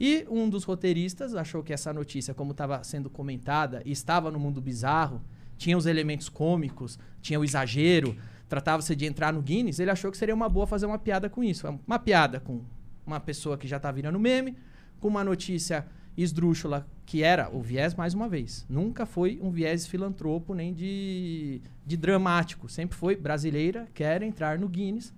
[0.00, 4.60] E um dos roteiristas achou que essa notícia, como estava sendo comentada estava no mundo
[4.60, 5.20] bizarro,
[5.56, 8.16] tinha os elementos cômicos, tinha o exagero,
[8.48, 11.42] tratava-se de entrar no Guinness, ele achou que seria uma boa fazer uma piada com
[11.42, 11.66] isso.
[11.86, 12.62] Uma piada com
[13.04, 14.56] uma pessoa que já está virando meme,
[15.00, 18.66] com uma notícia esdrúxula, que era o viés, mais uma vez.
[18.68, 22.68] Nunca foi um viés filantropo nem de, de dramático.
[22.68, 25.12] Sempre foi brasileira, quer entrar no Guinness.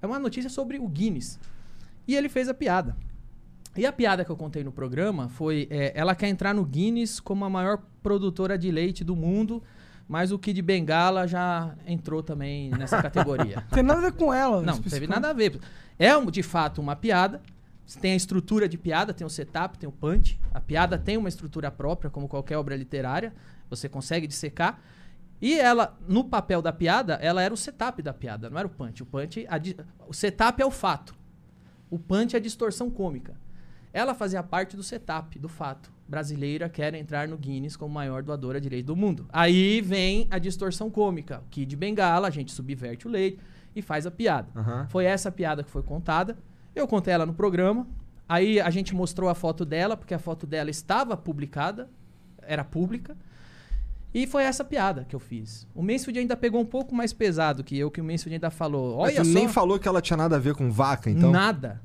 [0.00, 1.38] É uma notícia sobre o Guinness.
[2.06, 2.96] E ele fez a piada.
[3.76, 7.20] E a piada que eu contei no programa foi: é, ela quer entrar no Guinness
[7.20, 9.62] como a maior produtora de leite do mundo,
[10.08, 13.64] mas o Kid Bengala já entrou também nessa categoria.
[13.72, 14.62] Tem nada a ver com ela.
[14.62, 15.58] Não, não teve nada a ver.
[15.98, 17.42] É de fato uma piada.
[18.00, 20.40] Tem a estrutura de piada, tem o setup, tem o punch.
[20.52, 23.32] A piada tem uma estrutura própria, como qualquer obra literária.
[23.70, 24.80] Você consegue dissecar.
[25.40, 28.70] E ela, no papel da piada, ela era o setup da piada, não era o
[28.70, 29.02] punch.
[29.02, 29.60] O punch, a
[30.08, 31.14] o setup é o fato.
[31.88, 33.34] O punch é a distorção cômica.
[33.96, 35.90] Ela fazia parte do setup, do fato.
[36.06, 39.24] Brasileira quer entrar no Guinness como maior doadora de leite do mundo.
[39.32, 41.38] Aí vem a distorção cômica.
[41.38, 43.38] O Kid Bengala, a gente subverte o leite
[43.74, 44.48] e faz a piada.
[44.54, 44.86] Aham.
[44.90, 46.36] Foi essa piada que foi contada.
[46.74, 47.86] Eu contei ela no programa.
[48.28, 51.88] Aí a gente mostrou a foto dela, porque a foto dela estava publicada,
[52.42, 53.16] era pública.
[54.12, 55.66] E foi essa piada que eu fiz.
[55.74, 58.98] O Mansfield ainda pegou um pouco mais pesado que eu, que o Mansfield ainda falou.
[58.98, 59.32] Mas Olha tu só.
[59.32, 61.30] nem falou que ela tinha nada a ver com vaca, então.
[61.30, 61.80] Nada.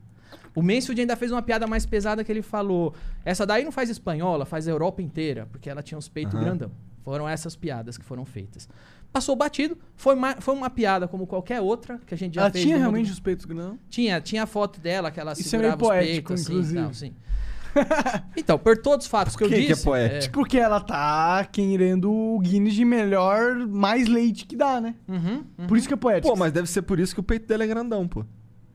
[0.55, 2.93] O Mansfield ainda fez uma piada mais pesada que ele falou.
[3.23, 6.43] Essa daí não faz espanhola, faz a Europa inteira, porque ela tinha uns peitos Aham.
[6.43, 6.71] grandão.
[7.03, 8.69] Foram essas piadas que foram feitas.
[9.11, 12.51] Passou batido, foi, ma- foi uma piada como qualquer outra que a gente já Ela
[12.51, 12.63] fez.
[12.63, 13.79] tinha no mundo- realmente os peitos grandes?
[13.89, 16.51] Tinha, tinha a foto dela, que ela Isso é meio segurava os poético, peitos, assim,
[16.53, 16.79] inclusive.
[16.79, 17.13] e tal, sim.
[18.35, 19.83] então, por todos os fatos que eu que que é disse...
[19.83, 20.33] poético?
[20.33, 24.95] Porque ela tá querendo o Guinness de melhor, mais leite que dá, né?
[25.07, 26.33] Uhum, Por isso que é poético.
[26.33, 28.25] Pô, mas deve ser por isso que o peito dela é grandão, pô.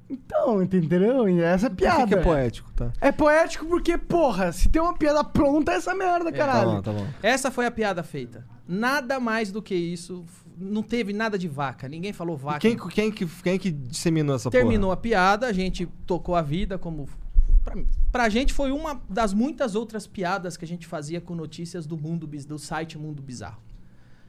[0.08, 1.28] Então, entendeu?
[1.28, 2.02] E essa é a Por piada.
[2.02, 2.92] que, que é poético, tá?
[3.00, 6.80] É poético porque, porra, se tem uma piada pronta, é essa merda, caralho.
[6.80, 7.06] tá bom.
[7.22, 8.46] Essa foi a piada feita.
[8.68, 10.24] Nada mais do que isso.
[10.56, 11.88] Não teve nada de vaca.
[11.88, 12.60] Ninguém falou vaca.
[12.60, 16.78] Quem, quem, que, quem que disseminou essa Terminou a piada, a gente tocou a vida
[16.78, 17.08] como.
[17.64, 17.74] Pra,
[18.12, 21.96] pra gente foi uma das muitas outras piadas que a gente fazia com notícias do
[21.96, 23.60] mundo do site Mundo Bizarro.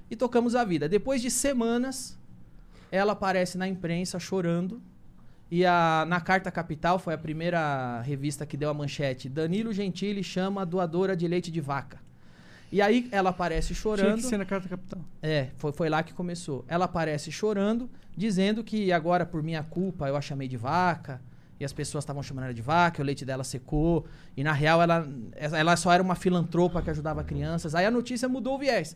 [0.09, 0.89] E tocamos a vida.
[0.89, 2.17] Depois de semanas,
[2.91, 4.81] ela aparece na imprensa chorando.
[5.49, 9.29] E a, na Carta Capital foi a primeira revista que deu a manchete.
[9.29, 11.99] Danilo Gentili chama a doadora de leite de vaca.
[12.69, 14.07] E aí ela aparece chorando.
[14.07, 14.99] Tinha que ser na Carta Capital.
[15.21, 16.65] É, foi, foi lá que começou.
[16.67, 21.21] Ela aparece chorando, dizendo que agora, por minha culpa, eu a chamei de vaca.
[21.59, 24.05] E as pessoas estavam chamando ela de vaca, o leite dela secou.
[24.35, 27.73] E na real, ela, ela só era uma filantropa que ajudava crianças.
[27.73, 28.95] Aí a notícia mudou o viés.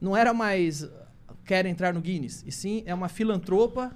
[0.00, 0.88] Não era mais
[1.44, 2.44] quer entrar no Guinness.
[2.46, 3.90] E sim, é uma filantropa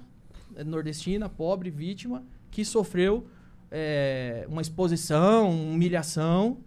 [0.63, 3.27] nordestina, pobre, vítima, que sofreu
[3.71, 6.57] eh, uma exposição, humilhação.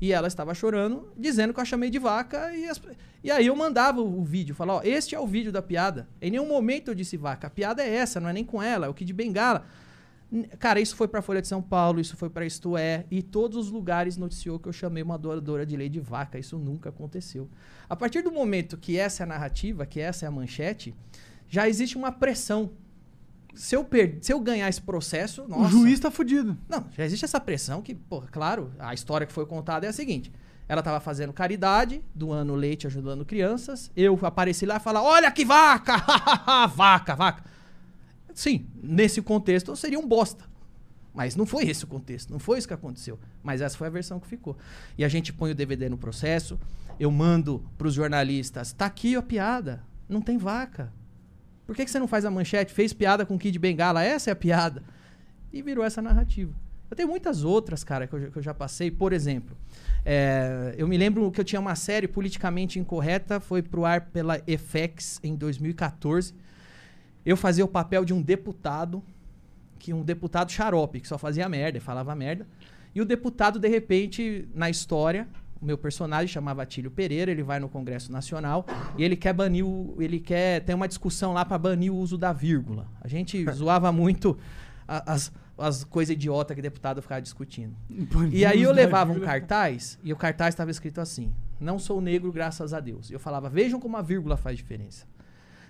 [0.00, 2.54] E ela estava chorando, dizendo que eu a chamei de vaca.
[2.54, 2.80] E, as-
[3.22, 6.08] e aí eu mandava o, o vídeo, falava, ó, este é o vídeo da piada.
[6.22, 7.48] Em nenhum momento eu disse vaca.
[7.48, 9.66] A piada é essa, não é nem com ela, é o Kid Bengala.
[10.32, 13.22] N- Cara, isso foi pra Folha de São Paulo, isso foi pra Isto É, e
[13.22, 16.38] todos os lugares noticiou que eu chamei uma doadora de leite de vaca.
[16.38, 17.46] Isso nunca aconteceu.
[17.86, 20.94] A partir do momento que essa é a narrativa, que essa é a manchete,
[21.46, 22.70] já existe uma pressão.
[23.54, 24.18] Se eu, per...
[24.20, 26.56] Se eu ganhar esse processo, nossa, O juiz tá fudido.
[26.68, 29.92] não, já existe essa pressão que, pô, claro, a história que foi contada é a
[29.92, 30.32] seguinte.
[30.68, 33.90] Ela tava fazendo caridade, doando leite, ajudando crianças.
[33.96, 35.96] Eu apareci lá e falar, olha que vaca!
[36.74, 37.44] vaca, vaca.
[38.32, 40.44] Sim, nesse contexto eu seria um bosta.
[41.12, 43.18] Mas não foi esse o contexto, não foi isso que aconteceu.
[43.42, 44.56] Mas essa foi a versão que ficou.
[44.96, 46.58] E a gente põe o DVD no processo,
[47.00, 50.92] eu mando pros jornalistas, tá aqui a piada, não tem vaca.
[51.70, 52.72] Por que, que você não faz a manchete?
[52.72, 54.82] Fez piada com o Kid Bengala, essa é a piada.
[55.52, 56.52] E virou essa narrativa.
[56.90, 58.90] Eu tenho muitas outras, cara, que eu, já- que eu já passei.
[58.90, 59.56] Por exemplo,
[60.04, 64.40] é, eu me lembro que eu tinha uma série politicamente incorreta, foi pro ar pela
[64.48, 66.34] FX em 2014.
[67.24, 69.00] Eu fazia o papel de um deputado,
[69.78, 72.48] que um deputado xarope, que só fazia merda falava merda.
[72.92, 75.28] E o deputado, de repente, na história,
[75.60, 78.64] o meu personagem chamava Tílio Pereira, ele vai no Congresso Nacional
[78.96, 82.16] e ele quer banir o, ele quer tem uma discussão lá para banir o uso
[82.16, 82.86] da vírgula.
[83.00, 84.38] A gente zoava muito
[84.88, 87.74] a- as, as coisas idiotas que o deputado ficava discutindo.
[87.88, 92.00] Banir E aí eu levava um cartaz e o cartaz estava escrito assim: "Não sou
[92.00, 93.10] negro, graças a Deus".
[93.10, 95.06] E eu falava: "Vejam como a vírgula faz diferença".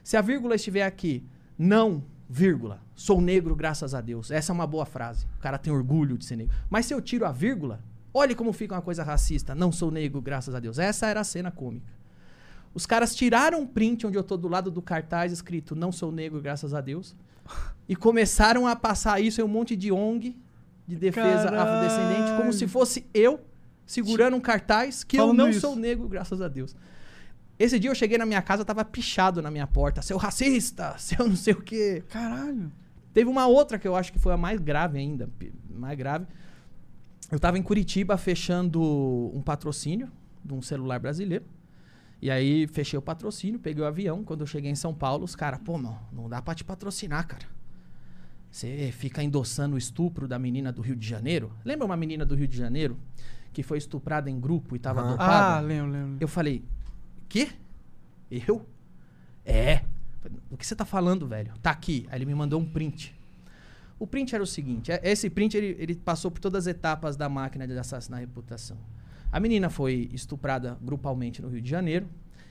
[0.05, 1.25] Se a vírgula estiver aqui,
[1.59, 4.31] não, vírgula, sou negro graças a Deus.
[4.31, 5.27] Essa é uma boa frase.
[5.37, 6.55] O cara tem orgulho de ser negro.
[6.71, 7.81] Mas se eu tiro a vírgula,
[8.13, 9.55] olhe como fica uma coisa racista.
[9.55, 10.79] Não sou negro graças a Deus.
[10.79, 11.93] Essa era a cena cômica.
[12.73, 16.13] Os caras tiraram um print onde eu tô do lado do cartaz escrito não sou
[16.13, 17.17] negro graças a Deus
[17.89, 20.39] e começaram a passar isso em um monte de ONG
[20.87, 21.63] de defesa Caralho.
[21.63, 23.41] afrodescendente como se fosse eu
[23.85, 25.61] segurando um cartaz que eu Falando não isso.
[25.61, 26.77] sou negro graças a Deus.
[27.59, 30.01] Esse dia eu cheguei na minha casa, tava pichado na minha porta.
[30.01, 32.05] Seu racista, seu não sei o quê.
[32.09, 32.71] Caralho.
[33.13, 35.29] Teve uma outra que eu acho que foi a mais grave ainda.
[35.69, 36.27] Mais grave.
[37.31, 38.81] Eu tava em Curitiba fechando
[39.35, 40.11] um patrocínio
[40.45, 41.45] de um celular brasileiro.
[42.21, 44.25] E aí fechei o patrocínio, peguei o avião.
[44.25, 47.27] Quando eu cheguei em São Paulo, os caras, pô, não, não dá pra te patrocinar,
[47.27, 47.47] cara.
[48.51, 51.53] Você fica endossando o estupro da menina do Rio de Janeiro.
[51.65, 52.99] Lembra uma menina do Rio de Janeiro
[53.53, 55.11] que foi estuprada em grupo e tava Aham.
[55.13, 55.57] dopada?
[55.57, 56.17] Ah, lembro, lembro.
[56.21, 56.65] Eu falei,
[57.29, 57.49] quê?
[58.31, 58.67] Eu?
[59.45, 59.83] É.
[60.51, 61.53] O que você tá falando, velho?
[61.63, 62.07] Tá aqui.
[62.11, 63.15] Aí ele me mandou um print.
[64.01, 67.17] O print era o seguinte: é- esse print ele, ele passou por todas as etapas
[67.17, 68.77] da máquina de assassinar a reputação.
[69.31, 72.09] A menina foi estuprada grupalmente no Rio de Janeiro.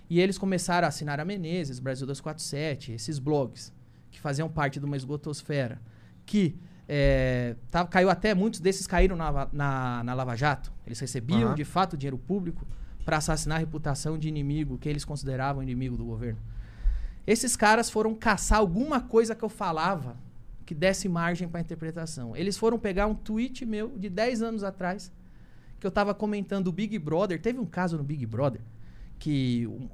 [0.09, 3.71] E eles começaram a assinar a Menezes, Brasil 247, esses blogs,
[4.09, 5.79] que faziam parte de uma esgotosfera.
[6.25, 6.55] Que
[6.87, 10.71] é, tá- caiu até, muitos desses caíram na, na, na Lava Jato.
[10.85, 11.55] Eles recebiam, Aham.
[11.55, 12.65] de fato, dinheiro público
[13.05, 16.39] para assassinar a reputação de inimigo que eles consideravam inimigo do governo.
[17.27, 20.15] Esses caras foram caçar alguma coisa que eu falava
[20.69, 22.35] que desse margem para interpretação.
[22.35, 25.11] Eles foram pegar um tweet meu de 10 anos atrás
[25.79, 27.41] que eu tava comentando o Big Brother.
[27.41, 28.61] Teve um caso no Big Brother
[29.17, 29.89] que o,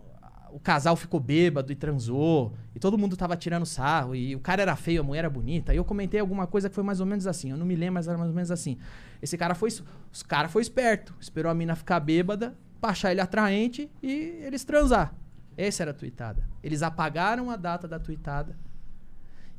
[0.52, 4.64] o casal ficou bêbado e transou e todo mundo tava tirando sarro e o cara
[4.64, 5.74] era feio, a mulher era bonita.
[5.74, 7.52] E eu comentei alguma coisa que foi mais ou menos assim.
[7.52, 8.78] Eu não me lembro, mas era mais ou menos assim.
[9.22, 9.70] Esse cara foi,
[10.12, 14.66] os cara foi esperto, esperou a mina ficar bêbada, pra achar ele atraente e eles
[14.66, 15.16] transar.
[15.56, 16.46] Essa era a tweetada.
[16.62, 18.58] Eles apagaram a data da tweetada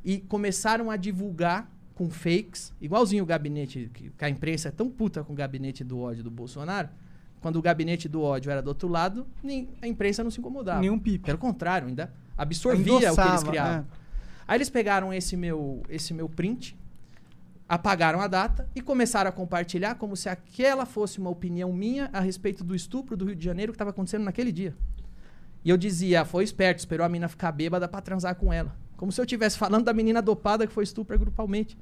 [0.03, 5.23] e começaram a divulgar com fakes, igualzinho o gabinete, que, a imprensa é tão puta
[5.23, 6.89] com o gabinete do ódio do Bolsonaro.
[7.41, 10.79] Quando o gabinete do ódio era do outro lado, nem, a imprensa não se incomodava.
[10.79, 11.25] Nenhum pipe.
[11.25, 13.79] Pelo contrário, ainda absorvia o que eles Endossava, criavam.
[13.79, 13.85] é.
[14.47, 16.77] Aí eles pegaram esse meu, esse meu print,
[17.67, 22.19] apagaram a data e começaram a compartilhar como se aquela fosse uma opinião minha a
[22.19, 24.73] respeito do estupro do Rio de Janeiro que estava acontecendo naquele dia.
[25.65, 28.73] E eu dizia, foi esperto, esperou a menina ficar bêbada pra transar com ela.
[28.97, 31.77] Como se eu estivesse falando da menina dopada que foi estupra grupalmente.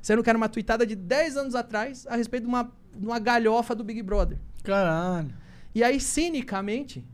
[0.00, 3.18] Sendo que era uma tuitada de 10 anos atrás a respeito de uma, de uma
[3.18, 4.38] galhofa do Big Brother.
[4.62, 5.34] Caralho.
[5.74, 7.04] E aí, cinicamente,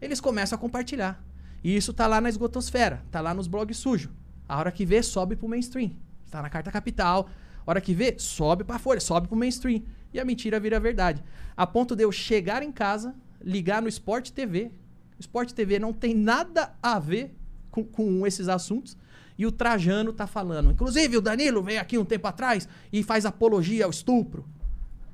[0.00, 1.22] eles começam a compartilhar.
[1.62, 4.10] E isso tá lá na esgotosfera, tá lá nos blogs sujos.
[4.48, 5.92] A hora que vê, sobe pro mainstream.
[6.30, 7.28] Tá na carta capital.
[7.64, 9.82] A hora que vê, sobe pra folha, sobe pro mainstream.
[10.12, 11.22] E a mentira vira verdade.
[11.56, 14.72] A ponto de eu chegar em casa, ligar no Sport TV.
[15.18, 17.36] O Sport TV não tem nada a ver
[17.70, 18.96] com, com esses assuntos.
[19.38, 20.70] E o Trajano tá falando.
[20.70, 24.44] Inclusive, o Danilo veio aqui um tempo atrás e faz apologia ao estupro.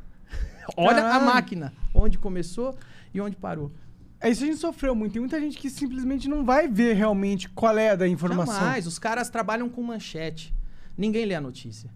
[0.76, 1.72] Olha a máquina.
[1.94, 2.76] Onde começou
[3.12, 3.72] e onde parou.
[4.20, 5.12] É isso a gente sofreu muito.
[5.12, 8.54] Tem muita gente que simplesmente não vai ver realmente qual é da informação.
[8.54, 8.86] Jamais.
[8.86, 10.52] Os caras trabalham com manchete.
[10.96, 11.90] Ninguém lê a notícia.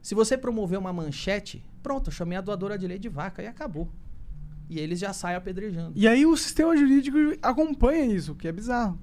[0.00, 3.46] Se você promover uma manchete, pronto, eu chamei a doadora de leite de vaca e
[3.46, 3.88] acabou.
[4.70, 5.92] E eles já saem apedrejando.
[5.96, 8.98] E aí o sistema jurídico acompanha isso, que é bizarro.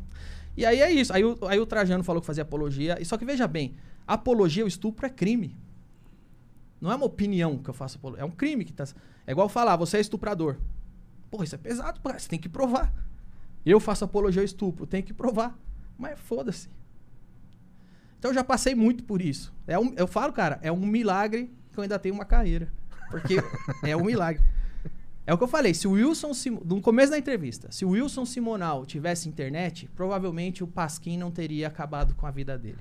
[0.57, 1.13] E aí é isso.
[1.13, 2.97] Aí o, aí o Trajano falou que fazia apologia.
[2.99, 3.75] E só que veja bem,
[4.07, 5.55] apologia ao estupro é crime.
[6.79, 8.23] Não é uma opinião que eu faço apologia.
[8.23, 8.85] É um crime que tá.
[9.25, 10.57] É igual falar, você é estuprador.
[11.29, 12.93] Porra, isso é pesado, pô, você tem que provar.
[13.65, 15.57] Eu faço apologia ao estupro, tenho que provar.
[15.97, 16.69] Mas foda-se.
[18.19, 19.53] Então eu já passei muito por isso.
[19.67, 22.71] É um, eu falo, cara, é um milagre que eu ainda tenho uma carreira.
[23.09, 23.37] Porque
[23.83, 24.43] é um milagre.
[25.27, 26.31] É o que eu falei, se o Wilson,
[26.65, 31.67] no começo da entrevista, se o Wilson Simonal tivesse internet, provavelmente o Pasquim não teria
[31.67, 32.77] acabado com a vida dele.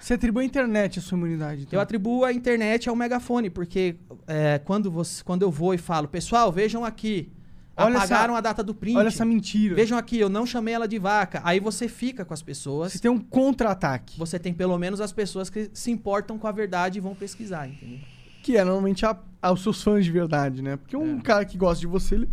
[0.00, 1.62] Você atribui à internet a sua imunidade.
[1.62, 1.76] então.
[1.76, 3.96] Eu atribuo a internet ao megafone, porque
[4.28, 7.32] é, quando, você, quando eu vou e falo, pessoal, vejam aqui,
[7.76, 8.96] Olha apagaram essa- a data do print.
[8.96, 9.74] olha essa mentira.
[9.74, 11.40] Vejam aqui, eu não chamei ela de vaca.
[11.44, 12.92] Aí você fica com as pessoas.
[12.92, 14.16] Você tem um contra-ataque.
[14.18, 17.68] Você tem pelo menos as pessoas que se importam com a verdade e vão pesquisar,
[17.68, 17.98] entendeu?
[18.42, 20.76] Que é normalmente a, aos seus fãs de verdade, né?
[20.76, 22.28] Porque um cara que gosta de você, ele.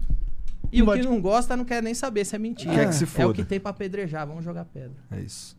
[0.72, 2.74] E o que te- não gosta não quer nem saber se é mentira.
[2.74, 3.34] Quer que se É o foda.
[3.34, 4.96] que tem pra apedrejar, vamos jogar pedra.
[5.12, 5.56] É isso.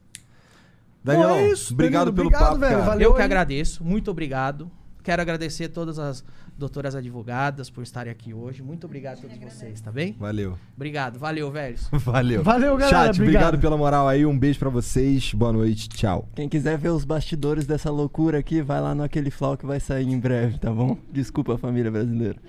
[1.02, 2.84] Danilão, é isso, obrigado Danilo, pelo obrigado, papo, velho, cara.
[2.84, 3.10] valeu.
[3.10, 3.24] Eu que aí.
[3.24, 4.70] agradeço, muito obrigado.
[5.06, 6.24] Quero agradecer todas as
[6.58, 8.60] doutoras advogadas por estarem aqui hoje.
[8.60, 10.16] Muito obrigado a todos vocês, tá bem?
[10.18, 10.58] Valeu.
[10.74, 11.88] Obrigado, valeu, velhos.
[12.04, 12.42] Valeu.
[12.42, 13.44] Valeu, galera, Chat, obrigado.
[13.44, 14.26] obrigado pela moral aí.
[14.26, 15.32] Um beijo pra vocês.
[15.32, 15.88] Boa noite.
[15.88, 16.28] Tchau.
[16.34, 19.78] Quem quiser ver os bastidores dessa loucura aqui, vai lá no Aquele Flow que vai
[19.78, 20.98] sair em breve, tá bom?
[21.12, 22.40] Desculpa, família brasileira.